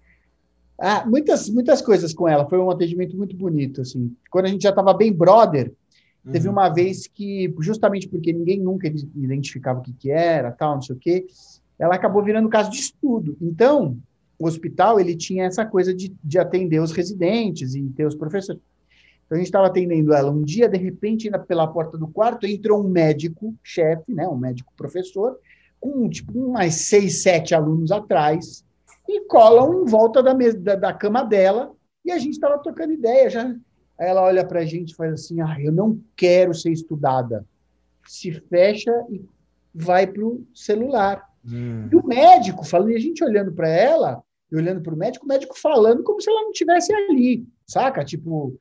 Ah, 0.78 1.04
muitas, 1.06 1.48
muitas 1.48 1.80
coisas 1.80 2.12
com 2.12 2.28
ela. 2.28 2.48
Foi 2.48 2.58
um 2.58 2.70
atendimento 2.70 3.16
muito 3.16 3.36
bonito, 3.36 3.80
assim. 3.80 4.14
Quando 4.30 4.46
a 4.46 4.48
gente 4.48 4.62
já 4.62 4.70
estava 4.70 4.92
bem 4.92 5.12
brother, 5.12 5.72
uhum. 6.24 6.32
teve 6.32 6.48
uma 6.48 6.68
vez 6.68 7.06
que, 7.06 7.52
justamente 7.60 8.08
porque 8.08 8.32
ninguém 8.32 8.60
nunca 8.60 8.88
identificava 8.88 9.78
o 9.78 9.82
que, 9.82 9.92
que 9.92 10.10
era, 10.10 10.50
tal, 10.50 10.74
não 10.74 10.82
sei 10.82 10.96
o 10.96 10.98
quê, 10.98 11.26
ela 11.78 11.94
acabou 11.94 12.22
virando 12.22 12.48
caso 12.48 12.70
de 12.70 12.78
estudo. 12.78 13.36
Então, 13.40 13.96
o 14.38 14.46
hospital, 14.46 14.98
ele 14.98 15.14
tinha 15.14 15.44
essa 15.44 15.64
coisa 15.64 15.94
de, 15.94 16.12
de 16.22 16.38
atender 16.38 16.80
os 16.80 16.92
residentes 16.92 17.74
e 17.74 17.82
ter 17.90 18.06
os 18.06 18.14
professores. 18.14 18.60
Então, 19.24 19.36
a 19.36 19.38
gente 19.38 19.46
estava 19.46 19.68
atendendo 19.68 20.12
ela 20.12 20.30
um 20.30 20.42
dia, 20.42 20.68
de 20.68 20.76
repente, 20.76 21.30
pela 21.46 21.66
porta 21.66 21.96
do 21.96 22.08
quarto, 22.08 22.46
entrou 22.46 22.84
um 22.84 22.88
médico, 22.88 23.54
chefe, 23.62 24.12
né, 24.12 24.28
um 24.28 24.36
médico 24.36 24.72
professor, 24.76 25.38
com 25.80 26.08
tipo 26.08 26.32
umas 26.38 26.74
seis, 26.74 27.22
sete 27.22 27.54
alunos 27.54 27.90
atrás, 27.90 28.64
e 29.08 29.20
colam 29.26 29.82
em 29.82 29.84
volta 29.84 30.22
da, 30.22 30.34
mesa, 30.34 30.58
da, 30.58 30.74
da 30.76 30.92
cama 30.92 31.22
dela, 31.22 31.72
e 32.04 32.10
a 32.10 32.18
gente 32.18 32.32
estava 32.32 32.58
trocando 32.58 32.92
ideia. 32.92 33.30
Já... 33.30 33.42
Aí 33.98 34.08
ela 34.08 34.22
olha 34.22 34.44
para 34.44 34.60
a 34.60 34.64
gente 34.64 34.90
e 34.92 34.96
faz 34.96 35.12
assim: 35.12 35.40
ah, 35.40 35.56
eu 35.60 35.72
não 35.72 36.00
quero 36.16 36.54
ser 36.54 36.70
estudada. 36.70 37.46
Se 38.06 38.32
fecha 38.32 38.92
e 39.10 39.24
vai 39.74 40.06
para 40.06 40.24
o 40.24 40.46
celular. 40.54 41.22
Hum. 41.44 41.88
E 41.90 41.96
o 41.96 42.06
médico 42.06 42.64
falando, 42.64 42.92
e 42.92 42.96
a 42.96 43.00
gente 43.00 43.24
olhando 43.24 43.52
para 43.52 43.68
ela, 43.68 44.22
e 44.50 44.56
olhando 44.56 44.80
para 44.80 44.94
o 44.94 44.96
médico, 44.96 45.24
o 45.24 45.28
médico 45.28 45.58
falando 45.58 46.02
como 46.02 46.20
se 46.20 46.30
ela 46.30 46.42
não 46.42 46.52
tivesse 46.52 46.94
ali, 46.94 47.46
saca? 47.66 48.04
Tipo, 48.04 48.58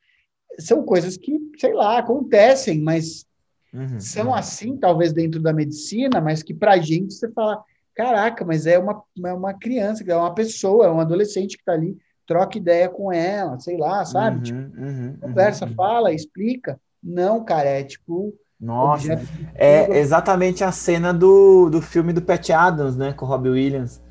são 0.60 0.84
coisas 0.84 1.18
que, 1.18 1.40
sei 1.58 1.74
lá, 1.74 2.00
acontecem, 2.00 2.82
mas 2.82 3.26
uhum, 3.74 4.00
são 4.00 4.28
uhum. 4.28 4.34
assim, 4.34 4.78
talvez 4.78 5.14
dentro 5.14 5.42
da 5.42 5.54
medicina, 5.54 6.20
mas 6.20 6.44
que 6.44 6.54
para 6.54 6.74
a 6.74 6.78
gente 6.78 7.14
você 7.14 7.30
fala, 7.32 7.64
caraca, 7.96 8.44
mas 8.46 8.66
é 8.66 8.78
uma, 8.78 9.04
é 9.26 9.34
uma 9.34 9.54
criança, 9.54 10.04
é 10.08 10.16
uma 10.16 10.34
pessoa, 10.34 10.86
é 10.86 10.90
um 10.90 11.00
adolescente 11.00 11.56
que 11.56 11.62
está 11.62 11.74
ali, 11.74 11.98
troca 12.26 12.58
ideia 12.58 12.90
com 12.90 13.12
ela, 13.12 13.60
sei 13.60 13.78
lá, 13.78 14.04
sabe? 14.06 14.38
Uhum, 14.38 14.44
tipo, 14.44 14.82
uhum, 14.82 15.18
conversa, 15.22 15.66
uhum. 15.66 15.74
fala, 15.76 16.14
explica. 16.14 16.80
Não, 17.02 17.44
cara, 17.44 17.70
é 17.70 17.84
tipo. 17.84 18.34
Nossa, 18.60 19.22
é 19.56 20.00
exatamente 20.00 20.64
a 20.64 20.72
cena 20.72 21.14
do, 21.14 21.70
do 21.70 21.82
filme 21.82 22.14
do 22.14 22.22
Pat 22.22 22.50
Adams, 22.50 22.96
né, 22.96 23.12
com 23.12 23.26
o 23.26 23.28
Robbie 23.28 23.50
Williams. 23.50 24.02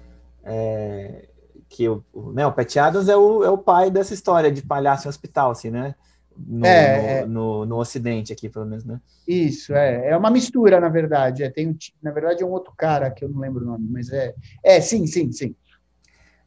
É, 0.45 1.27
que 1.71 1.89
o, 1.89 2.05
né, 2.35 2.47
o 2.47 2.53
Pat 2.53 2.77
Adams 2.77 3.09
é 3.09 3.17
o, 3.17 3.43
é 3.43 3.49
o 3.49 3.57
pai 3.57 3.91
dessa 3.91 4.13
história 4.13 4.53
de 4.53 4.61
palhaço 4.61 5.07
em 5.07 5.09
hospital, 5.09 5.53
assim, 5.53 5.71
né? 5.71 5.95
No, 6.37 6.67
é, 6.67 6.97
no, 6.97 7.09
é. 7.09 7.27
no, 7.27 7.67
no, 7.67 7.77
Ocidente 7.79 8.33
aqui, 8.33 8.49
pelo 8.49 8.67
menos, 8.67 8.85
né? 8.85 9.01
Isso, 9.27 9.75
é. 9.75 10.11
É 10.11 10.17
uma 10.17 10.31
mistura, 10.31 10.81
na 10.81 10.89
verdade. 10.89 11.43
É, 11.43 11.51
tem 11.51 11.69
um, 11.69 11.77
na 12.03 12.11
verdade, 12.11 12.43
é 12.43 12.47
um 12.47 12.51
outro 12.51 12.73
cara 12.77 13.11
que 13.11 13.25
eu 13.25 13.29
não 13.29 13.41
lembro 13.41 13.63
o 13.63 13.67
nome, 13.67 13.87
mas 13.91 14.11
é. 14.11 14.35
É, 14.63 14.81
sim, 14.81 15.07
sim, 15.07 15.31
sim. 15.33 15.55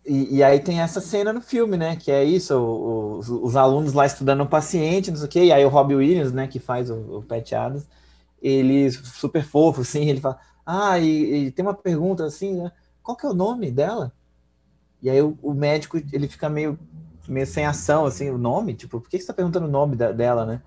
E, 0.06 0.38
e 0.38 0.44
aí 0.44 0.60
tem 0.60 0.82
essa 0.82 1.02
cena 1.02 1.34
no 1.34 1.42
filme, 1.42 1.78
né? 1.78 1.96
Que 1.96 2.12
é 2.12 2.24
isso, 2.24 2.56
os, 2.56 3.30
os 3.30 3.56
alunos 3.56 3.94
lá 3.94 4.06
estudando 4.06 4.42
o 4.42 4.48
paciente, 4.48 5.10
não 5.10 5.18
sei 5.18 5.26
o 5.26 5.30
quê, 5.30 5.44
e 5.46 5.52
aí 5.52 5.66
o 5.66 5.70
Robbie 5.70 5.96
Williams, 5.96 6.32
né, 6.32 6.48
que 6.48 6.60
faz 6.60 6.90
o, 6.92 6.96
o 6.96 7.26
ele 8.42 8.92
super 8.92 9.44
fofo, 9.44 9.82
assim, 9.82 10.08
ele 10.08 10.22
fala, 10.22 10.40
ah, 10.66 11.00
e, 11.00 11.48
e 11.48 11.52
tem 11.52 11.66
uma 11.66 11.74
pergunta 11.74 12.26
assim, 12.26 12.62
né? 12.62 12.72
Qual 13.02 13.18
que 13.18 13.26
é 13.26 13.30
o 13.30 13.34
nome 13.34 13.72
dela? 13.72 14.12
E 15.02 15.10
aí 15.10 15.22
o, 15.22 15.38
o 15.42 15.54
médico, 15.54 15.98
ele 16.12 16.28
fica 16.28 16.50
meio 16.50 16.78
meio 17.28 17.48
sem 17.48 17.66
ação, 17.66 18.06
assim, 18.06 18.30
o 18.30 18.38
nome, 18.38 18.74
tipo, 18.74 19.00
por 19.00 19.10
que 19.10 19.20
você 19.20 19.28
tá 19.28 19.34
perguntando 19.34 19.68
o 19.68 19.72
nome 19.72 19.96
da, 19.96 20.12
dela, 20.12 20.46
né? 20.46 20.62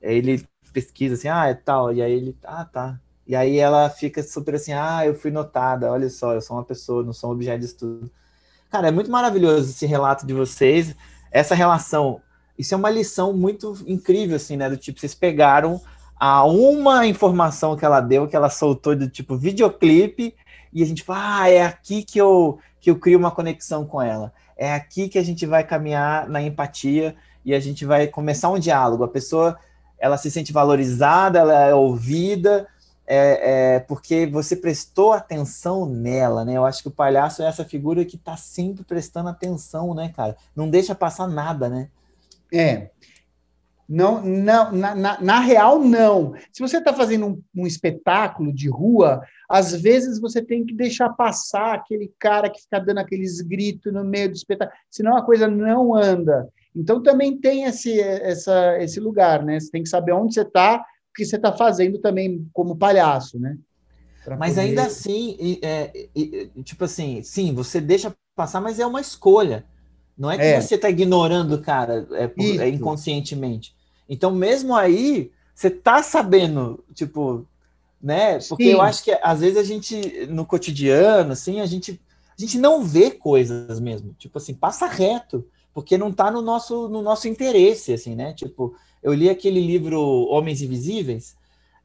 Ele 0.00 0.44
pesquisa 0.72 1.14
assim, 1.14 1.28
ah, 1.28 1.46
é 1.46 1.54
tal, 1.54 1.92
e 1.92 2.02
aí 2.02 2.12
ele, 2.12 2.36
ah, 2.44 2.64
tá. 2.64 3.00
E 3.26 3.34
aí 3.34 3.58
ela 3.58 3.90
fica 3.90 4.22
super 4.22 4.54
assim, 4.54 4.72
ah, 4.72 5.04
eu 5.04 5.14
fui 5.14 5.30
notada, 5.30 5.90
olha 5.90 6.08
só, 6.08 6.34
eu 6.34 6.40
sou 6.40 6.56
uma 6.56 6.64
pessoa, 6.64 7.02
não 7.02 7.12
sou 7.12 7.30
um 7.30 7.32
objeto 7.32 7.60
de 7.60 7.66
estudo. 7.66 8.10
Cara, 8.70 8.88
é 8.88 8.90
muito 8.90 9.10
maravilhoso 9.10 9.70
esse 9.70 9.86
relato 9.86 10.26
de 10.26 10.32
vocês, 10.32 10.94
essa 11.30 11.54
relação, 11.54 12.20
isso 12.58 12.74
é 12.74 12.76
uma 12.76 12.90
lição 12.90 13.32
muito 13.32 13.76
incrível, 13.86 14.36
assim, 14.36 14.56
né, 14.56 14.68
do 14.68 14.76
tipo, 14.76 15.00
vocês 15.00 15.14
pegaram 15.14 15.80
a 16.18 16.44
uma 16.44 17.06
informação 17.06 17.76
que 17.76 17.84
ela 17.84 18.00
deu, 18.00 18.26
que 18.26 18.36
ela 18.36 18.50
soltou 18.50 18.96
do 18.96 19.08
tipo 19.08 19.36
videoclipe, 19.36 20.34
e 20.72 20.82
a 20.82 20.86
gente 20.86 21.02
fala, 21.02 21.42
ah, 21.42 21.50
é 21.50 21.64
aqui 21.64 22.02
que 22.02 22.18
eu, 22.18 22.58
que 22.80 22.90
eu 22.90 22.98
crio 22.98 23.18
uma 23.18 23.30
conexão 23.30 23.86
com 23.86 24.02
ela 24.02 24.32
é 24.58 24.74
aqui 24.74 25.08
que 25.08 25.18
a 25.18 25.22
gente 25.22 25.46
vai 25.46 25.62
caminhar 25.64 26.28
na 26.28 26.42
empatia 26.42 27.14
e 27.44 27.54
a 27.54 27.60
gente 27.60 27.84
vai 27.84 28.08
começar 28.08 28.50
um 28.50 28.58
diálogo. 28.58 29.04
A 29.04 29.08
pessoa 29.08 29.56
ela 29.98 30.18
se 30.18 30.30
sente 30.30 30.52
valorizada, 30.52 31.38
ela 31.38 31.66
é 31.66 31.74
ouvida, 31.74 32.66
é, 33.06 33.76
é, 33.76 33.80
porque 33.80 34.26
você 34.26 34.54
prestou 34.54 35.12
atenção 35.12 35.86
nela, 35.86 36.44
né? 36.44 36.54
Eu 36.54 36.66
acho 36.66 36.82
que 36.82 36.88
o 36.88 36.92
palhaço 36.92 37.42
é 37.42 37.46
essa 37.46 37.64
figura 37.64 38.04
que 38.04 38.16
está 38.16 38.36
sempre 38.36 38.84
prestando 38.84 39.28
atenção, 39.28 39.94
né, 39.94 40.12
cara? 40.14 40.36
Não 40.54 40.68
deixa 40.68 40.94
passar 40.94 41.26
nada, 41.26 41.68
né? 41.68 41.88
É. 42.52 42.90
Não, 43.88 44.22
não, 44.22 44.70
na, 44.70 44.94
na, 44.94 45.20
na 45.20 45.40
real, 45.40 45.78
não. 45.80 46.34
Se 46.52 46.60
você 46.60 46.76
está 46.76 46.92
fazendo 46.92 47.26
um, 47.26 47.42
um, 47.56 47.66
espetáculo 47.66 48.52
de 48.52 48.68
rua, 48.68 49.22
às 49.48 49.72
vezes 49.72 50.20
você 50.20 50.42
tem 50.42 50.66
que 50.66 50.74
deixar 50.74 51.08
passar 51.10 51.74
aquele 51.74 52.12
cara 52.18 52.50
que 52.50 52.60
fica 52.60 52.78
dando 52.78 52.98
aqueles 52.98 53.40
gritos 53.40 53.90
no 53.90 54.04
meio 54.04 54.28
do 54.28 54.34
espetáculo, 54.34 54.78
senão 54.90 55.16
a 55.16 55.24
coisa 55.24 55.48
não 55.48 55.94
anda. 55.94 56.46
Então 56.76 57.02
também 57.02 57.38
tem 57.38 57.64
esse, 57.64 57.98
essa, 57.98 58.76
esse 58.78 59.00
lugar, 59.00 59.42
né? 59.42 59.58
Você 59.58 59.70
tem 59.70 59.82
que 59.82 59.88
saber 59.88 60.12
onde 60.12 60.34
você 60.34 60.42
está, 60.42 60.76
o 60.76 61.14
que 61.14 61.24
você 61.24 61.36
está 61.36 61.50
fazendo 61.50 61.98
também 61.98 62.46
como 62.52 62.76
palhaço, 62.76 63.38
né? 63.38 63.56
mas 64.38 64.56
poder... 64.56 64.68
ainda 64.68 64.82
assim, 64.82 65.58
é, 65.62 65.90
é, 66.14 66.62
tipo 66.62 66.84
assim, 66.84 67.22
sim, 67.22 67.54
você 67.54 67.80
deixa 67.80 68.14
passar, 68.36 68.60
mas 68.60 68.78
é 68.78 68.86
uma 68.86 69.00
escolha. 69.00 69.64
Não 70.16 70.30
é 70.30 70.36
que 70.36 70.42
é. 70.42 70.60
você 70.60 70.74
está 70.74 70.90
ignorando 70.90 71.54
o 71.54 71.62
cara 71.62 72.06
é, 72.12 72.30
é 72.36 72.68
inconscientemente. 72.68 73.77
Então, 74.08 74.30
mesmo 74.30 74.74
aí, 74.74 75.30
você 75.54 75.68
tá 75.70 76.02
sabendo, 76.02 76.82
tipo, 76.94 77.46
né? 78.00 78.38
Porque 78.48 78.64
Sim. 78.64 78.70
eu 78.70 78.80
acho 78.80 79.02
que 79.02 79.10
às 79.22 79.40
vezes 79.40 79.58
a 79.58 79.62
gente, 79.62 80.26
no 80.26 80.46
cotidiano, 80.46 81.32
assim, 81.32 81.60
a 81.60 81.66
gente, 81.66 82.00
a 82.36 82.40
gente 82.40 82.58
não 82.58 82.84
vê 82.84 83.10
coisas 83.10 83.80
mesmo. 83.80 84.14
Tipo 84.18 84.38
assim, 84.38 84.54
passa 84.54 84.86
reto, 84.86 85.44
porque 85.74 85.98
não 85.98 86.12
tá 86.12 86.30
no 86.30 86.40
nosso, 86.40 86.88
no 86.88 87.02
nosso 87.02 87.28
interesse, 87.28 87.92
assim, 87.92 88.14
né? 88.14 88.32
Tipo, 88.32 88.74
eu 89.02 89.12
li 89.12 89.28
aquele 89.28 89.60
livro 89.60 90.00
Homens 90.30 90.62
Invisíveis, 90.62 91.36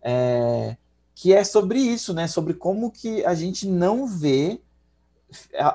é, 0.01 0.77
que 1.15 1.33
é 1.33 1.43
sobre 1.43 1.79
isso, 1.79 2.13
né? 2.13 2.27
Sobre 2.27 2.53
como 2.53 2.91
que 2.91 3.25
a 3.25 3.33
gente 3.33 3.67
não 3.67 4.07
vê 4.07 4.59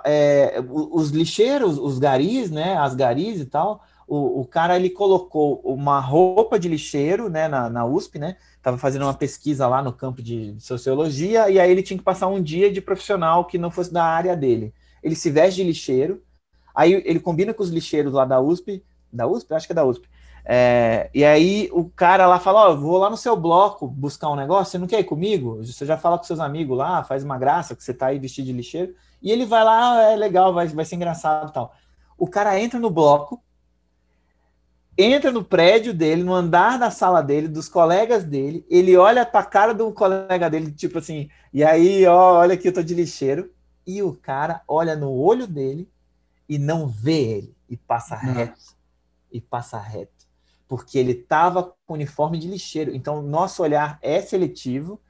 é, 0.04 0.62
os 0.70 1.10
lixeiros, 1.10 1.78
os 1.78 1.98
garis, 1.98 2.50
né? 2.50 2.76
As 2.76 2.94
garis 2.94 3.40
e 3.40 3.44
tal, 3.44 3.82
o, 4.08 4.40
o 4.40 4.44
cara 4.46 4.76
ele 4.76 4.88
colocou 4.88 5.60
uma 5.62 6.00
roupa 6.00 6.58
de 6.58 6.68
lixeiro 6.68 7.28
né, 7.28 7.46
na, 7.46 7.68
na 7.68 7.84
USP, 7.84 8.18
né? 8.18 8.36
Estava 8.56 8.78
fazendo 8.78 9.02
uma 9.02 9.14
pesquisa 9.14 9.68
lá 9.68 9.82
no 9.82 9.92
campo 9.92 10.22
de 10.22 10.56
sociologia, 10.58 11.50
e 11.50 11.60
aí 11.60 11.70
ele 11.70 11.82
tinha 11.82 11.98
que 11.98 12.04
passar 12.04 12.26
um 12.26 12.42
dia 12.42 12.72
de 12.72 12.80
profissional 12.80 13.44
que 13.44 13.58
não 13.58 13.70
fosse 13.70 13.92
da 13.92 14.02
área 14.02 14.34
dele. 14.34 14.74
Ele 15.02 15.14
se 15.14 15.30
veste 15.30 15.56
de 15.60 15.68
lixeiro, 15.68 16.22
aí 16.74 16.94
ele 17.04 17.20
combina 17.20 17.52
com 17.52 17.62
os 17.62 17.68
lixeiros 17.68 18.14
lá 18.14 18.24
da 18.24 18.40
USP, 18.40 18.82
da 19.12 19.26
USP? 19.26 19.52
Acho 19.52 19.66
que 19.66 19.72
é 19.72 19.76
da 19.76 19.84
USP. 19.84 20.08
É, 20.50 21.10
e 21.12 21.22
aí 21.26 21.68
o 21.72 21.84
cara 21.90 22.26
lá 22.26 22.40
fala: 22.40 22.70
Ó, 22.70 22.72
oh, 22.72 22.76
vou 22.78 22.96
lá 22.96 23.10
no 23.10 23.16
seu 23.18 23.36
bloco 23.36 23.86
buscar 23.86 24.30
um 24.30 24.36
negócio, 24.36 24.72
você 24.72 24.78
não 24.78 24.86
quer 24.86 25.00
ir 25.00 25.04
comigo? 25.04 25.62
Você 25.62 25.84
já 25.84 25.98
fala 25.98 26.16
com 26.16 26.24
seus 26.24 26.40
amigos 26.40 26.76
lá, 26.76 27.04
faz 27.04 27.22
uma 27.22 27.36
graça 27.36 27.76
que 27.76 27.84
você 27.84 27.92
tá 27.92 28.06
aí 28.06 28.18
vestido 28.18 28.46
de 28.46 28.52
lixeiro. 28.52 28.94
E 29.20 29.30
ele 29.30 29.44
vai 29.44 29.62
lá, 29.62 29.98
ah, 29.98 30.02
é 30.12 30.16
legal, 30.16 30.54
vai, 30.54 30.66
vai 30.68 30.84
ser 30.86 30.96
engraçado 30.96 31.50
e 31.50 31.52
tal. 31.52 31.74
O 32.16 32.26
cara 32.26 32.58
entra 32.58 32.80
no 32.80 32.88
bloco, 32.88 33.42
entra 34.98 35.30
no 35.30 35.44
prédio 35.44 35.94
dele, 35.94 36.24
no 36.24 36.34
andar 36.34 36.76
da 36.76 36.90
sala 36.90 37.22
dele, 37.22 37.46
dos 37.46 37.68
colegas 37.68 38.24
dele, 38.24 38.66
ele 38.68 38.96
olha 38.96 39.24
pra 39.24 39.44
cara 39.44 39.72
do 39.72 39.92
colega 39.92 40.50
dele, 40.50 40.72
tipo 40.72 40.98
assim, 40.98 41.30
e 41.52 41.62
aí, 41.62 42.04
ó, 42.04 42.40
olha 42.40 42.54
aqui, 42.54 42.66
eu 42.66 42.74
tô 42.74 42.82
de 42.82 42.94
lixeiro, 42.94 43.48
e 43.86 44.02
o 44.02 44.12
cara 44.12 44.60
olha 44.66 44.96
no 44.96 45.12
olho 45.12 45.46
dele 45.46 45.88
e 46.48 46.58
não 46.58 46.88
vê 46.88 47.22
ele, 47.22 47.54
e 47.70 47.76
passa 47.76 48.16
reto, 48.16 48.60
e 49.30 49.40
passa 49.40 49.78
reto, 49.78 50.26
porque 50.66 50.98
ele 50.98 51.14
tava 51.14 51.72
com 51.86 51.94
uniforme 51.94 52.36
de 52.36 52.48
lixeiro, 52.48 52.92
então 52.92 53.22
nosso 53.22 53.62
olhar 53.62 54.00
é 54.02 54.20
seletivo, 54.20 55.00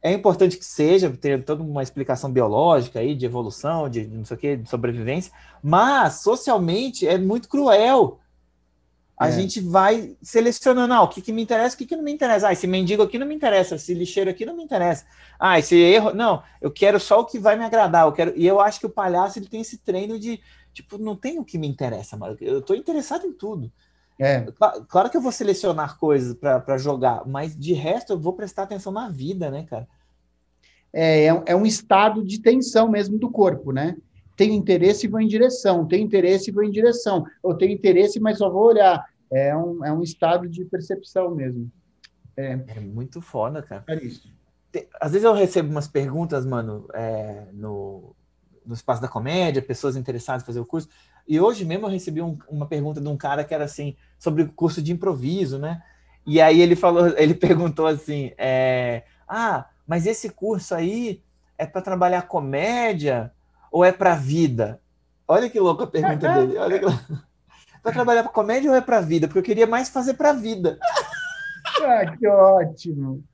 é 0.00 0.12
importante 0.12 0.56
que 0.56 0.64
seja, 0.64 1.10
ter 1.10 1.44
toda 1.44 1.62
uma 1.62 1.82
explicação 1.82 2.30
biológica 2.30 2.98
aí, 2.98 3.14
de 3.14 3.26
evolução, 3.26 3.88
de 3.88 4.06
não 4.06 4.24
sei 4.24 4.36
o 4.36 4.40
que, 4.40 4.56
de 4.56 4.68
sobrevivência, 4.68 5.32
mas 5.62 6.20
socialmente 6.20 7.06
é 7.06 7.18
muito 7.18 7.48
cruel, 7.48 8.20
a 9.16 9.28
é. 9.28 9.32
gente 9.32 9.60
vai 9.60 10.16
selecionando, 10.22 10.92
ah, 10.92 11.02
o 11.02 11.08
que, 11.08 11.22
que 11.22 11.32
me 11.32 11.42
interessa, 11.42 11.74
o 11.74 11.78
que, 11.78 11.86
que 11.86 11.96
não 11.96 12.02
me 12.02 12.12
interessa. 12.12 12.48
Ah, 12.48 12.52
esse 12.52 12.66
mendigo 12.66 13.02
aqui 13.02 13.18
não 13.18 13.26
me 13.26 13.34
interessa, 13.34 13.76
esse 13.76 13.94
lixeiro 13.94 14.30
aqui 14.30 14.44
não 14.44 14.56
me 14.56 14.64
interessa. 14.64 15.06
Ah, 15.38 15.58
esse 15.58 15.76
erro, 15.76 16.12
não, 16.12 16.42
eu 16.60 16.70
quero 16.70 16.98
só 16.98 17.20
o 17.20 17.24
que 17.24 17.38
vai 17.38 17.56
me 17.56 17.64
agradar. 17.64 18.06
Eu 18.06 18.12
quero... 18.12 18.32
E 18.36 18.46
eu 18.46 18.60
acho 18.60 18.80
que 18.80 18.86
o 18.86 18.90
palhaço 18.90 19.38
ele 19.38 19.46
tem 19.46 19.60
esse 19.60 19.78
treino 19.78 20.18
de, 20.18 20.40
tipo, 20.72 20.98
não 20.98 21.14
tem 21.14 21.38
o 21.38 21.44
que 21.44 21.56
me 21.56 21.68
interessa, 21.68 22.16
mas 22.16 22.36
eu 22.40 22.58
estou 22.58 22.74
interessado 22.74 23.26
em 23.26 23.32
tudo. 23.32 23.70
É. 24.18 24.46
Claro 24.88 25.10
que 25.10 25.16
eu 25.16 25.20
vou 25.20 25.32
selecionar 25.32 25.98
coisas 25.98 26.34
para 26.34 26.78
jogar, 26.78 27.26
mas 27.26 27.56
de 27.56 27.72
resto 27.72 28.12
eu 28.12 28.18
vou 28.18 28.32
prestar 28.32 28.64
atenção 28.64 28.92
na 28.92 29.08
vida, 29.08 29.50
né, 29.50 29.64
cara? 29.64 29.88
É, 30.92 31.26
é, 31.26 31.42
é 31.46 31.56
um 31.56 31.66
estado 31.66 32.24
de 32.24 32.40
tensão 32.40 32.88
mesmo 32.88 33.18
do 33.18 33.30
corpo, 33.30 33.72
né? 33.72 33.96
Tenho 34.36 34.52
interesse 34.54 35.06
e 35.06 35.08
vou 35.08 35.20
em 35.20 35.28
direção, 35.28 35.86
tenho 35.86 36.04
interesse 36.04 36.50
e 36.50 36.52
vou 36.52 36.64
em 36.64 36.70
direção, 36.70 37.24
ou 37.42 37.54
tenho 37.54 37.72
interesse, 37.72 38.18
mas 38.18 38.38
só 38.38 38.50
vou 38.50 38.64
olhar. 38.64 39.04
É 39.30 39.56
um, 39.56 39.84
é 39.84 39.92
um 39.92 40.02
estado 40.02 40.48
de 40.48 40.64
percepção 40.64 41.34
mesmo. 41.34 41.70
É, 42.36 42.58
é 42.66 42.80
muito 42.80 43.20
foda, 43.20 43.62
cara. 43.62 43.84
É 43.88 43.96
isso. 43.96 44.32
Às 45.00 45.12
vezes 45.12 45.24
eu 45.24 45.32
recebo 45.32 45.70
umas 45.70 45.86
perguntas, 45.86 46.44
mano, 46.44 46.88
é, 46.92 47.46
no, 47.52 48.14
no 48.66 48.74
Espaço 48.74 49.00
da 49.00 49.08
Comédia, 49.08 49.62
pessoas 49.62 49.96
interessadas 49.96 50.42
em 50.42 50.46
fazer 50.46 50.60
o 50.60 50.66
curso. 50.66 50.88
E 51.26 51.40
hoje 51.40 51.64
mesmo 51.64 51.86
eu 51.86 51.90
recebi 51.90 52.20
um, 52.20 52.36
uma 52.48 52.66
pergunta 52.66 53.00
de 53.00 53.08
um 53.08 53.16
cara 53.16 53.44
que 53.44 53.54
era 53.54 53.64
assim, 53.64 53.96
sobre 54.18 54.42
o 54.42 54.52
curso 54.52 54.82
de 54.82 54.92
improviso, 54.92 55.58
né? 55.58 55.82
E 56.26 56.40
aí 56.40 56.60
ele 56.60 56.74
falou, 56.74 57.08
ele 57.16 57.34
perguntou 57.34 57.86
assim: 57.86 58.32
é, 58.36 59.04
Ah, 59.28 59.68
mas 59.86 60.06
esse 60.06 60.30
curso 60.30 60.74
aí 60.74 61.22
é 61.56 61.66
para 61.66 61.82
trabalhar 61.82 62.22
comédia 62.22 63.32
ou 63.74 63.84
é 63.84 63.90
para 63.90 64.14
vida? 64.14 64.80
Olha 65.26 65.50
que 65.50 65.58
louca 65.58 65.82
a 65.82 65.88
pergunta 65.88 66.32
dele. 66.32 66.56
Olha 66.58 66.78
que... 66.78 66.86
para 67.82 67.92
trabalhar 67.92 68.22
para 68.22 68.30
comédia 68.30 68.70
ou 68.70 68.76
é 68.76 68.80
para 68.80 69.00
vida? 69.00 69.26
Porque 69.26 69.40
eu 69.40 69.42
queria 69.42 69.66
mais 69.66 69.88
fazer 69.88 70.14
para 70.14 70.32
vida. 70.32 70.78
Ah, 71.82 72.16
que 72.16 72.26
ótimo. 72.28 73.24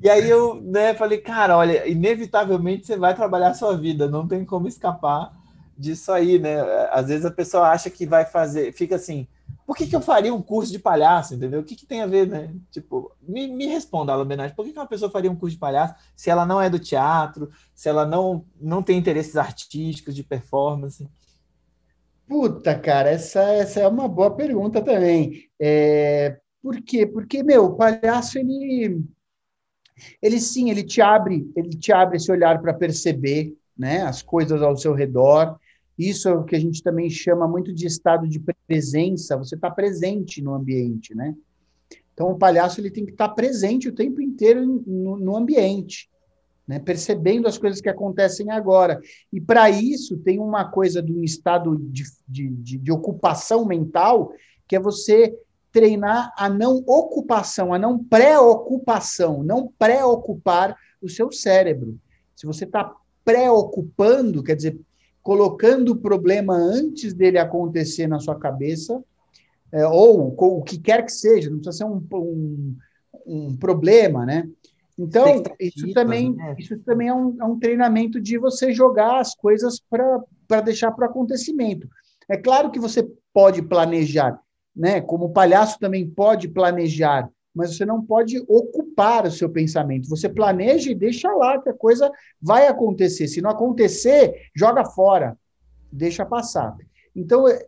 E 0.00 0.08
aí 0.08 0.30
eu 0.30 0.62
né, 0.62 0.94
falei, 0.94 1.18
cara, 1.18 1.56
olha, 1.56 1.88
inevitavelmente 1.88 2.86
você 2.86 2.96
vai 2.96 3.14
trabalhar 3.14 3.48
a 3.48 3.54
sua 3.54 3.76
vida, 3.76 4.08
não 4.08 4.28
tem 4.28 4.44
como 4.44 4.68
escapar 4.68 5.32
disso 5.76 6.12
aí, 6.12 6.38
né? 6.38 6.56
Às 6.92 7.08
vezes 7.08 7.26
a 7.26 7.30
pessoa 7.30 7.70
acha 7.70 7.90
que 7.90 8.06
vai 8.06 8.24
fazer, 8.24 8.72
fica 8.72 8.94
assim, 8.94 9.26
por 9.68 9.76
que, 9.76 9.86
que 9.86 9.94
eu 9.94 10.00
faria 10.00 10.32
um 10.32 10.40
curso 10.40 10.72
de 10.72 10.78
palhaço, 10.78 11.34
entendeu? 11.34 11.60
O 11.60 11.62
que, 11.62 11.76
que 11.76 11.84
tem 11.84 12.00
a 12.00 12.06
ver, 12.06 12.26
né? 12.26 12.54
Tipo, 12.70 13.14
me, 13.20 13.46
me 13.46 13.66
responda, 13.66 14.14
Alan 14.14 14.26
Benatti, 14.26 14.56
por 14.56 14.64
que, 14.64 14.72
que 14.72 14.78
uma 14.78 14.86
pessoa 14.86 15.10
faria 15.10 15.30
um 15.30 15.36
curso 15.36 15.56
de 15.56 15.60
palhaço 15.60 15.94
se 16.16 16.30
ela 16.30 16.46
não 16.46 16.58
é 16.58 16.70
do 16.70 16.78
teatro, 16.78 17.50
se 17.74 17.86
ela 17.86 18.06
não, 18.06 18.46
não 18.58 18.82
tem 18.82 18.96
interesses 18.96 19.36
artísticos, 19.36 20.14
de 20.14 20.24
performance? 20.24 21.06
Puta, 22.26 22.78
cara, 22.78 23.10
essa, 23.10 23.42
essa 23.42 23.80
é 23.80 23.86
uma 23.86 24.08
boa 24.08 24.34
pergunta 24.34 24.80
também. 24.80 25.50
É, 25.60 26.40
por 26.62 26.80
quê? 26.80 27.06
Porque, 27.06 27.42
meu, 27.42 27.66
o 27.66 27.76
palhaço, 27.76 28.38
ele 28.38 29.04
ele 30.22 30.40
sim, 30.40 30.70
ele 30.70 30.82
te 30.82 31.02
abre, 31.02 31.52
ele 31.54 31.76
te 31.76 31.92
abre 31.92 32.16
esse 32.16 32.32
olhar 32.32 32.58
para 32.62 32.72
perceber, 32.72 33.54
né, 33.76 34.00
as 34.00 34.22
coisas 34.22 34.62
ao 34.62 34.78
seu 34.78 34.94
redor. 34.94 35.60
Isso 35.98 36.28
é 36.28 36.32
o 36.32 36.44
que 36.44 36.54
a 36.54 36.60
gente 36.60 36.82
também 36.82 37.10
chama 37.10 37.48
muito 37.48 37.72
de 37.72 37.86
estado 37.86 38.28
de 38.28 38.40
presença. 38.66 39.36
Você 39.36 39.56
está 39.56 39.70
presente 39.70 40.40
no 40.40 40.54
ambiente, 40.54 41.14
né? 41.14 41.34
Então 42.14 42.30
o 42.30 42.38
palhaço 42.38 42.80
ele 42.80 42.90
tem 42.90 43.04
que 43.04 43.12
estar 43.12 43.28
tá 43.28 43.34
presente 43.34 43.88
o 43.88 43.94
tempo 43.94 44.20
inteiro 44.20 44.64
no, 44.64 45.16
no 45.16 45.36
ambiente, 45.36 46.08
né? 46.66 46.78
Percebendo 46.78 47.48
as 47.48 47.58
coisas 47.58 47.80
que 47.80 47.88
acontecem 47.88 48.50
agora. 48.50 49.00
E 49.32 49.40
para 49.40 49.68
isso 49.70 50.16
tem 50.18 50.38
uma 50.38 50.70
coisa 50.70 51.02
de 51.02 51.12
um 51.12 51.24
estado 51.24 51.76
de, 51.76 52.04
de, 52.28 52.48
de, 52.48 52.78
de 52.78 52.92
ocupação 52.92 53.64
mental 53.64 54.32
que 54.68 54.76
é 54.76 54.80
você 54.80 55.36
treinar 55.72 56.32
a 56.36 56.48
não 56.48 56.82
ocupação, 56.86 57.72
a 57.72 57.78
não 57.78 58.02
preocupação, 58.02 59.42
não 59.42 59.72
preocupar 59.78 60.76
o 61.00 61.08
seu 61.08 61.32
cérebro. 61.32 61.98
Se 62.36 62.46
você 62.46 62.64
está 62.64 62.94
preocupando, 63.24 64.42
quer 64.42 64.56
dizer, 64.56 64.78
colocando 65.28 65.90
o 65.90 65.96
problema 65.96 66.54
antes 66.54 67.12
dele 67.12 67.36
acontecer 67.36 68.06
na 68.06 68.18
sua 68.18 68.38
cabeça, 68.38 69.04
é, 69.70 69.86
ou 69.86 70.34
o 70.34 70.62
que 70.62 70.78
quer 70.78 71.04
que 71.04 71.12
seja, 71.12 71.50
não 71.50 71.58
precisa 71.58 71.76
ser 71.76 71.84
um, 71.84 72.02
um, 72.14 72.76
um 73.26 73.56
problema, 73.58 74.24
né? 74.24 74.48
Então, 74.98 75.42
isso 75.60 75.92
também, 75.92 76.34
né? 76.34 76.56
isso 76.58 76.78
também 76.78 77.08
é 77.08 77.14
um, 77.14 77.36
é 77.38 77.44
um 77.44 77.58
treinamento 77.58 78.18
de 78.18 78.38
você 78.38 78.72
jogar 78.72 79.20
as 79.20 79.34
coisas 79.34 79.78
para 79.78 80.62
deixar 80.62 80.92
para 80.92 81.06
o 81.06 81.10
acontecimento. 81.10 81.86
É 82.26 82.38
claro 82.38 82.70
que 82.70 82.80
você 82.80 83.06
pode 83.30 83.60
planejar, 83.60 84.40
né? 84.74 85.02
Como 85.02 85.26
o 85.26 85.32
palhaço 85.34 85.78
também 85.78 86.08
pode 86.08 86.48
planejar, 86.48 87.28
mas 87.58 87.76
você 87.76 87.84
não 87.84 88.00
pode 88.00 88.38
ocupar 88.46 89.26
o 89.26 89.32
seu 89.32 89.50
pensamento. 89.50 90.08
Você 90.08 90.28
planeja 90.28 90.92
e 90.92 90.94
deixa 90.94 91.28
lá 91.32 91.60
que 91.60 91.68
a 91.68 91.74
coisa 91.74 92.08
vai 92.40 92.68
acontecer. 92.68 93.26
Se 93.26 93.42
não 93.42 93.50
acontecer, 93.50 94.48
joga 94.54 94.84
fora, 94.84 95.36
deixa 95.90 96.24
passar. 96.24 96.76
Então, 97.16 97.48
é, 97.48 97.66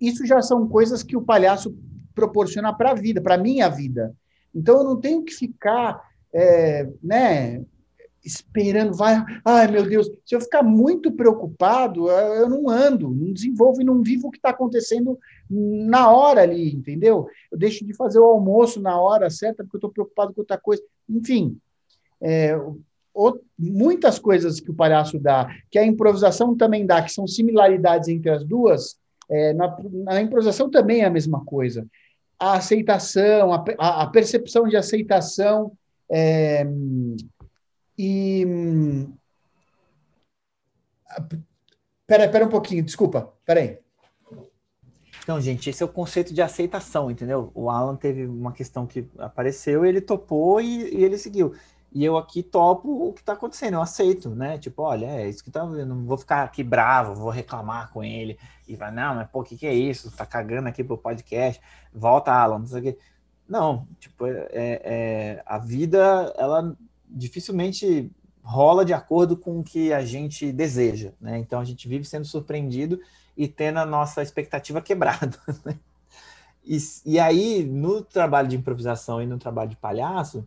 isso 0.00 0.26
já 0.26 0.42
são 0.42 0.66
coisas 0.66 1.04
que 1.04 1.16
o 1.16 1.22
palhaço 1.22 1.72
proporciona 2.16 2.72
para 2.72 2.90
a 2.90 2.94
vida, 2.94 3.22
para 3.22 3.36
a 3.36 3.38
minha 3.38 3.68
vida. 3.68 4.12
Então, 4.52 4.78
eu 4.78 4.84
não 4.84 5.00
tenho 5.00 5.22
que 5.22 5.32
ficar, 5.32 6.02
é, 6.34 6.88
né, 7.00 7.64
esperando, 8.24 8.94
vai, 8.94 9.24
ai 9.44 9.68
meu 9.68 9.88
Deus, 9.88 10.10
se 10.24 10.34
eu 10.34 10.40
ficar 10.40 10.62
muito 10.62 11.12
preocupado, 11.12 12.10
eu 12.10 12.48
não 12.48 12.68
ando, 12.68 13.08
não 13.10 13.32
desenvolvo 13.32 13.80
e 13.80 13.84
não 13.84 14.02
vivo 14.02 14.28
o 14.28 14.30
que 14.30 14.38
está 14.38 14.50
acontecendo 14.50 15.18
na 15.48 16.10
hora 16.10 16.42
ali, 16.42 16.74
entendeu? 16.74 17.28
Eu 17.50 17.58
deixo 17.58 17.84
de 17.84 17.94
fazer 17.94 18.18
o 18.18 18.24
almoço 18.24 18.80
na 18.80 19.00
hora 19.00 19.30
certa 19.30 19.62
porque 19.62 19.76
eu 19.76 19.78
estou 19.78 19.90
preocupado 19.90 20.34
com 20.34 20.40
outra 20.40 20.58
coisa. 20.58 20.82
Enfim, 21.08 21.58
é, 22.20 22.58
muitas 23.58 24.18
coisas 24.18 24.60
que 24.60 24.70
o 24.70 24.74
palhaço 24.74 25.18
dá, 25.18 25.48
que 25.70 25.78
a 25.78 25.84
improvisação 25.84 26.56
também 26.56 26.86
dá, 26.86 27.02
que 27.02 27.12
são 27.12 27.26
similaridades 27.26 28.08
entre 28.08 28.30
as 28.30 28.44
duas, 28.44 28.96
é, 29.30 29.52
na, 29.52 29.76
na, 30.04 30.22
improvisação 30.22 30.70
também 30.70 31.02
é 31.02 31.04
a 31.04 31.10
mesma 31.10 31.44
coisa. 31.44 31.86
A 32.38 32.54
aceitação, 32.54 33.52
a, 33.52 33.64
a, 33.78 34.02
a 34.02 34.06
percepção 34.06 34.68
de 34.68 34.76
aceitação, 34.76 35.72
é, 36.10 36.64
e. 37.98 38.46
Pera, 42.06 42.28
pera 42.28 42.46
um 42.46 42.48
pouquinho, 42.48 42.84
desculpa, 42.84 43.34
pera 43.44 43.60
aí. 43.60 43.78
Então, 45.22 45.40
gente, 45.40 45.68
esse 45.68 45.82
é 45.82 45.86
o 45.86 45.90
conceito 45.90 46.32
de 46.32 46.40
aceitação, 46.40 47.10
entendeu? 47.10 47.50
O 47.54 47.68
Alan 47.68 47.96
teve 47.96 48.24
uma 48.24 48.52
questão 48.52 48.86
que 48.86 49.06
apareceu, 49.18 49.84
ele 49.84 50.00
topou 50.00 50.60
e, 50.60 50.94
e 50.94 51.04
ele 51.04 51.18
seguiu. 51.18 51.54
E 51.92 52.04
eu 52.04 52.16
aqui 52.16 52.42
topo 52.42 53.08
o 53.08 53.12
que 53.12 53.20
está 53.20 53.32
acontecendo, 53.32 53.74
eu 53.74 53.82
aceito, 53.82 54.30
né? 54.30 54.58
Tipo, 54.58 54.82
olha, 54.82 55.06
é 55.06 55.28
isso 55.28 55.42
que 55.42 55.50
tá 55.50 55.64
vendo, 55.64 55.94
não 55.94 56.04
vou 56.06 56.16
ficar 56.16 56.44
aqui 56.44 56.62
bravo, 56.62 57.14
vou 57.14 57.30
reclamar 57.30 57.90
com 57.92 58.04
ele 58.04 58.38
e 58.66 58.76
vai, 58.76 58.90
não, 58.90 59.16
mas 59.16 59.28
pô, 59.30 59.40
o 59.40 59.44
que, 59.44 59.56
que 59.56 59.66
é 59.66 59.74
isso? 59.74 60.10
Tá 60.14 60.24
cagando 60.26 60.68
aqui 60.68 60.84
pro 60.84 60.96
podcast, 60.98 61.60
volta, 61.92 62.32
Alan, 62.32 62.60
não 62.60 62.66
sei 62.66 62.80
o 62.80 62.82
quê. 62.82 62.98
Não, 63.48 63.86
tipo, 63.98 64.26
é, 64.26 64.48
é 64.52 65.42
a 65.46 65.58
vida, 65.58 66.32
ela 66.36 66.76
dificilmente 67.10 68.10
rola 68.42 68.84
de 68.84 68.92
acordo 68.92 69.36
com 69.36 69.60
o 69.60 69.64
que 69.64 69.92
a 69.92 70.04
gente 70.04 70.50
deseja, 70.52 71.12
né? 71.20 71.38
Então 71.38 71.60
a 71.60 71.64
gente 71.64 71.86
vive 71.86 72.04
sendo 72.04 72.24
surpreendido 72.24 73.00
e 73.36 73.46
tendo 73.46 73.78
a 73.78 73.86
nossa 73.86 74.22
expectativa 74.22 74.80
quebrada. 74.80 75.38
Né? 75.64 75.78
E, 76.64 76.76
e 77.06 77.18
aí, 77.18 77.64
no 77.64 78.02
trabalho 78.02 78.46
de 78.46 78.56
improvisação 78.56 79.22
e 79.22 79.26
no 79.26 79.38
trabalho 79.38 79.70
de 79.70 79.76
palhaço, 79.76 80.46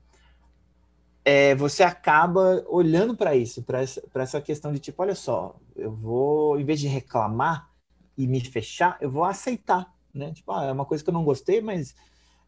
é, 1.26 1.56
você 1.56 1.84
acaba 1.84 2.64
olhando 2.68 3.16
para 3.16 3.36
isso, 3.36 3.64
para 3.64 3.82
essa, 3.82 4.04
essa 4.14 4.42
questão 4.42 4.72
de 4.72 4.80
tipo, 4.80 5.02
olha 5.02 5.16
só, 5.16 5.56
eu 5.76 5.92
vou, 5.92 6.60
em 6.60 6.66
vez 6.66 6.80
de 6.80 6.88
reclamar 6.88 7.70
e 8.18 8.28
me 8.28 8.40
fechar, 8.40 8.98
eu 9.02 9.10
vou 9.10 9.24
aceitar, 9.24 9.92
né? 10.14 10.32
Tipo, 10.32 10.52
ah, 10.52 10.66
é 10.66 10.72
uma 10.72 10.86
coisa 10.86 11.04
que 11.04 11.10
eu 11.10 11.14
não 11.14 11.24
gostei, 11.24 11.62
mas 11.62 11.96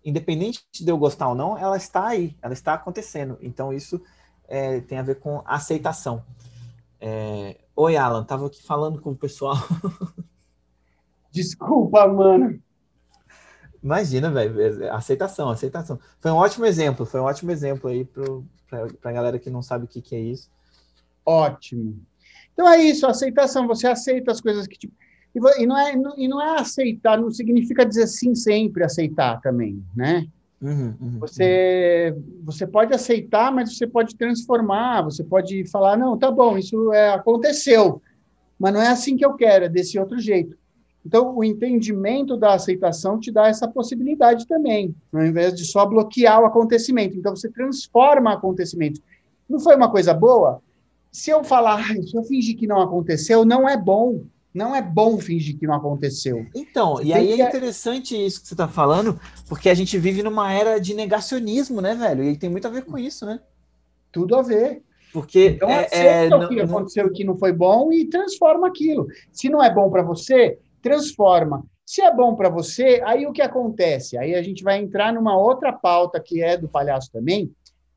independente 0.03 0.63
de 0.73 0.89
eu 0.89 0.97
gostar 0.97 1.29
ou 1.29 1.35
não, 1.35 1.57
ela 1.57 1.77
está 1.77 2.07
aí, 2.07 2.35
ela 2.41 2.53
está 2.53 2.73
acontecendo. 2.73 3.37
Então, 3.41 3.73
isso 3.73 4.01
é, 4.47 4.81
tem 4.81 4.97
a 4.97 5.03
ver 5.03 5.19
com 5.19 5.41
aceitação. 5.45 6.23
É... 6.99 7.57
Oi, 7.75 7.97
Alan, 7.97 8.21
estava 8.21 8.45
aqui 8.45 8.61
falando 8.63 9.01
com 9.01 9.11
o 9.11 9.15
pessoal. 9.15 9.55
Desculpa, 11.31 12.07
mano. 12.07 12.61
Imagina, 13.83 14.31
velho. 14.31 14.83
É, 14.83 14.89
aceitação, 14.89 15.49
aceitação. 15.49 15.99
Foi 16.21 16.31
um 16.31 16.35
ótimo 16.35 16.65
exemplo, 16.65 17.05
foi 17.05 17.19
um 17.19 17.25
ótimo 17.25 17.51
exemplo 17.51 17.89
aí 17.89 18.05
para 18.05 19.09
a 19.09 19.11
galera 19.11 19.39
que 19.39 19.49
não 19.49 19.61
sabe 19.61 19.85
o 19.85 19.87
que, 19.87 20.01
que 20.01 20.15
é 20.15 20.19
isso. 20.19 20.49
Ótimo. 21.25 21.99
Então 22.53 22.69
é 22.69 22.77
isso, 22.77 23.05
aceitação. 23.05 23.67
Você 23.67 23.87
aceita 23.87 24.31
as 24.31 24.39
coisas 24.39 24.67
que. 24.67 24.77
Tipo, 24.77 24.93
e, 25.35 25.65
não 25.65 25.77
é, 25.77 25.93
e 26.17 26.27
não 26.27 26.41
é 26.41 26.59
aceitar, 26.59 27.19
não 27.19 27.31
significa 27.31 27.85
dizer 27.85 28.07
sim 28.07 28.35
sempre 28.35 28.83
aceitar 28.83 29.41
também, 29.41 29.83
né? 29.95 30.27
Uhum, 30.61 30.95
uhum, 31.01 31.19
você, 31.19 32.13
uhum. 32.15 32.41
você 32.45 32.65
pode 32.65 32.93
aceitar, 32.93 33.51
mas 33.51 33.75
você 33.75 33.85
pode 33.85 34.15
transformar, 34.15 35.01
você 35.01 35.23
pode 35.23 35.65
falar, 35.69 35.97
não, 35.97 36.17
tá 36.17 36.31
bom, 36.31 36.57
isso 36.57 36.93
é, 36.93 37.09
aconteceu, 37.09 38.01
mas 38.57 38.73
não 38.73 38.81
é 38.81 38.87
assim 38.87 39.17
que 39.17 39.25
eu 39.25 39.33
quero, 39.33 39.65
é 39.65 39.69
desse 39.69 39.99
outro 39.99 40.17
jeito. 40.19 40.55
Então, 41.05 41.35
o 41.35 41.43
entendimento 41.43 42.37
da 42.37 42.53
aceitação 42.53 43.19
te 43.19 43.29
dá 43.29 43.47
essa 43.47 43.67
possibilidade 43.67 44.47
também, 44.47 44.95
ao 45.11 45.25
invés 45.25 45.53
de 45.53 45.65
só 45.65 45.85
bloquear 45.85 46.41
o 46.41 46.45
acontecimento. 46.45 47.17
Então, 47.17 47.35
você 47.35 47.49
transforma 47.49 48.31
o 48.31 48.33
acontecimento. 48.35 49.01
Não 49.49 49.59
foi 49.59 49.75
uma 49.75 49.91
coisa 49.91 50.13
boa? 50.13 50.61
Se 51.11 51.29
eu 51.29 51.43
falar, 51.43 51.85
se 51.87 52.15
eu 52.15 52.23
fingir 52.23 52.55
que 52.55 52.65
não 52.65 52.81
aconteceu, 52.81 53.43
não 53.43 53.67
é 53.67 53.75
bom 53.75 54.21
Não 54.53 54.75
é 54.75 54.81
bom 54.81 55.17
fingir 55.17 55.57
que 55.57 55.65
não 55.65 55.73
aconteceu. 55.73 56.45
Então, 56.53 56.95
você 56.95 57.05
e 57.05 57.13
aí 57.13 57.35
que... 57.35 57.41
é 57.41 57.47
interessante 57.47 58.25
isso 58.25 58.41
que 58.41 58.47
você 58.47 58.53
está 58.53 58.67
falando, 58.67 59.19
porque 59.49 59.69
a 59.69 59.73
gente 59.73 59.97
vive 59.97 60.21
numa 60.21 60.53
era 60.53 60.79
de 60.79 60.93
negacionismo, 60.93 61.81
né, 61.81 61.95
velho? 61.95 62.23
E 62.23 62.37
tem 62.37 62.49
muito 62.49 62.67
a 62.67 62.71
ver 62.71 62.85
com 62.85 62.97
isso, 62.97 63.25
né? 63.25 63.39
Tudo 64.11 64.35
a 64.35 64.41
ver. 64.41 64.83
Porque 65.11 65.49
então, 65.49 65.69
é, 65.69 65.87
é, 65.91 66.35
o 66.35 66.47
que 66.47 66.55
não, 66.55 66.65
aconteceu 66.65 67.11
que 67.11 67.23
não 67.23 67.37
foi 67.37 67.53
bom 67.53 67.91
e 67.91 68.05
transforma 68.05 68.67
aquilo. 68.67 69.07
Se 69.31 69.47
não 69.47 69.63
é 69.63 69.71
bom 69.71 69.89
para 69.89 70.01
você, 70.01 70.57
transforma. 70.81 71.63
Se 71.85 72.01
é 72.01 72.13
bom 72.13 72.35
para 72.35 72.49
você, 72.49 73.01
aí 73.05 73.25
o 73.27 73.31
que 73.31 73.41
acontece? 73.41 74.17
Aí 74.17 74.33
a 74.33 74.41
gente 74.41 74.63
vai 74.63 74.79
entrar 74.79 75.13
numa 75.13 75.37
outra 75.37 75.71
pauta 75.71 76.19
que 76.19 76.41
é 76.41 76.57
do 76.57 76.67
palhaço 76.67 77.11
também, 77.11 77.51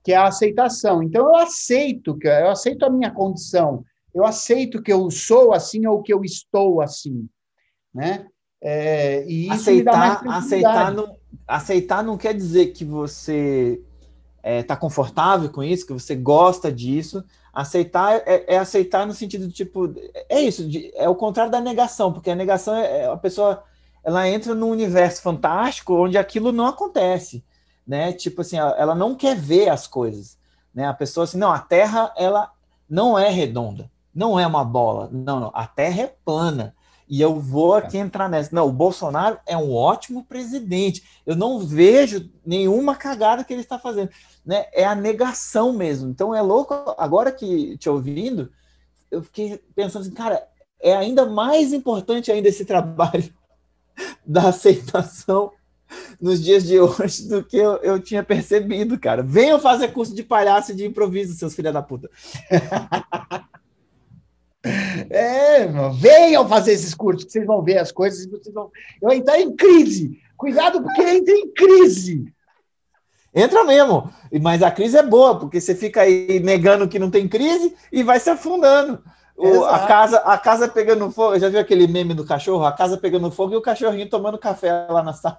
que 0.05 0.13
é 0.13 0.17
a 0.17 0.27
aceitação. 0.27 1.03
Então 1.03 1.27
eu 1.27 1.37
aceito 1.37 2.17
que 2.17 2.29
eu 2.29 2.51
aceito 2.51 2.85
a 2.85 2.91
minha 2.91 3.11
condição, 3.11 3.85
eu 4.17 4.25
aceito 4.25 4.83
que 4.83 4.91
eu 4.91 5.11
sou 5.11 5.53
assim 5.53 5.87
ou 5.87 6.03
que 6.03 6.11
eu 6.11 6.25
estou 6.25 6.81
assim, 6.81 7.29
né? 7.95 8.27
É, 8.63 9.23
e 9.29 9.51
aceitar, 9.51 10.27
aceitar 10.27 10.91
não, 10.91 11.17
aceitar 11.47 12.03
não 12.03 12.17
quer 12.17 12.33
dizer 12.33 12.69
que 12.69 12.83
você 12.83 13.79
está 14.39 14.41
é, 14.43 14.63
tá 14.63 14.75
confortável 14.75 15.51
com 15.51 15.63
isso, 15.63 15.87
que 15.87 15.93
você 15.93 16.15
gosta 16.15 16.73
disso. 16.73 17.23
Aceitar 17.53 18.23
é, 18.27 18.55
é, 18.55 18.57
aceitar 18.57 19.07
no 19.07 19.13
sentido 19.13 19.49
de 19.49 19.53
tipo 19.53 19.95
é 20.31 20.41
isso, 20.41 20.67
de, 20.67 20.91
é 20.95 21.07
o 21.11 21.15
contrário 21.15 21.53
da 21.53 21.61
negação, 21.61 22.11
porque 22.11 22.31
a 22.31 22.35
negação 22.35 22.75
é, 22.75 23.01
é 23.01 23.07
a 23.07 23.17
pessoa 23.19 23.65
ela 24.03 24.27
entra 24.27 24.55
num 24.55 24.71
universo 24.71 25.21
fantástico 25.21 25.95
onde 25.95 26.17
aquilo 26.17 26.53
não 26.53 26.67
acontece, 26.67 27.45
né? 27.87 28.15
Tipo 28.15 28.41
assim, 28.41 28.57
ela 28.57 28.95
não 28.95 29.15
quer 29.15 29.37
ver 29.37 29.69
as 29.69 29.87
coisas, 29.87 30.39
né? 30.75 30.87
A 30.87 30.95
pessoa 30.95 31.25
assim, 31.25 31.37
não, 31.37 31.53
a 31.53 31.59
Terra 31.59 32.15
ela 32.17 32.51
não 32.89 33.19
é 33.19 33.29
redonda, 33.29 33.91
não 34.17 34.41
é 34.41 34.47
uma 34.47 34.65
bola, 34.65 35.11
não, 35.13 35.39
não, 35.39 35.51
a 35.55 35.67
Terra 35.67 36.05
é 36.05 36.15
plana. 36.25 36.75
E 37.09 37.21
eu 37.21 37.39
vou 37.39 37.75
aqui 37.75 37.99
entrar 37.99 38.29
nessa. 38.29 38.51
Não, 38.53 38.67
o 38.67 38.73
Bolsonaro 38.73 39.39
é 39.47 39.57
um 39.57 39.73
ótimo 39.73 40.25
presidente. 40.25 41.05
Eu 41.25 41.37
não 41.37 41.61
vejo 41.61 42.29
nenhuma 42.45 42.97
cagada 42.97 43.45
que 43.45 43.53
ele 43.53 43.61
está 43.61 43.79
fazendo. 43.79 44.11
Né? 44.45 44.67
É 44.73 44.85
a 44.85 44.95
negação 44.95 45.73
mesmo. 45.73 46.11
Então 46.11 46.35
é 46.35 46.43
louco. 46.43 46.75
Agora 46.99 47.31
que 47.31 47.79
te 47.79 47.89
ouvindo, 47.89 48.51
eu 49.09 49.23
fiquei 49.23 49.63
pensando 49.73 50.03
assim, 50.03 50.11
cara, 50.11 50.49
é 50.81 50.97
ainda 50.97 51.27
mais 51.27 51.73
importante 51.73 52.33
ainda 52.33 52.49
esse 52.49 52.65
trabalho 52.65 53.33
da 54.27 54.49
aceitação 54.49 55.53
nos 56.21 56.43
dias 56.43 56.65
de 56.65 56.81
hoje 56.81 57.29
do 57.29 57.45
que 57.45 57.57
eu, 57.57 57.77
eu 57.77 58.01
tinha 58.01 58.23
percebido, 58.25 58.99
cara. 58.99 59.23
Venham 59.23 59.61
fazer 59.61 59.93
curso 59.93 60.13
de 60.13 60.25
palhaço 60.25 60.73
e 60.73 60.75
de 60.75 60.85
improviso, 60.85 61.37
seus 61.37 61.55
filhos 61.55 61.73
da 61.73 61.83
puta. 61.83 62.11
É, 65.11 65.67
venham 65.99 66.49
fazer 66.49 66.73
esses 66.73 66.95
cursos, 66.95 67.25
que 67.25 67.33
vocês 67.33 67.47
vão 67.47 67.63
ver 67.63 67.79
as 67.79 67.93
coisas 67.93 68.25
e 68.25 68.31
vocês 68.31 68.55
vão. 68.55 68.71
Eu 69.01 69.13
entrar 69.13 69.41
em 69.41 69.55
crise. 69.55 70.19
Cuidado, 70.37 70.83
porque 70.83 71.03
entra 71.03 71.35
em 71.35 71.53
crise. 71.53 72.25
Entra 73.35 73.65
mesmo. 73.65 74.11
Mas 74.41 74.63
a 74.63 74.71
crise 74.71 74.97
é 74.97 75.03
boa, 75.03 75.39
porque 75.39 75.61
você 75.61 75.75
fica 75.75 76.03
aí 76.03 76.41
negando 76.41 76.89
que 76.89 76.99
não 76.99 77.11
tem 77.11 77.29
crise 77.29 77.75
e 77.93 78.03
vai 78.03 78.19
se 78.19 78.31
afundando. 78.31 79.03
O, 79.37 79.65
a, 79.65 79.87
casa, 79.87 80.19
a 80.21 80.39
casa 80.39 80.67
pegando 80.67 81.11
fogo. 81.11 81.39
Já 81.39 81.51
viu 81.51 81.61
aquele 81.61 81.87
meme 81.87 82.15
do 82.15 82.25
cachorro? 82.25 82.65
A 82.65 82.73
casa 82.73 82.97
pegando 82.97 83.31
fogo 83.31 83.53
e 83.53 83.57
o 83.57 83.63
cachorrinho 83.63 84.09
tomando 84.09 84.39
café 84.39 84.87
lá 84.89 85.03
na 85.03 85.13
sala. 85.13 85.39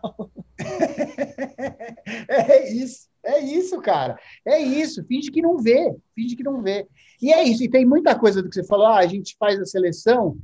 é 2.29 2.71
isso, 2.71 3.07
é 3.35 3.39
isso, 3.39 3.79
cara. 3.81 4.17
É 4.45 4.59
isso. 4.59 5.03
Finge 5.05 5.31
que 5.31 5.41
não 5.41 5.57
vê. 5.57 5.95
Finge 6.15 6.35
que 6.35 6.43
não 6.43 6.61
vê. 6.61 6.87
E 7.21 7.31
é 7.31 7.43
isso. 7.43 7.63
E 7.63 7.69
tem 7.69 7.85
muita 7.85 8.17
coisa 8.17 8.41
do 8.41 8.49
que 8.49 8.55
você 8.55 8.63
falou. 8.63 8.87
Ah, 8.87 8.99
a 8.99 9.07
gente 9.07 9.35
faz 9.39 9.59
a 9.59 9.65
seleção. 9.65 10.37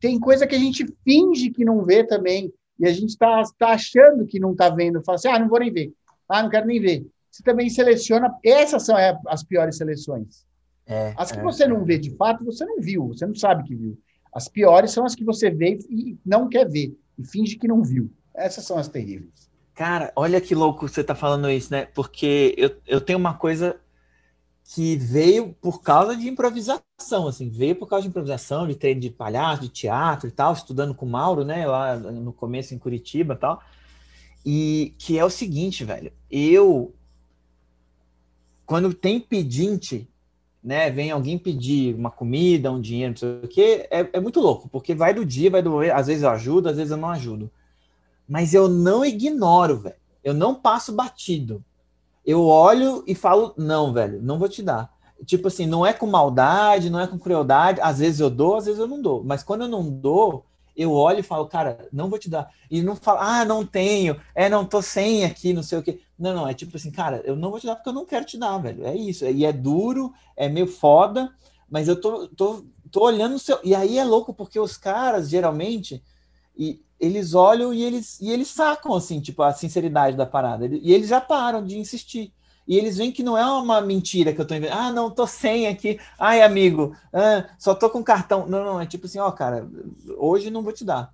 Tem 0.00 0.18
coisa 0.18 0.46
que 0.46 0.54
a 0.54 0.58
gente 0.58 0.86
finge 1.04 1.50
que 1.50 1.64
não 1.64 1.84
vê 1.84 2.04
também. 2.04 2.52
E 2.78 2.86
a 2.86 2.92
gente 2.92 3.10
está 3.10 3.42
tá 3.58 3.68
achando 3.68 4.26
que 4.26 4.40
não 4.40 4.52
está 4.52 4.68
vendo. 4.70 5.02
Fala 5.04 5.16
assim, 5.16 5.28
ah, 5.28 5.38
não 5.38 5.48
vou 5.48 5.60
nem 5.60 5.72
ver. 5.72 5.92
Ah, 6.28 6.42
não 6.42 6.50
quero 6.50 6.66
nem 6.66 6.80
ver. 6.80 7.06
Você 7.30 7.42
também 7.42 7.68
seleciona. 7.68 8.34
Essas 8.44 8.84
são 8.84 8.96
é, 8.96 9.16
as 9.26 9.42
piores 9.42 9.76
seleções 9.76 10.48
é, 10.90 11.14
as 11.16 11.30
que 11.30 11.38
é, 11.38 11.42
você 11.42 11.68
não 11.68 11.84
vê 11.84 11.96
de 11.98 12.10
fato, 12.16 12.44
você 12.44 12.64
não 12.64 12.80
viu, 12.80 13.06
você 13.06 13.24
não 13.24 13.34
sabe 13.34 13.62
que 13.62 13.76
viu. 13.76 13.96
As 14.32 14.48
piores 14.48 14.90
são 14.90 15.04
as 15.04 15.14
que 15.14 15.24
você 15.24 15.48
vê 15.48 15.78
e 15.88 16.18
não 16.26 16.48
quer 16.48 16.68
ver, 16.68 16.96
e 17.16 17.24
finge 17.24 17.56
que 17.56 17.68
não 17.68 17.82
viu. 17.82 18.10
Essas 18.34 18.64
são 18.64 18.76
as 18.76 18.88
terríveis. 18.88 19.49
Cara, 19.80 20.12
olha 20.14 20.42
que 20.42 20.54
louco 20.54 20.86
você 20.86 21.02
tá 21.02 21.14
falando 21.14 21.50
isso, 21.50 21.72
né? 21.72 21.86
Porque 21.86 22.54
eu, 22.58 22.76
eu 22.86 23.00
tenho 23.00 23.18
uma 23.18 23.32
coisa 23.32 23.80
que 24.62 24.94
veio 24.94 25.54
por 25.54 25.80
causa 25.80 26.14
de 26.14 26.28
improvisação, 26.28 27.26
assim, 27.26 27.48
veio 27.48 27.74
por 27.74 27.88
causa 27.88 28.02
de 28.02 28.10
improvisação, 28.10 28.68
de 28.68 28.74
treino 28.74 29.00
de 29.00 29.08
palhaço, 29.08 29.62
de 29.62 29.70
teatro 29.70 30.28
e 30.28 30.30
tal, 30.30 30.52
estudando 30.52 30.94
com 30.94 31.06
o 31.06 31.08
Mauro, 31.08 31.46
né, 31.46 31.66
lá 31.66 31.96
no 31.96 32.30
começo 32.30 32.74
em 32.74 32.78
Curitiba 32.78 33.32
e 33.32 33.36
tal. 33.38 33.62
E 34.44 34.94
que 34.98 35.18
é 35.18 35.24
o 35.24 35.30
seguinte, 35.30 35.82
velho, 35.82 36.12
eu 36.30 36.94
quando 38.66 38.92
tem 38.92 39.18
pedinte 39.18 40.06
né, 40.62 40.90
vem 40.90 41.10
alguém 41.10 41.38
pedir 41.38 41.94
uma 41.94 42.10
comida, 42.10 42.70
um 42.70 42.82
dinheiro, 42.82 43.12
não 43.12 43.16
sei 43.16 43.40
o 43.42 43.48
quê, 43.48 43.88
é, 43.90 44.10
é 44.12 44.20
muito 44.20 44.40
louco, 44.40 44.68
porque 44.68 44.94
vai 44.94 45.14
do 45.14 45.24
dia, 45.24 45.50
vai 45.50 45.62
do. 45.62 45.80
Às 45.80 46.08
vezes 46.08 46.22
eu 46.22 46.28
ajudo, 46.28 46.68
às 46.68 46.76
vezes 46.76 46.90
eu 46.90 46.98
não 46.98 47.08
ajudo. 47.08 47.50
Mas 48.30 48.54
eu 48.54 48.68
não 48.68 49.04
ignoro, 49.04 49.80
velho. 49.80 49.96
Eu 50.22 50.32
não 50.32 50.54
passo 50.54 50.92
batido. 50.92 51.64
Eu 52.24 52.44
olho 52.44 53.02
e 53.04 53.12
falo, 53.12 53.52
não, 53.56 53.92
velho, 53.92 54.22
não 54.22 54.38
vou 54.38 54.48
te 54.48 54.62
dar. 54.62 54.88
Tipo 55.26 55.48
assim, 55.48 55.66
não 55.66 55.84
é 55.84 55.92
com 55.92 56.06
maldade, 56.06 56.90
não 56.90 57.00
é 57.00 57.08
com 57.08 57.18
crueldade. 57.18 57.80
Às 57.80 57.98
vezes 57.98 58.20
eu 58.20 58.30
dou, 58.30 58.54
às 58.54 58.66
vezes 58.66 58.78
eu 58.78 58.86
não 58.86 59.02
dou. 59.02 59.24
Mas 59.24 59.42
quando 59.42 59.62
eu 59.62 59.68
não 59.68 59.90
dou, 59.90 60.46
eu 60.76 60.92
olho 60.92 61.18
e 61.18 61.24
falo, 61.24 61.48
cara, 61.48 61.88
não 61.92 62.08
vou 62.08 62.20
te 62.20 62.30
dar. 62.30 62.48
E 62.70 62.80
não 62.82 62.94
falo, 62.94 63.18
ah, 63.20 63.44
não 63.44 63.66
tenho, 63.66 64.16
é, 64.32 64.48
não 64.48 64.64
tô 64.64 64.80
sem 64.80 65.24
aqui, 65.24 65.52
não 65.52 65.64
sei 65.64 65.78
o 65.78 65.82
quê. 65.82 66.00
Não, 66.16 66.32
não, 66.32 66.46
é 66.46 66.54
tipo 66.54 66.76
assim, 66.76 66.92
cara, 66.92 67.20
eu 67.24 67.34
não 67.34 67.50
vou 67.50 67.58
te 67.58 67.66
dar 67.66 67.74
porque 67.74 67.88
eu 67.88 67.94
não 67.94 68.06
quero 68.06 68.24
te 68.24 68.38
dar, 68.38 68.58
velho. 68.58 68.86
É 68.86 68.94
isso. 68.94 69.26
E 69.26 69.44
é 69.44 69.52
duro, 69.52 70.12
é 70.36 70.48
meio 70.48 70.68
foda, 70.68 71.34
mas 71.68 71.88
eu 71.88 72.00
tô, 72.00 72.28
tô, 72.28 72.64
tô 72.92 73.04
olhando 73.04 73.34
o 73.34 73.40
seu. 73.40 73.58
E 73.64 73.74
aí 73.74 73.98
é 73.98 74.04
louco, 74.04 74.32
porque 74.32 74.60
os 74.60 74.76
caras, 74.76 75.28
geralmente, 75.28 76.00
e 76.60 76.82
eles 77.00 77.32
olham 77.32 77.72
e 77.72 77.82
eles, 77.82 78.20
e 78.20 78.30
eles 78.30 78.48
sacam, 78.48 78.94
assim, 78.94 79.20
tipo, 79.20 79.42
a 79.42 79.54
sinceridade 79.54 80.16
da 80.16 80.26
parada. 80.26 80.66
E 80.66 80.92
eles 80.92 81.08
já 81.08 81.20
param 81.20 81.64
de 81.64 81.78
insistir 81.78 82.30
e 82.68 82.76
eles 82.76 82.98
veem 82.98 83.10
que 83.10 83.22
não 83.22 83.36
é 83.36 83.44
uma 83.44 83.80
mentira 83.80 84.32
que 84.32 84.40
eu 84.40 84.46
tô 84.46 84.54
inventando. 84.54 84.78
Ah, 84.78 84.92
não, 84.92 85.10
tô 85.10 85.26
sem 85.26 85.66
aqui. 85.66 85.98
Ai, 86.18 86.42
amigo, 86.42 86.94
ah, 87.12 87.48
só 87.58 87.74
tô 87.74 87.88
com 87.90 88.04
cartão. 88.04 88.46
Não, 88.46 88.64
não, 88.64 88.80
é 88.80 88.86
tipo 88.86 89.06
assim, 89.06 89.18
ó, 89.18 89.30
cara, 89.32 89.68
hoje 90.18 90.50
não 90.50 90.62
vou 90.62 90.72
te 90.72 90.84
dar. 90.84 91.12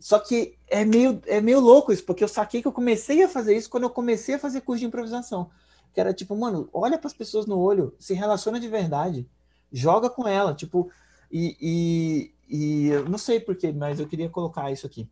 Só 0.00 0.18
que 0.18 0.56
é 0.66 0.84
meio, 0.84 1.20
é 1.26 1.40
meio 1.40 1.60
louco 1.60 1.92
isso, 1.92 2.04
porque 2.04 2.24
eu 2.24 2.28
saquei 2.28 2.62
que 2.62 2.68
eu 2.68 2.72
comecei 2.72 3.22
a 3.22 3.28
fazer 3.28 3.56
isso 3.56 3.68
quando 3.70 3.84
eu 3.84 3.90
comecei 3.90 4.36
a 4.36 4.38
fazer 4.38 4.62
curso 4.62 4.80
de 4.80 4.86
improvisação. 4.86 5.50
Que 5.92 6.00
era 6.00 6.14
tipo, 6.14 6.34
mano, 6.34 6.68
olha 6.72 6.98
para 6.98 7.08
as 7.08 7.14
pessoas 7.14 7.46
no 7.46 7.58
olho, 7.58 7.94
se 7.98 8.14
relaciona 8.14 8.58
de 8.58 8.68
verdade, 8.68 9.28
joga 9.72 10.08
com 10.08 10.26
ela, 10.26 10.54
tipo, 10.54 10.90
e, 11.30 11.56
e, 11.60 12.32
e 12.48 12.88
eu 12.88 13.08
não 13.08 13.18
sei 13.18 13.38
porquê, 13.38 13.72
mas 13.72 14.00
eu 14.00 14.06
queria 14.06 14.28
colocar 14.28 14.70
isso 14.72 14.86
aqui. 14.86 15.08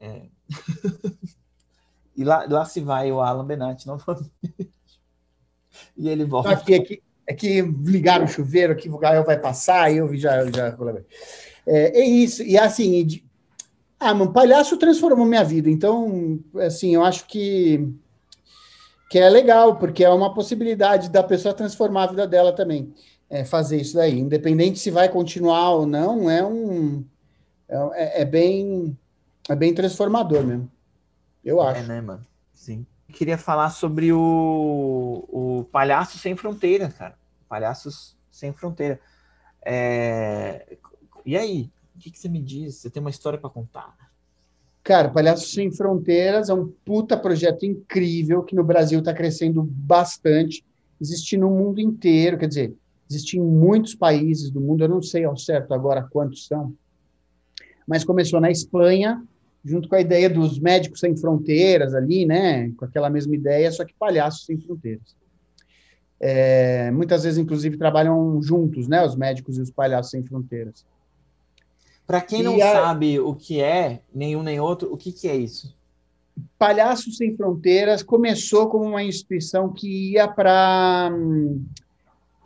É... 0.00 0.22
e 2.16 2.24
lá, 2.24 2.46
lá 2.48 2.64
se 2.64 2.80
vai 2.80 3.12
o 3.12 3.20
Alan 3.20 3.44
Benatti 3.44 3.86
novamente 3.86 4.32
e 5.96 6.08
ele 6.08 6.24
volta. 6.24 6.50
Aqui, 6.50 6.74
aqui, 6.74 7.02
aqui 7.28 7.60
ligaram 7.60 8.24
o 8.24 8.28
chuveiro, 8.28 8.72
aqui 8.72 8.88
o 8.88 8.98
Gael 8.98 9.24
vai 9.24 9.38
passar, 9.38 9.92
eu 9.94 10.14
já. 10.16 10.44
já 10.50 10.76
é, 11.66 12.00
é 12.00 12.04
isso, 12.04 12.42
e 12.42 12.58
assim. 12.58 13.04
De... 13.04 13.24
Ah, 13.98 14.14
mano, 14.14 14.32
palhaço 14.32 14.76
transformou 14.76 15.24
minha 15.24 15.44
vida, 15.44 15.70
então, 15.70 16.40
assim, 16.56 16.94
eu 16.94 17.04
acho 17.04 17.26
que. 17.26 17.88
Que 19.10 19.18
é 19.18 19.28
legal, 19.28 19.76
porque 19.76 20.02
é 20.02 20.08
uma 20.08 20.32
possibilidade 20.32 21.10
da 21.10 21.22
pessoa 21.22 21.52
transformar 21.52 22.04
a 22.04 22.06
vida 22.06 22.26
dela 22.26 22.50
também. 22.50 22.94
É, 23.32 23.44
fazer 23.44 23.80
isso 23.80 23.94
daí. 23.94 24.18
Independente 24.18 24.78
se 24.78 24.90
vai 24.90 25.08
continuar 25.08 25.70
ou 25.70 25.86
não, 25.86 26.28
é 26.28 26.44
um. 26.44 27.04
É, 27.68 28.22
é 28.22 28.24
bem. 28.24 28.96
É 29.48 29.56
bem 29.56 29.74
transformador 29.74 30.44
mesmo. 30.44 30.70
Eu 31.44 31.62
é, 31.62 31.70
acho. 31.70 31.80
É, 31.80 31.86
né, 31.86 32.00
mano? 32.00 32.26
Sim 32.52 32.86
queria 33.12 33.38
falar 33.38 33.70
sobre 33.70 34.12
o, 34.12 35.24
o 35.28 35.64
Palhaço 35.70 36.18
Sem 36.18 36.34
Fronteira, 36.34 36.88
cara. 36.88 37.16
Palhaços 37.48 38.16
Sem 38.30 38.52
Fronteira. 38.52 38.98
É... 39.64 40.76
E 41.24 41.36
aí? 41.36 41.70
O 41.94 41.98
que, 41.98 42.10
que 42.10 42.18
você 42.18 42.28
me 42.28 42.42
diz? 42.42 42.76
Você 42.76 42.90
tem 42.90 43.00
uma 43.00 43.10
história 43.10 43.38
para 43.38 43.50
contar? 43.50 43.94
Cara, 44.82 45.10
Palhaços 45.10 45.52
Sem 45.52 45.70
Fronteiras 45.70 46.48
é 46.48 46.54
um 46.54 46.72
puta 46.84 47.16
projeto 47.16 47.64
incrível 47.64 48.42
que 48.42 48.56
no 48.56 48.64
Brasil 48.64 48.98
está 48.98 49.14
crescendo 49.14 49.62
bastante. 49.62 50.64
Existe 51.00 51.36
no 51.36 51.50
mundo 51.50 51.80
inteiro, 51.80 52.38
quer 52.38 52.48
dizer, 52.48 52.74
existe 53.12 53.38
em 53.38 53.42
muitos 53.42 53.94
países 53.94 54.50
do 54.50 54.60
mundo, 54.60 54.84
eu 54.84 54.88
não 54.88 55.02
sei 55.02 55.24
ao 55.24 55.36
certo 55.36 55.74
agora 55.74 56.02
quantos 56.02 56.46
são, 56.46 56.74
mas 57.86 58.04
começou 58.04 58.40
na 58.40 58.50
Espanha, 58.50 59.22
junto 59.64 59.88
com 59.88 59.94
a 59.94 60.00
ideia 60.00 60.28
dos 60.28 60.58
médicos 60.58 61.00
sem 61.00 61.16
fronteiras 61.16 61.94
ali, 61.94 62.24
né? 62.24 62.70
Com 62.76 62.84
aquela 62.84 63.10
mesma 63.10 63.34
ideia, 63.34 63.70
só 63.70 63.84
que 63.84 63.94
palhaços 63.94 64.44
sem 64.44 64.58
fronteiras. 64.58 65.16
É, 66.18 66.90
muitas 66.90 67.24
vezes, 67.24 67.38
inclusive, 67.38 67.76
trabalham 67.76 68.40
juntos, 68.42 68.88
né? 68.88 69.04
Os 69.04 69.14
médicos 69.14 69.58
e 69.58 69.60
os 69.60 69.70
palhaços 69.70 70.10
sem 70.10 70.22
fronteiras. 70.24 70.84
Para 72.06 72.20
quem 72.20 72.42
não 72.42 72.56
a... 72.56 72.72
sabe 72.72 73.20
o 73.20 73.34
que 73.34 73.60
é, 73.60 74.00
nenhum 74.14 74.42
nem 74.42 74.60
outro, 74.60 74.92
o 74.92 74.96
que, 74.96 75.12
que 75.12 75.28
é 75.28 75.36
isso? 75.36 75.74
Palhaços 76.58 77.16
Sem 77.16 77.36
Fronteiras 77.36 78.02
começou 78.02 78.68
como 78.68 78.84
uma 78.84 79.02
instituição 79.02 79.72
que 79.72 80.12
ia 80.12 80.26
para 80.26 81.10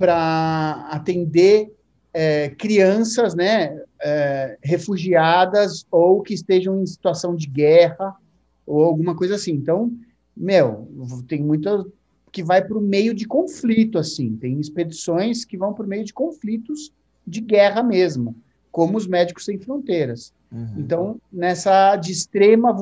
atender 0.04 1.72
é, 2.12 2.50
crianças 2.50 3.34
né, 3.34 3.78
é, 4.02 4.58
refugiadas 4.62 5.86
ou 5.90 6.22
que 6.22 6.34
estejam 6.34 6.80
em 6.80 6.86
situação 6.86 7.34
de 7.34 7.46
guerra 7.46 8.14
ou 8.66 8.84
alguma 8.84 9.14
coisa 9.14 9.34
assim. 9.34 9.52
Então, 9.52 9.92
meu, 10.36 10.88
tem 11.28 11.42
muita 11.42 11.84
que 12.32 12.42
vai 12.42 12.62
para 12.62 12.76
o 12.76 12.82
meio 12.82 13.14
de 13.14 13.26
conflito, 13.26 13.98
assim. 13.98 14.36
Tem 14.36 14.60
expedições 14.60 15.44
que 15.44 15.56
vão 15.56 15.72
para 15.72 15.86
o 15.86 15.88
meio 15.88 16.04
de 16.04 16.12
conflitos 16.12 16.92
de 17.26 17.40
guerra 17.40 17.82
mesmo, 17.82 18.36
como 18.70 18.98
os 18.98 19.06
Médicos 19.06 19.44
Sem 19.44 19.58
Fronteiras. 19.58 20.34
Uhum. 20.52 20.74
Então, 20.78 21.20
nessa 21.32 21.96
de 21.96 22.12
extrema 22.12 22.74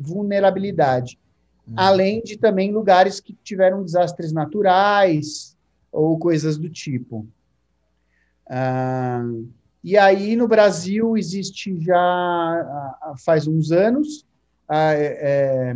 vulnerabilidade. 0.00 1.18
Uhum. 1.66 1.74
Além 1.76 2.22
de 2.22 2.36
também 2.36 2.72
lugares 2.72 3.20
que 3.20 3.32
tiveram 3.44 3.84
desastres 3.84 4.32
naturais 4.32 5.56
ou 5.92 6.18
coisas 6.18 6.58
do 6.58 6.68
tipo. 6.68 7.24
Ah, 8.48 9.22
e 9.82 9.96
aí, 9.96 10.36
no 10.36 10.46
Brasil, 10.48 11.16
existe 11.16 11.80
já 11.80 13.14
faz 13.24 13.46
uns 13.46 13.70
anos. 13.70 14.26
Ah, 14.68 14.94
é, 14.94 15.74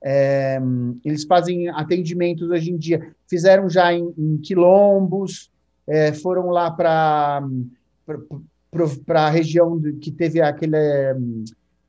É, 0.03 0.61
eles 1.05 1.25
fazem 1.25 1.69
atendimentos 1.71 2.51
hoje 2.51 2.71
em 2.71 2.77
dia, 2.77 3.15
fizeram 3.27 3.69
já 3.69 3.93
em, 3.93 4.13
em 4.17 4.37
quilombos, 4.39 5.51
é, 5.87 6.13
foram 6.13 6.51
lá 6.51 6.71
para 6.71 7.43
para 9.07 9.27
a 9.27 9.31
região 9.31 9.81
que 10.01 10.11
teve 10.11 10.41
aquele 10.41 10.77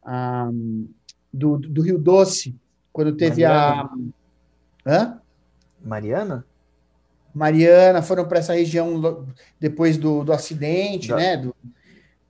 um, 0.06 0.88
do, 1.34 1.58
do 1.58 1.82
Rio 1.82 1.98
Doce, 1.98 2.56
quando 2.94 3.16
teve 3.16 3.44
Mariana. 3.44 3.90
a. 4.86 4.90
Hã? 4.90 5.20
Mariana? 5.84 6.46
Mariana, 7.34 8.02
foram 8.02 8.26
para 8.26 8.40
essa 8.40 8.54
região 8.54 9.26
depois 9.60 9.98
do, 9.98 10.24
do 10.24 10.32
acidente, 10.32 11.10
do, 11.10 11.16
né? 11.16 11.38
Do, 11.38 11.56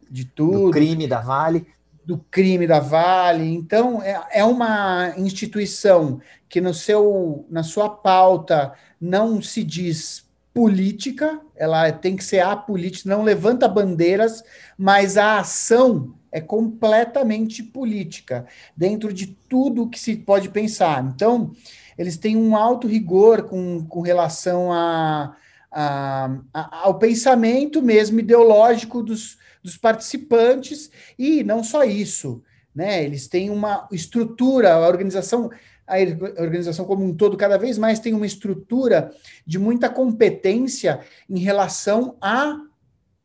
de 0.10 0.26
tudo. 0.26 0.66
Do 0.66 0.72
crime 0.72 1.08
da 1.08 1.22
Vale. 1.22 1.68
Do 2.04 2.18
crime 2.32 2.66
da 2.66 2.80
Vale. 2.80 3.54
Então, 3.54 4.02
é, 4.02 4.20
é 4.32 4.44
uma 4.44 5.14
instituição 5.18 6.20
que 6.50 6.60
no 6.60 6.74
seu, 6.74 7.46
na 7.50 7.62
sua 7.62 7.90
pauta 7.90 8.74
não 9.00 9.42
se 9.42 9.64
diz 9.64 10.25
política, 10.56 11.42
ela 11.54 11.92
tem 11.92 12.16
que 12.16 12.24
ser 12.24 12.40
apolítica, 12.40 13.10
não 13.10 13.24
levanta 13.24 13.68
bandeiras, 13.68 14.42
mas 14.78 15.18
a 15.18 15.40
ação 15.40 16.16
é 16.32 16.40
completamente 16.40 17.62
política, 17.62 18.46
dentro 18.76 19.12
de 19.12 19.28
tudo 19.50 19.90
que 19.90 20.00
se 20.00 20.16
pode 20.16 20.48
pensar. 20.48 21.04
Então, 21.14 21.52
eles 21.98 22.16
têm 22.16 22.38
um 22.38 22.56
alto 22.56 22.88
rigor 22.88 23.44
com, 23.44 23.86
com 23.86 24.00
relação 24.00 24.72
a, 24.72 25.36
a, 25.70 26.38
a, 26.54 26.80
ao 26.84 26.98
pensamento 27.00 27.82
mesmo 27.82 28.22
ideológico 28.22 29.04
dos, 29.04 29.38
dos 29.62 29.76
participantes, 29.76 30.90
e 31.20 31.44
não 31.44 31.66
só 31.66 31.84
isso, 31.84 32.42
né? 32.74 33.04
Eles 33.04 33.28
têm 33.28 33.50
uma 33.50 33.90
estrutura, 33.92 34.74
a 34.74 34.88
organização 34.88 35.52
a 35.88 35.98
organização 36.42 36.86
como 36.86 37.06
um 37.06 37.14
todo 37.14 37.38
cada 37.38 37.58
vez 37.58 37.78
mais 37.78 38.00
tem 38.00 38.14
uma 38.14 38.26
estrutura 38.26 39.12
de 39.46 39.60
muita 39.60 39.90
competência 39.90 41.00
em 41.30 41.40
relação 41.40 42.18
a 42.20 42.60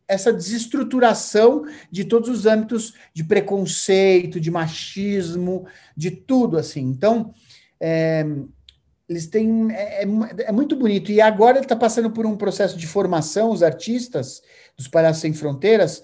essa 0.07 0.33
desestruturação 0.33 1.65
de 1.91 2.05
todos 2.05 2.29
os 2.29 2.45
âmbitos 2.45 2.95
de 3.15 3.23
preconceito, 3.23 4.41
de 4.41 4.51
machismo, 4.51 5.67
de 5.97 6.11
tudo 6.11 6.59
assim. 6.59 6.83
Então, 6.83 7.33
é, 7.79 8.27
eles 9.09 9.27
têm 9.27 9.73
é, 9.73 10.03
é, 10.03 10.09
é, 10.47 10.53
muito 10.53 10.77
bonito 10.77 11.13
e 11.13 11.21
agora 11.21 11.59
ele 11.59 11.65
está 11.65 11.77
passando 11.77 12.11
por 12.11 12.27
um 12.27 12.37
processo 12.37 12.77
de 12.77 12.87
formação 12.87 13.51
os 13.51 13.63
artistas 13.63 14.43
dos 14.77 14.89
Palhaços 14.89 15.21
Sem 15.21 15.33
Fronteiras 15.33 16.03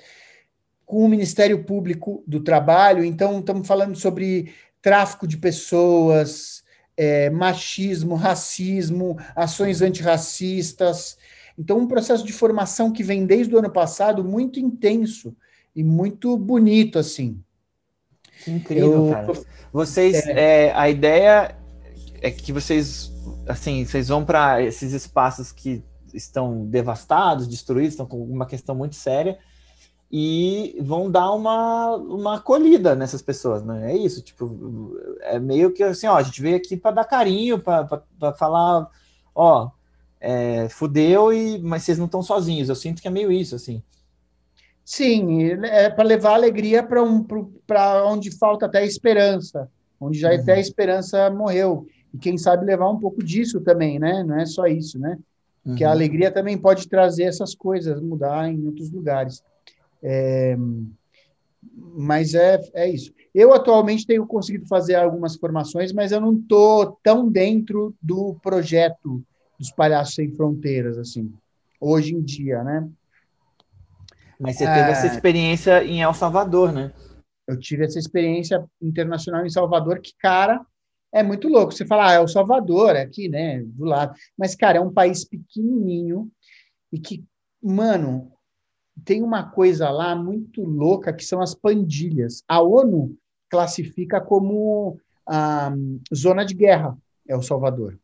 com 0.84 1.04
o 1.04 1.08
Ministério 1.08 1.64
Público 1.64 2.22
do 2.26 2.40
Trabalho. 2.40 3.04
Então, 3.04 3.40
estamos 3.40 3.66
falando 3.66 3.96
sobre 3.96 4.54
tráfico 4.86 5.26
de 5.26 5.36
pessoas, 5.36 6.62
é, 6.96 7.28
machismo, 7.28 8.14
racismo, 8.14 9.18
ações 9.34 9.82
antirracistas. 9.82 11.18
Então, 11.58 11.80
um 11.80 11.88
processo 11.88 12.24
de 12.24 12.32
formação 12.32 12.92
que 12.92 13.02
vem 13.02 13.26
desde 13.26 13.52
o 13.52 13.58
ano 13.58 13.68
passado 13.68 14.22
muito 14.22 14.60
intenso 14.60 15.34
e 15.74 15.82
muito 15.82 16.36
bonito, 16.36 17.00
assim. 17.00 17.42
Incrível, 18.46 19.06
Eu, 19.06 19.10
cara. 19.10 19.32
Vocês, 19.72 20.24
é, 20.24 20.66
é, 20.66 20.72
a 20.72 20.88
ideia 20.88 21.58
é 22.22 22.30
que 22.30 22.52
vocês, 22.52 23.10
assim, 23.48 23.84
vocês 23.84 24.06
vão 24.06 24.24
para 24.24 24.62
esses 24.62 24.92
espaços 24.92 25.50
que 25.50 25.82
estão 26.14 26.64
devastados, 26.64 27.48
destruídos, 27.48 27.94
estão 27.94 28.06
com 28.06 28.22
uma 28.22 28.46
questão 28.46 28.76
muito 28.76 28.94
séria, 28.94 29.36
e 30.10 30.78
vão 30.80 31.10
dar 31.10 31.32
uma, 31.32 31.96
uma 31.96 32.36
acolhida 32.36 32.94
nessas 32.94 33.20
pessoas, 33.22 33.64
né? 33.64 33.92
É 33.92 33.96
isso, 33.96 34.22
tipo, 34.22 34.96
é 35.22 35.38
meio 35.38 35.72
que 35.72 35.82
assim, 35.82 36.06
ó, 36.06 36.16
a 36.16 36.22
gente 36.22 36.40
veio 36.40 36.56
aqui 36.56 36.76
para 36.76 36.96
dar 36.96 37.04
carinho, 37.04 37.58
para 37.58 38.32
falar, 38.38 38.88
ó, 39.34 39.70
é, 40.20 40.68
fudeu, 40.68 41.32
e, 41.32 41.58
mas 41.58 41.82
vocês 41.82 41.98
não 41.98 42.06
estão 42.06 42.22
sozinhos. 42.22 42.68
Eu 42.68 42.74
sinto 42.74 43.02
que 43.02 43.08
é 43.08 43.10
meio 43.10 43.32
isso, 43.32 43.56
assim. 43.56 43.82
Sim, 44.84 45.42
é 45.64 45.90
para 45.90 46.04
levar 46.04 46.34
alegria 46.34 46.80
para 46.82 47.02
um, 47.02 47.24
para 47.66 48.06
onde 48.06 48.30
falta 48.30 48.66
até 48.66 48.84
esperança, 48.86 49.68
onde 50.00 50.18
já 50.18 50.30
uhum. 50.30 50.40
até 50.40 50.54
a 50.54 50.60
esperança 50.60 51.28
morreu. 51.30 51.86
E 52.14 52.18
quem 52.18 52.38
sabe 52.38 52.64
levar 52.64 52.88
um 52.88 52.98
pouco 52.98 53.22
disso 53.22 53.60
também, 53.60 53.98
né? 53.98 54.22
Não 54.22 54.38
é 54.38 54.46
só 54.46 54.66
isso, 54.66 54.96
né? 54.98 55.18
Uhum. 55.64 55.74
Que 55.74 55.82
a 55.82 55.90
alegria 55.90 56.30
também 56.30 56.56
pode 56.56 56.88
trazer 56.88 57.24
essas 57.24 57.52
coisas, 57.52 58.00
mudar 58.00 58.48
em 58.48 58.64
outros 58.64 58.88
lugares. 58.92 59.42
É, 60.02 60.56
mas 61.76 62.34
é, 62.34 62.60
é 62.74 62.88
isso. 62.88 63.12
Eu 63.34 63.52
atualmente 63.52 64.06
tenho 64.06 64.26
conseguido 64.26 64.66
fazer 64.66 64.94
algumas 64.94 65.36
formações, 65.36 65.92
mas 65.92 66.12
eu 66.12 66.20
não 66.20 66.34
estou 66.34 66.98
tão 67.02 67.28
dentro 67.28 67.94
do 68.00 68.34
projeto 68.42 69.22
dos 69.58 69.70
Palhaços 69.70 70.14
Sem 70.14 70.30
Fronteiras, 70.34 70.98
assim, 70.98 71.32
hoje 71.80 72.14
em 72.14 72.22
dia, 72.22 72.62
né? 72.62 72.88
Mas 74.38 74.56
você 74.56 74.66
teve 74.66 74.80
é, 74.80 74.90
essa 74.90 75.06
experiência 75.06 75.84
em 75.84 76.02
El 76.02 76.12
Salvador, 76.12 76.72
né? 76.72 76.92
Eu 77.46 77.58
tive 77.58 77.84
essa 77.84 77.98
experiência 77.98 78.64
internacional 78.82 79.46
em 79.46 79.50
Salvador, 79.50 80.00
que, 80.00 80.12
cara, 80.18 80.64
é 81.12 81.22
muito 81.22 81.48
louco. 81.48 81.72
Você 81.72 81.86
fala, 81.86 82.10
ah, 82.10 82.12
é 82.14 82.16
El 82.16 82.28
Salvador, 82.28 82.96
é 82.96 83.02
aqui, 83.02 83.28
né, 83.28 83.62
do 83.64 83.84
lado. 83.84 84.14
Mas, 84.36 84.54
cara, 84.54 84.78
é 84.78 84.80
um 84.80 84.92
país 84.92 85.24
pequenininho 85.24 86.30
e 86.92 86.98
que, 86.98 87.24
mano, 87.62 88.32
tem 89.04 89.22
uma 89.22 89.44
coisa 89.50 89.90
lá 89.90 90.14
muito 90.14 90.62
louca 90.62 91.12
que 91.12 91.24
são 91.24 91.40
as 91.40 91.54
pandilhas. 91.54 92.42
A 92.48 92.62
ONU 92.62 93.16
classifica 93.48 94.20
como 94.20 94.98
ah, 95.26 95.74
zona 96.14 96.44
de 96.44 96.54
guerra 96.54 96.96
El 97.28 97.42
Salvador, 97.42 97.98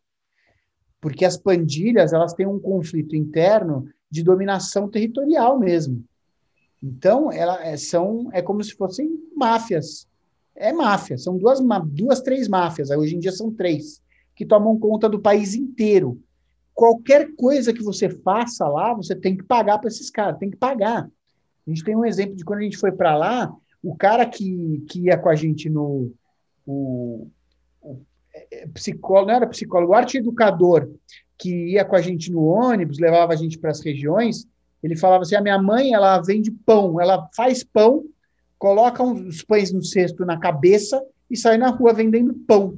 porque 1.01 1.24
as 1.24 1.36
pandilhas 1.36 2.12
elas 2.12 2.34
têm 2.34 2.47
um 2.47 2.59
conflito 2.59 3.16
interno 3.16 3.88
de 4.11 4.22
dominação 4.22 4.88
territorial 4.88 5.59
mesmo. 5.59 6.05
Então, 6.82 7.30
ela 7.30 7.64
é, 7.64 7.76
são 7.76 8.28
é 8.32 8.43
como 8.43 8.62
se 8.62 8.74
fossem 8.74 9.09
máfias. 9.36 10.07
É 10.55 10.72
máfia, 10.72 11.16
são 11.16 11.38
duas, 11.38 11.61
duas, 11.86 12.20
três 12.20 12.47
máfias. 12.47 12.90
Hoje 12.90 13.16
em 13.16 13.18
dia 13.18 13.32
são 13.32 13.51
três 13.51 14.03
que 14.34 14.45
tomam 14.45 14.78
conta 14.78 15.09
do 15.09 15.20
país 15.20 15.55
inteiro 15.55 16.20
qualquer 16.82 17.32
coisa 17.36 17.72
que 17.72 17.80
você 17.80 18.08
faça 18.08 18.66
lá, 18.66 18.92
você 18.92 19.14
tem 19.14 19.36
que 19.36 19.44
pagar 19.44 19.78
para 19.78 19.86
esses 19.86 20.10
caras, 20.10 20.36
tem 20.40 20.50
que 20.50 20.56
pagar. 20.56 21.08
A 21.64 21.70
gente 21.70 21.84
tem 21.84 21.94
um 21.94 22.04
exemplo 22.04 22.34
de 22.34 22.44
quando 22.44 22.58
a 22.58 22.62
gente 22.64 22.76
foi 22.76 22.90
para 22.90 23.16
lá, 23.16 23.54
o 23.80 23.94
cara 23.94 24.26
que, 24.26 24.84
que 24.90 25.02
ia 25.02 25.16
com 25.16 25.28
a 25.28 25.36
gente 25.36 25.70
no. 25.70 26.12
O, 26.66 27.28
o, 27.80 28.00
psicólogo, 28.74 29.28
não 29.28 29.36
era 29.36 29.46
psicólogo, 29.46 29.94
arte 29.94 30.18
educador 30.18 30.90
que 31.38 31.70
ia 31.70 31.84
com 31.84 31.94
a 31.94 32.00
gente 32.00 32.32
no 32.32 32.44
ônibus, 32.46 32.98
levava 32.98 33.32
a 33.32 33.36
gente 33.36 33.60
para 33.60 33.70
as 33.70 33.80
regiões, 33.80 34.44
ele 34.82 34.96
falava 34.96 35.22
assim: 35.22 35.36
a 35.36 35.40
minha 35.40 35.62
mãe 35.62 35.94
ela 35.94 36.20
vende 36.20 36.50
pão, 36.50 37.00
ela 37.00 37.28
faz 37.36 37.62
pão, 37.62 38.02
coloca 38.58 39.04
os 39.04 39.44
pães 39.44 39.72
no 39.72 39.84
cesto 39.84 40.24
na 40.24 40.36
cabeça 40.36 41.00
e 41.30 41.36
sai 41.36 41.56
na 41.58 41.68
rua 41.68 41.94
vendendo 41.94 42.34
pão. 42.34 42.76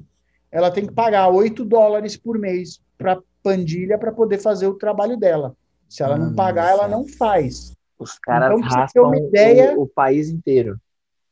Ela 0.52 0.70
tem 0.70 0.84
que 0.86 0.92
pagar 0.92 1.28
8 1.28 1.64
dólares 1.64 2.18
por 2.18 2.38
mês 2.38 2.82
para 2.98 3.18
pandilha 3.45 3.99
para 3.99 4.11
poder 4.11 4.38
fazer 4.38 4.66
o 4.66 4.74
trabalho 4.74 5.18
dela. 5.18 5.55
Se 5.88 6.03
ela 6.03 6.16
não 6.16 6.34
pagar, 6.34 6.70
ela 6.70 6.88
não 6.88 7.07
faz. 7.07 7.72
Os 7.99 8.18
caras 8.18 8.59
então, 8.59 8.68
raspam 8.68 9.05
uma 9.05 9.18
ideia, 9.18 9.78
o, 9.78 9.82
o 9.82 9.86
país 9.86 10.30
inteiro. 10.30 10.80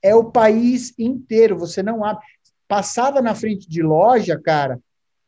É 0.01 0.15
o 0.15 0.25
país 0.25 0.95
inteiro. 0.99 1.59
Você 1.59 1.83
não 1.83 2.05
abre. 2.05 2.23
Passava 2.69 3.23
na 3.23 3.35
frente 3.35 3.69
de 3.69 3.83
loja, 3.83 4.39
cara, 4.39 4.79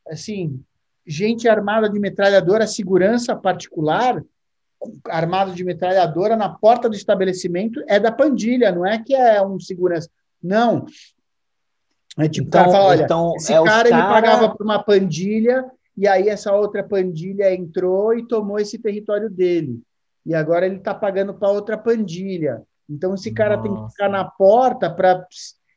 assim, 0.08 0.62
gente 1.06 1.48
armada 1.48 1.88
de 1.88 1.98
metralhadora, 1.98 2.66
segurança 2.66 3.34
particular, 3.34 4.22
armado 5.08 5.52
de 5.52 5.64
metralhadora 5.64 6.36
na 6.36 6.48
porta 6.48 6.88
do 6.88 6.94
estabelecimento, 6.94 7.82
é 7.86 7.98
da 7.98 8.12
pandilha, 8.12 8.70
não 8.72 8.86
é 8.86 9.02
que 9.02 9.14
é 9.14 9.42
um 9.42 9.58
segurança. 9.58 10.08
Não. 10.42 10.86
É 12.18 12.28
tipo, 12.28 12.46
então, 12.46 12.60
o 12.60 12.64
cara 12.64 12.72
fala, 12.72 12.88
olha, 12.90 13.02
então, 13.02 13.32
esse 13.36 13.52
é 13.52 13.56
cara, 13.56 13.66
cara 13.66 13.88
ele 13.88 14.02
pagava 14.02 14.48
por 14.54 14.64
uma 14.64 14.82
pandilha, 14.82 15.70
e 15.96 16.08
aí 16.08 16.28
essa 16.28 16.52
outra 16.52 16.82
pandilha 16.82 17.54
entrou 17.54 18.14
e 18.14 18.26
tomou 18.26 18.58
esse 18.58 18.78
território 18.78 19.30
dele. 19.30 19.80
E 20.26 20.34
agora 20.34 20.66
ele 20.66 20.76
está 20.76 20.94
pagando 20.94 21.34
para 21.34 21.50
outra 21.50 21.78
pandilha. 21.78 22.62
Então 22.88 23.14
esse 23.14 23.32
cara 23.32 23.56
Nossa. 23.56 23.68
tem 23.68 23.84
que 23.84 23.90
ficar 23.92 24.08
na 24.08 24.24
porta 24.24 24.90
para 24.90 25.26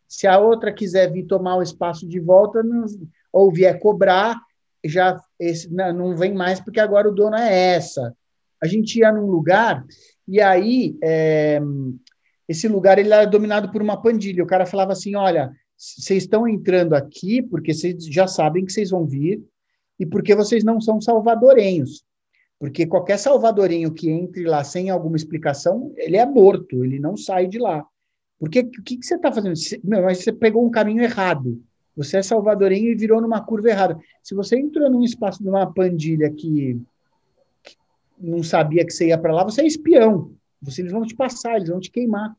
se 0.07 0.25
a 0.25 0.39
outra 0.39 0.73
quiser 0.73 1.11
vir 1.11 1.25
tomar 1.25 1.57
o 1.57 1.61
espaço 1.61 2.07
de 2.07 2.19
volta, 2.19 2.63
não, 2.63 2.85
ou 3.31 3.51
vier 3.51 3.77
cobrar, 3.77 4.39
já 4.83 5.21
esse, 5.37 5.71
não, 5.71 5.93
não 5.93 6.15
vem 6.15 6.33
mais 6.33 6.59
porque 6.59 6.79
agora 6.79 7.09
o 7.09 7.13
dono 7.13 7.35
é 7.35 7.75
essa. 7.75 8.15
A 8.61 8.65
gente 8.65 8.99
ia 8.99 9.11
num 9.11 9.27
lugar 9.27 9.85
e 10.27 10.41
aí 10.41 10.97
é, 11.03 11.59
esse 12.47 12.67
lugar 12.67 12.97
ele 12.97 13.13
era 13.13 13.25
dominado 13.25 13.71
por 13.71 13.81
uma 13.81 14.01
pandilha. 14.01 14.43
O 14.43 14.47
cara 14.47 14.65
falava 14.65 14.93
assim, 14.93 15.15
olha, 15.15 15.51
vocês 15.77 16.23
estão 16.23 16.47
entrando 16.47 16.93
aqui 16.93 17.41
porque 17.41 17.73
vocês 17.73 18.03
já 18.05 18.27
sabem 18.27 18.65
que 18.65 18.71
vocês 18.71 18.89
vão 18.89 19.05
vir 19.05 19.43
e 19.99 20.05
porque 20.05 20.35
vocês 20.35 20.63
não 20.63 20.79
são 20.79 21.01
salvadorenhos. 21.01 22.05
Porque 22.59 22.87
qualquer 22.87 23.17
salvadorenho 23.17 23.93
que 23.93 24.09
entre 24.09 24.43
lá 24.43 24.63
sem 24.63 24.89
alguma 24.89 25.15
explicação, 25.15 25.93
ele 25.95 26.17
é 26.17 26.25
morto, 26.25 26.83
ele 26.83 26.99
não 26.99 27.15
sai 27.15 27.47
de 27.47 27.59
lá. 27.59 27.85
Porque 28.39 28.61
o 28.61 28.83
que, 28.83 28.97
que, 28.97 29.05
você 29.05 29.15
está 29.15 29.31
fazendo? 29.31 29.55
Mas 29.83 30.19
você 30.19 30.31
pegou 30.31 30.65
um 30.65 30.71
caminho 30.71 31.03
errado. 31.03 31.61
Você 31.95 32.17
é 32.17 32.21
salvadorenho 32.21 32.91
e 32.91 32.95
virou 32.95 33.19
numa 33.21 33.41
curva 33.41 33.69
errada. 33.69 33.99
Se 34.21 34.35
você 34.35 34.57
entrou 34.57 34.89
num 34.89 35.03
espaço 35.03 35.41
de 35.41 35.49
uma 35.49 35.71
pandilha 35.71 36.29
que, 36.29 36.79
que 37.63 37.75
não 38.19 38.43
sabia 38.43 38.85
que 38.85 38.91
você 38.91 39.07
ia 39.07 39.17
para 39.17 39.33
lá, 39.33 39.43
você 39.43 39.61
é 39.61 39.65
espião. 39.65 40.31
Você, 40.61 40.81
eles 40.81 40.91
vão 40.91 41.05
te 41.05 41.15
passar, 41.15 41.55
eles 41.55 41.69
vão 41.69 41.79
te 41.79 41.91
queimar. 41.91 42.35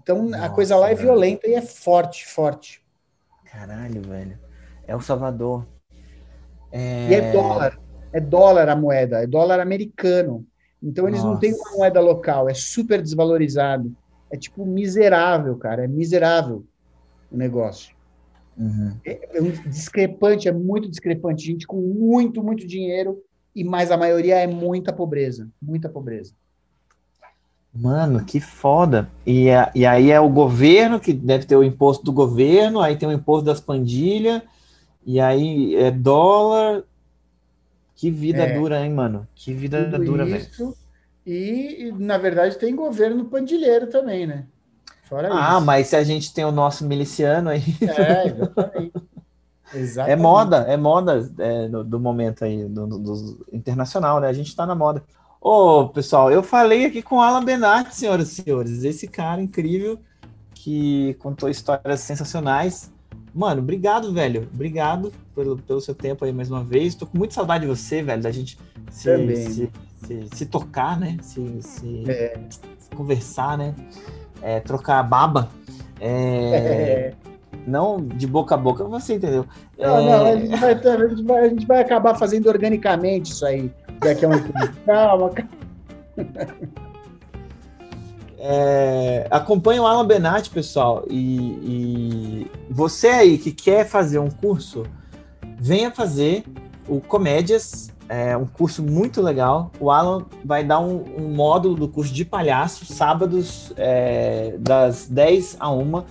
Então 0.00 0.24
Nossa, 0.24 0.44
a 0.44 0.50
coisa 0.50 0.76
lá 0.76 0.90
é 0.90 0.94
violenta 0.94 1.46
e 1.46 1.54
é 1.54 1.62
forte, 1.62 2.26
forte. 2.26 2.82
Caralho, 3.46 4.02
velho. 4.02 4.38
É 4.86 4.94
o 4.94 5.00
Salvador. 5.00 5.66
É... 6.72 7.08
E 7.08 7.14
é 7.14 7.32
dólar. 7.32 7.80
É 8.12 8.20
dólar 8.20 8.68
a 8.68 8.76
moeda, 8.76 9.22
é 9.22 9.26
dólar 9.26 9.60
americano. 9.60 10.46
Então 10.82 11.06
eles 11.06 11.20
Nossa. 11.20 11.32
não 11.32 11.40
têm 11.40 11.52
uma 11.52 11.72
moeda 11.72 12.00
local, 12.00 12.48
é 12.48 12.54
super 12.54 13.02
desvalorizado. 13.02 13.92
É 14.30 14.36
tipo 14.36 14.64
miserável, 14.64 15.56
cara, 15.56 15.84
é 15.84 15.88
miserável 15.88 16.64
o 17.30 17.36
negócio. 17.36 17.94
Uhum. 18.56 18.94
É, 19.04 19.38
é 19.38 19.42
um 19.42 19.50
discrepante, 19.68 20.48
é 20.48 20.52
muito 20.52 20.88
discrepante. 20.88 21.46
Gente 21.46 21.66
com 21.66 21.76
muito, 21.76 22.42
muito 22.42 22.66
dinheiro, 22.66 23.22
e 23.54 23.64
mais 23.64 23.90
a 23.90 23.96
maioria 23.96 24.36
é 24.36 24.46
muita 24.46 24.92
pobreza. 24.92 25.48
Muita 25.60 25.88
pobreza. 25.88 26.32
Mano, 27.74 28.24
que 28.24 28.40
foda. 28.40 29.08
E, 29.26 29.46
e 29.74 29.86
aí 29.86 30.10
é 30.10 30.20
o 30.20 30.28
governo 30.28 30.98
que 30.98 31.12
deve 31.12 31.44
ter 31.44 31.56
o 31.56 31.62
imposto 31.62 32.04
do 32.04 32.12
governo, 32.12 32.80
aí 32.80 32.96
tem 32.96 33.08
o 33.08 33.12
imposto 33.12 33.44
das 33.44 33.60
pandilhas, 33.60 34.42
e 35.08 35.18
aí 35.18 35.74
é 35.74 35.90
dólar. 35.90 36.84
Que 37.96 38.10
vida 38.10 38.42
é, 38.42 38.58
dura, 38.58 38.84
hein, 38.84 38.92
mano? 38.92 39.26
Que 39.34 39.54
vida 39.54 39.86
dura, 39.98 40.26
velho. 40.26 40.76
E, 41.26 41.90
na 41.98 42.18
verdade, 42.18 42.58
tem 42.58 42.76
governo 42.76 43.24
pandilheiro 43.24 43.86
também, 43.86 44.26
né? 44.26 44.44
Fora 45.04 45.30
ah, 45.32 45.56
isso. 45.56 45.64
mas 45.64 45.86
se 45.86 45.96
a 45.96 46.04
gente 46.04 46.34
tem 46.34 46.44
o 46.44 46.52
nosso 46.52 46.86
miliciano 46.86 47.48
aí. 47.48 47.62
É, 47.80 48.26
exatamente. 48.26 48.92
exatamente. 49.72 50.12
É 50.12 50.16
moda, 50.16 50.56
é 50.68 50.76
moda 50.76 51.32
é, 51.38 51.68
do, 51.68 51.82
do, 51.82 51.98
momento 51.98 52.44
aí, 52.44 52.66
do, 52.66 52.86
do, 52.86 52.98
do, 52.98 53.46
internacional, 53.50 54.20
né? 54.20 54.28
A 54.28 54.32
gente 54.34 54.54
tá 54.54 54.66
na 54.66 54.74
moda. 54.74 55.02
Ô, 55.40 55.88
pessoal, 55.88 56.30
eu 56.30 56.42
falei 56.42 56.84
aqui 56.84 57.00
com 57.00 57.22
Alan 57.22 57.42
Benatti, 57.42 57.96
senhoras 57.96 58.30
e 58.30 58.42
senhores. 58.42 58.84
Esse 58.84 59.08
cara 59.08 59.40
incrível 59.40 59.98
que 60.52 61.14
contou 61.14 61.48
histórias 61.48 62.00
sensacionais. 62.00 62.92
Mano, 63.38 63.62
obrigado, 63.62 64.12
velho. 64.12 64.48
Obrigado 64.52 65.12
pelo, 65.32 65.56
pelo 65.58 65.80
seu 65.80 65.94
tempo 65.94 66.24
aí 66.24 66.32
mais 66.32 66.50
uma 66.50 66.64
vez. 66.64 66.96
Tô 66.96 67.06
com 67.06 67.16
muita 67.16 67.34
saudade 67.34 67.64
de 67.64 67.70
você, 67.70 68.02
velho, 68.02 68.20
da 68.20 68.32
gente 68.32 68.58
se, 68.90 69.36
se, 69.36 69.70
se, 70.04 70.28
se, 70.34 70.46
tocar, 70.46 70.98
né? 70.98 71.16
Se, 71.22 71.62
se, 71.62 72.04
é. 72.10 72.36
se 72.50 72.90
conversar, 72.96 73.56
né? 73.56 73.76
é, 74.42 74.60
trocar 74.60 75.02
baba. 75.02 75.48
É, 76.00 77.12
não 77.66 78.04
de 78.04 78.26
boca 78.26 78.54
a 78.54 78.58
boca, 78.58 78.84
você 78.84 79.14
entendeu? 79.14 79.46
Não, 79.78 80.04
não, 80.04 80.26
a 80.26 80.36
gente, 80.36 80.56
vai, 80.56 80.72
a, 80.72 81.08
gente 81.08 81.22
vai, 81.22 81.44
a 81.44 81.48
gente 81.48 81.66
vai 81.66 81.80
acabar 81.80 82.14
fazendo 82.16 82.48
organicamente 82.48 83.32
isso 83.32 83.46
aí. 83.46 83.70
Daqui 84.00 84.24
a 84.24 84.28
um 84.28 84.32
Calma, 84.84 85.30
calma. 85.30 86.87
É, 88.38 89.26
acompanhe 89.30 89.80
o 89.80 89.86
Alan 89.86 90.06
Benatti, 90.06 90.50
pessoal. 90.50 91.04
E, 91.08 91.16
e, 91.16 92.50
você 92.70 93.08
aí 93.08 93.38
que 93.38 93.52
quer 93.52 93.86
fazer 93.86 94.18
um 94.18 94.30
curso, 94.30 94.84
venha 95.58 95.90
fazer 95.90 96.44
o 96.88 97.00
Comédias 97.00 97.92
é 98.08 98.36
um 98.36 98.46
curso 98.46 98.82
muito 98.82 99.20
legal. 99.20 99.70
O 99.78 99.90
Alan 99.90 100.24
vai 100.44 100.64
dar 100.64 100.80
um, 100.80 101.04
um 101.18 101.34
módulo 101.34 101.74
do 101.74 101.88
curso 101.88 102.12
de 102.12 102.24
palhaço, 102.24 102.86
sábados, 102.86 103.72
é, 103.76 104.54
das 104.58 105.06
10 105.06 105.58
a 105.60 105.70
1, 105.70 106.02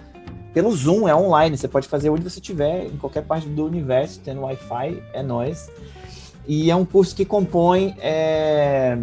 pelo 0.54 0.72
Zoom, 0.72 1.08
é 1.08 1.16
online. 1.16 1.58
Você 1.58 1.68
pode 1.68 1.88
fazer 1.88 2.10
onde 2.10 2.24
você 2.24 2.40
estiver, 2.40 2.86
em 2.86 2.98
qualquer 2.98 3.24
parte 3.24 3.48
do 3.48 3.66
universo, 3.66 4.22
tendo 4.24 4.42
Wi-Fi, 4.42 5.02
é 5.12 5.24
nós. 5.24 5.72
E 6.48 6.70
é 6.70 6.76
um 6.76 6.86
curso 6.86 7.16
que 7.16 7.26
compõe. 7.26 7.96
É, 8.00 8.98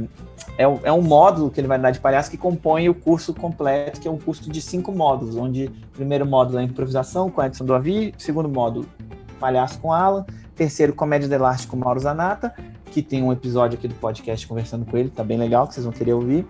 é, 0.57 0.63
é, 0.63 0.93
um 0.93 1.03
módulo 1.03 1.51
que 1.51 1.61
ele 1.61 1.67
vai 1.67 1.79
dar 1.79 1.91
de 1.91 1.99
palhaço 1.99 2.31
que 2.31 2.37
compõe 2.37 2.89
o 2.89 2.95
curso 2.95 3.35
completo, 3.35 4.01
que 4.01 4.07
é 4.07 4.11
um 4.11 4.19
curso 4.19 4.51
de 4.51 4.63
cinco 4.63 4.93
módulos, 4.93 5.37
onde 5.37 5.67
o 5.67 5.97
primeiro 5.97 6.25
módulo 6.25 6.59
é 6.59 6.63
improvisação 6.63 7.29
com 7.31 7.43
Edson 7.43 7.65
do 7.65 7.75
Avi, 7.75 8.15
segundo 8.19 8.49
módulo, 8.49 8.87
palhaço 9.41 9.79
com 9.81 9.93
Alan, 9.93 10.25
terceiro, 10.55 10.93
comédia 10.93 11.29
de 11.29 11.35
elástico 11.35 11.77
com 11.77 11.85
Mauro 11.85 11.99
Zanata, 11.99 12.55
que 12.93 13.03
tem 13.03 13.23
um 13.23 13.33
episódio 13.33 13.77
aqui 13.77 13.89
do 13.89 13.95
podcast 13.97 14.47
conversando 14.47 14.85
com 14.87 14.97
ele, 14.97 15.11
tá 15.11 15.25
bem 15.25 15.37
legal, 15.37 15.67
que 15.67 15.75
vocês 15.75 15.85
vão 15.85 15.93
querer 15.93 16.13
ouvir. 16.13 16.47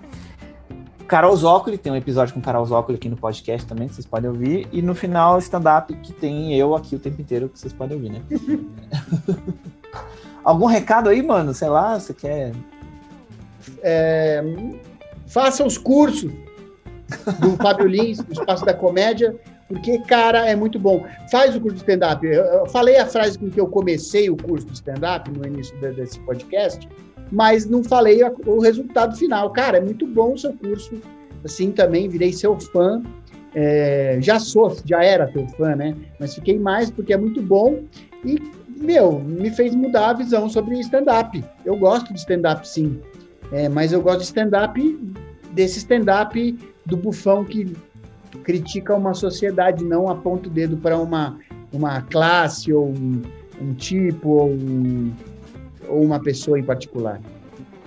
Carol 1.09 1.36
Zócoli, 1.36 1.78
tem 1.78 1.92
um 1.92 1.96
episódio 1.96 2.34
com 2.34 2.40
Carol 2.40 2.64
Zócoli 2.64 2.96
aqui 2.96 3.09
no 3.09 3.16
podcast 3.16 3.66
também, 3.66 3.88
que 3.88 3.94
vocês 3.94 4.07
podem 4.07 4.30
ouvir. 4.30 4.66
E 4.72 4.80
no 4.80 4.94
final, 4.94 5.38
stand-up, 5.38 5.94
que 5.96 6.12
tem 6.12 6.55
eu 6.55 6.74
aqui 6.74 6.96
o 6.96 6.98
tempo 6.98 7.20
inteiro, 7.20 7.48
que 7.48 7.59
vocês 7.59 7.72
podem 7.72 7.96
ouvir, 7.96 8.11
né? 8.11 8.22
Algum 10.42 10.66
recado 10.66 11.09
aí, 11.09 11.22
mano? 11.22 11.55
Sei 11.55 11.68
lá, 11.68 11.98
você 11.98 12.12
quer. 12.12 12.52
É, 13.82 14.42
faça 15.26 15.64
os 15.64 15.78
cursos 15.78 16.30
do 17.40 17.56
Fábio 17.62 17.86
Lins, 17.86 18.18
do 18.18 18.32
Espaço 18.32 18.64
da 18.64 18.74
Comédia. 18.74 19.34
Porque, 19.68 19.98
cara, 20.00 20.46
é 20.46 20.54
muito 20.54 20.78
bom. 20.78 21.04
Faz 21.30 21.56
o 21.56 21.60
curso 21.60 21.76
de 21.76 21.82
stand-up. 21.82 22.26
Eu 22.26 22.66
falei 22.66 22.96
a 22.98 23.06
frase 23.06 23.38
com 23.38 23.50
que 23.50 23.58
eu 23.58 23.66
comecei 23.66 24.28
o 24.28 24.36
curso 24.36 24.66
de 24.66 24.74
stand-up 24.74 25.30
no 25.30 25.46
início 25.46 25.74
desse 25.80 26.20
podcast, 26.20 26.86
mas 27.32 27.66
não 27.66 27.82
falei 27.82 28.20
o 28.46 28.60
resultado 28.60 29.16
final. 29.16 29.50
Cara, 29.50 29.78
é 29.78 29.80
muito 29.80 30.06
bom 30.06 30.34
o 30.34 30.38
seu 30.38 30.52
curso. 30.52 31.00
Assim, 31.44 31.70
também 31.70 32.08
virei 32.08 32.32
seu 32.32 32.58
fã. 32.60 33.02
É, 33.54 34.18
já 34.20 34.38
sou, 34.38 34.76
já 34.84 35.02
era 35.02 35.28
teu 35.28 35.46
fã, 35.48 35.74
né? 35.74 35.96
Mas 36.18 36.34
fiquei 36.34 36.58
mais 36.58 36.90
porque 36.90 37.12
é 37.12 37.16
muito 37.16 37.40
bom. 37.40 37.82
E, 38.24 38.40
meu, 38.76 39.20
me 39.20 39.50
fez 39.50 39.74
mudar 39.74 40.10
a 40.10 40.12
visão 40.12 40.48
sobre 40.48 40.78
stand-up. 40.80 41.42
Eu 41.64 41.76
gosto 41.76 42.12
de 42.12 42.18
stand-up, 42.18 42.68
sim. 42.68 43.00
É, 43.53 43.68
mas 43.68 43.92
eu 43.92 44.03
gosto 44.03 44.20
de 44.20 44.24
stand-up, 44.24 45.14
desse 45.53 45.78
stand-up 45.78 46.59
do 46.84 46.97
bufão 46.97 47.45
que 47.45 47.76
critica 48.42 48.95
uma 48.95 49.14
sociedade, 49.14 49.84
não 49.84 50.09
aponta 50.09 50.49
o 50.49 50.51
dedo 50.51 50.76
para 50.76 50.99
uma, 50.99 51.38
uma 51.72 52.03
classe 52.03 52.72
ou 52.72 52.88
um, 52.88 53.22
um 53.61 53.74
tipo 53.74 54.28
ou, 54.28 54.51
um, 54.51 55.12
ou, 55.88 56.03
uma 56.03 56.20
pessoa 56.20 56.59
em 56.59 56.62
particular. 56.62 57.20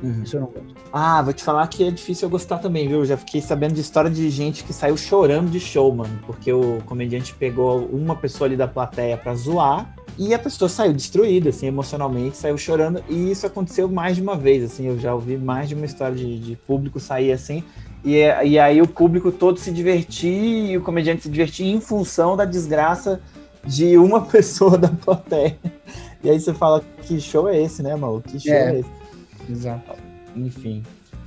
Uhum. 0.02 0.24
Isso 0.24 0.38
eu 0.38 0.42
não 0.42 0.48
gosto. 0.48 0.76
Ah, 0.94 1.22
vou 1.22 1.34
te 1.34 1.44
falar 1.44 1.68
que 1.68 1.84
é 1.84 1.92
difícil 1.92 2.28
eu 2.28 2.30
gostar 2.30 2.60
também, 2.60 2.88
viu? 2.88 3.04
já 3.04 3.18
fiquei 3.18 3.42
sabendo 3.42 3.74
de 3.74 3.82
história 3.82 4.10
de 4.10 4.30
gente 4.30 4.64
que 4.64 4.72
saiu 4.72 4.96
chorando 4.96 5.50
de 5.50 5.60
show, 5.60 5.94
mano, 5.94 6.20
porque 6.26 6.52
o 6.52 6.82
comediante 6.86 7.34
pegou 7.34 7.86
uma 7.86 8.16
pessoa 8.16 8.48
ali 8.48 8.56
da 8.56 8.68
plateia 8.68 9.18
para 9.18 9.36
zoar 9.36 9.97
e 10.18 10.34
a 10.34 10.40
pessoa 10.40 10.68
saiu 10.68 10.94
destruída, 10.94 11.50
assim, 11.50 11.68
emocionalmente, 11.68 12.38
saiu 12.38 12.58
chorando, 12.58 13.04
e 13.08 13.32
isso 13.32 13.46
aconteceu 13.46 13.88
mais 13.88 14.16
de 14.16 14.22
uma 14.22 14.36
vez, 14.36 14.64
assim, 14.64 14.88
eu 14.88 14.98
já 14.98 15.14
ouvi 15.14 15.38
mais 15.38 15.70
de 15.70 15.76
uma 15.76 15.86
história 15.86 16.16
de, 16.16 16.40
de 16.40 16.56
público 16.56 17.00
sair 17.00 17.32
assim, 17.32 17.64
e, 18.04 18.18
e 18.46 18.60
aí 18.60 18.82
o 18.82 18.88
público 18.88 19.32
todo 19.32 19.60
se 19.60 19.72
divertir, 19.72 20.72
e 20.72 20.78
o 20.78 20.82
comediante 20.82 21.24
se 21.24 21.30
divertir 21.30 21.68
em 21.68 21.80
função 21.80 22.36
da 22.36 22.46
desgraça 22.46 23.22
de 23.64 23.98
uma 23.98 24.22
pessoa 24.26 24.78
da 24.78 24.88
plateia. 24.88 25.58
E 26.24 26.30
aí 26.30 26.40
você 26.40 26.54
fala, 26.54 26.84
que 27.04 27.20
show 27.20 27.48
é 27.48 27.62
esse, 27.62 27.84
né, 27.84 27.96
maluco? 27.96 28.28
Que 28.28 28.40
show 28.40 28.54
é, 28.54 28.76
é 28.76 28.80
esse? 28.80 28.90
Exato. 29.50 29.96
Enfim. 30.36 30.84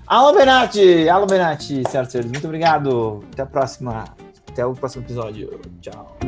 Alan 0.07 0.34
Benatti! 0.34 1.09
Alan 1.09 1.26
Benatti, 1.26 1.82
senhoras 1.88 2.09
e 2.09 2.12
senhores, 2.12 2.30
muito 2.32 2.45
obrigado. 2.45 3.22
Até 3.32 3.43
a 3.43 3.47
próxima. 3.47 4.05
Até 4.49 4.66
o 4.66 4.74
próximo 4.74 5.05
episódio. 5.05 5.61
Tchau. 5.80 6.18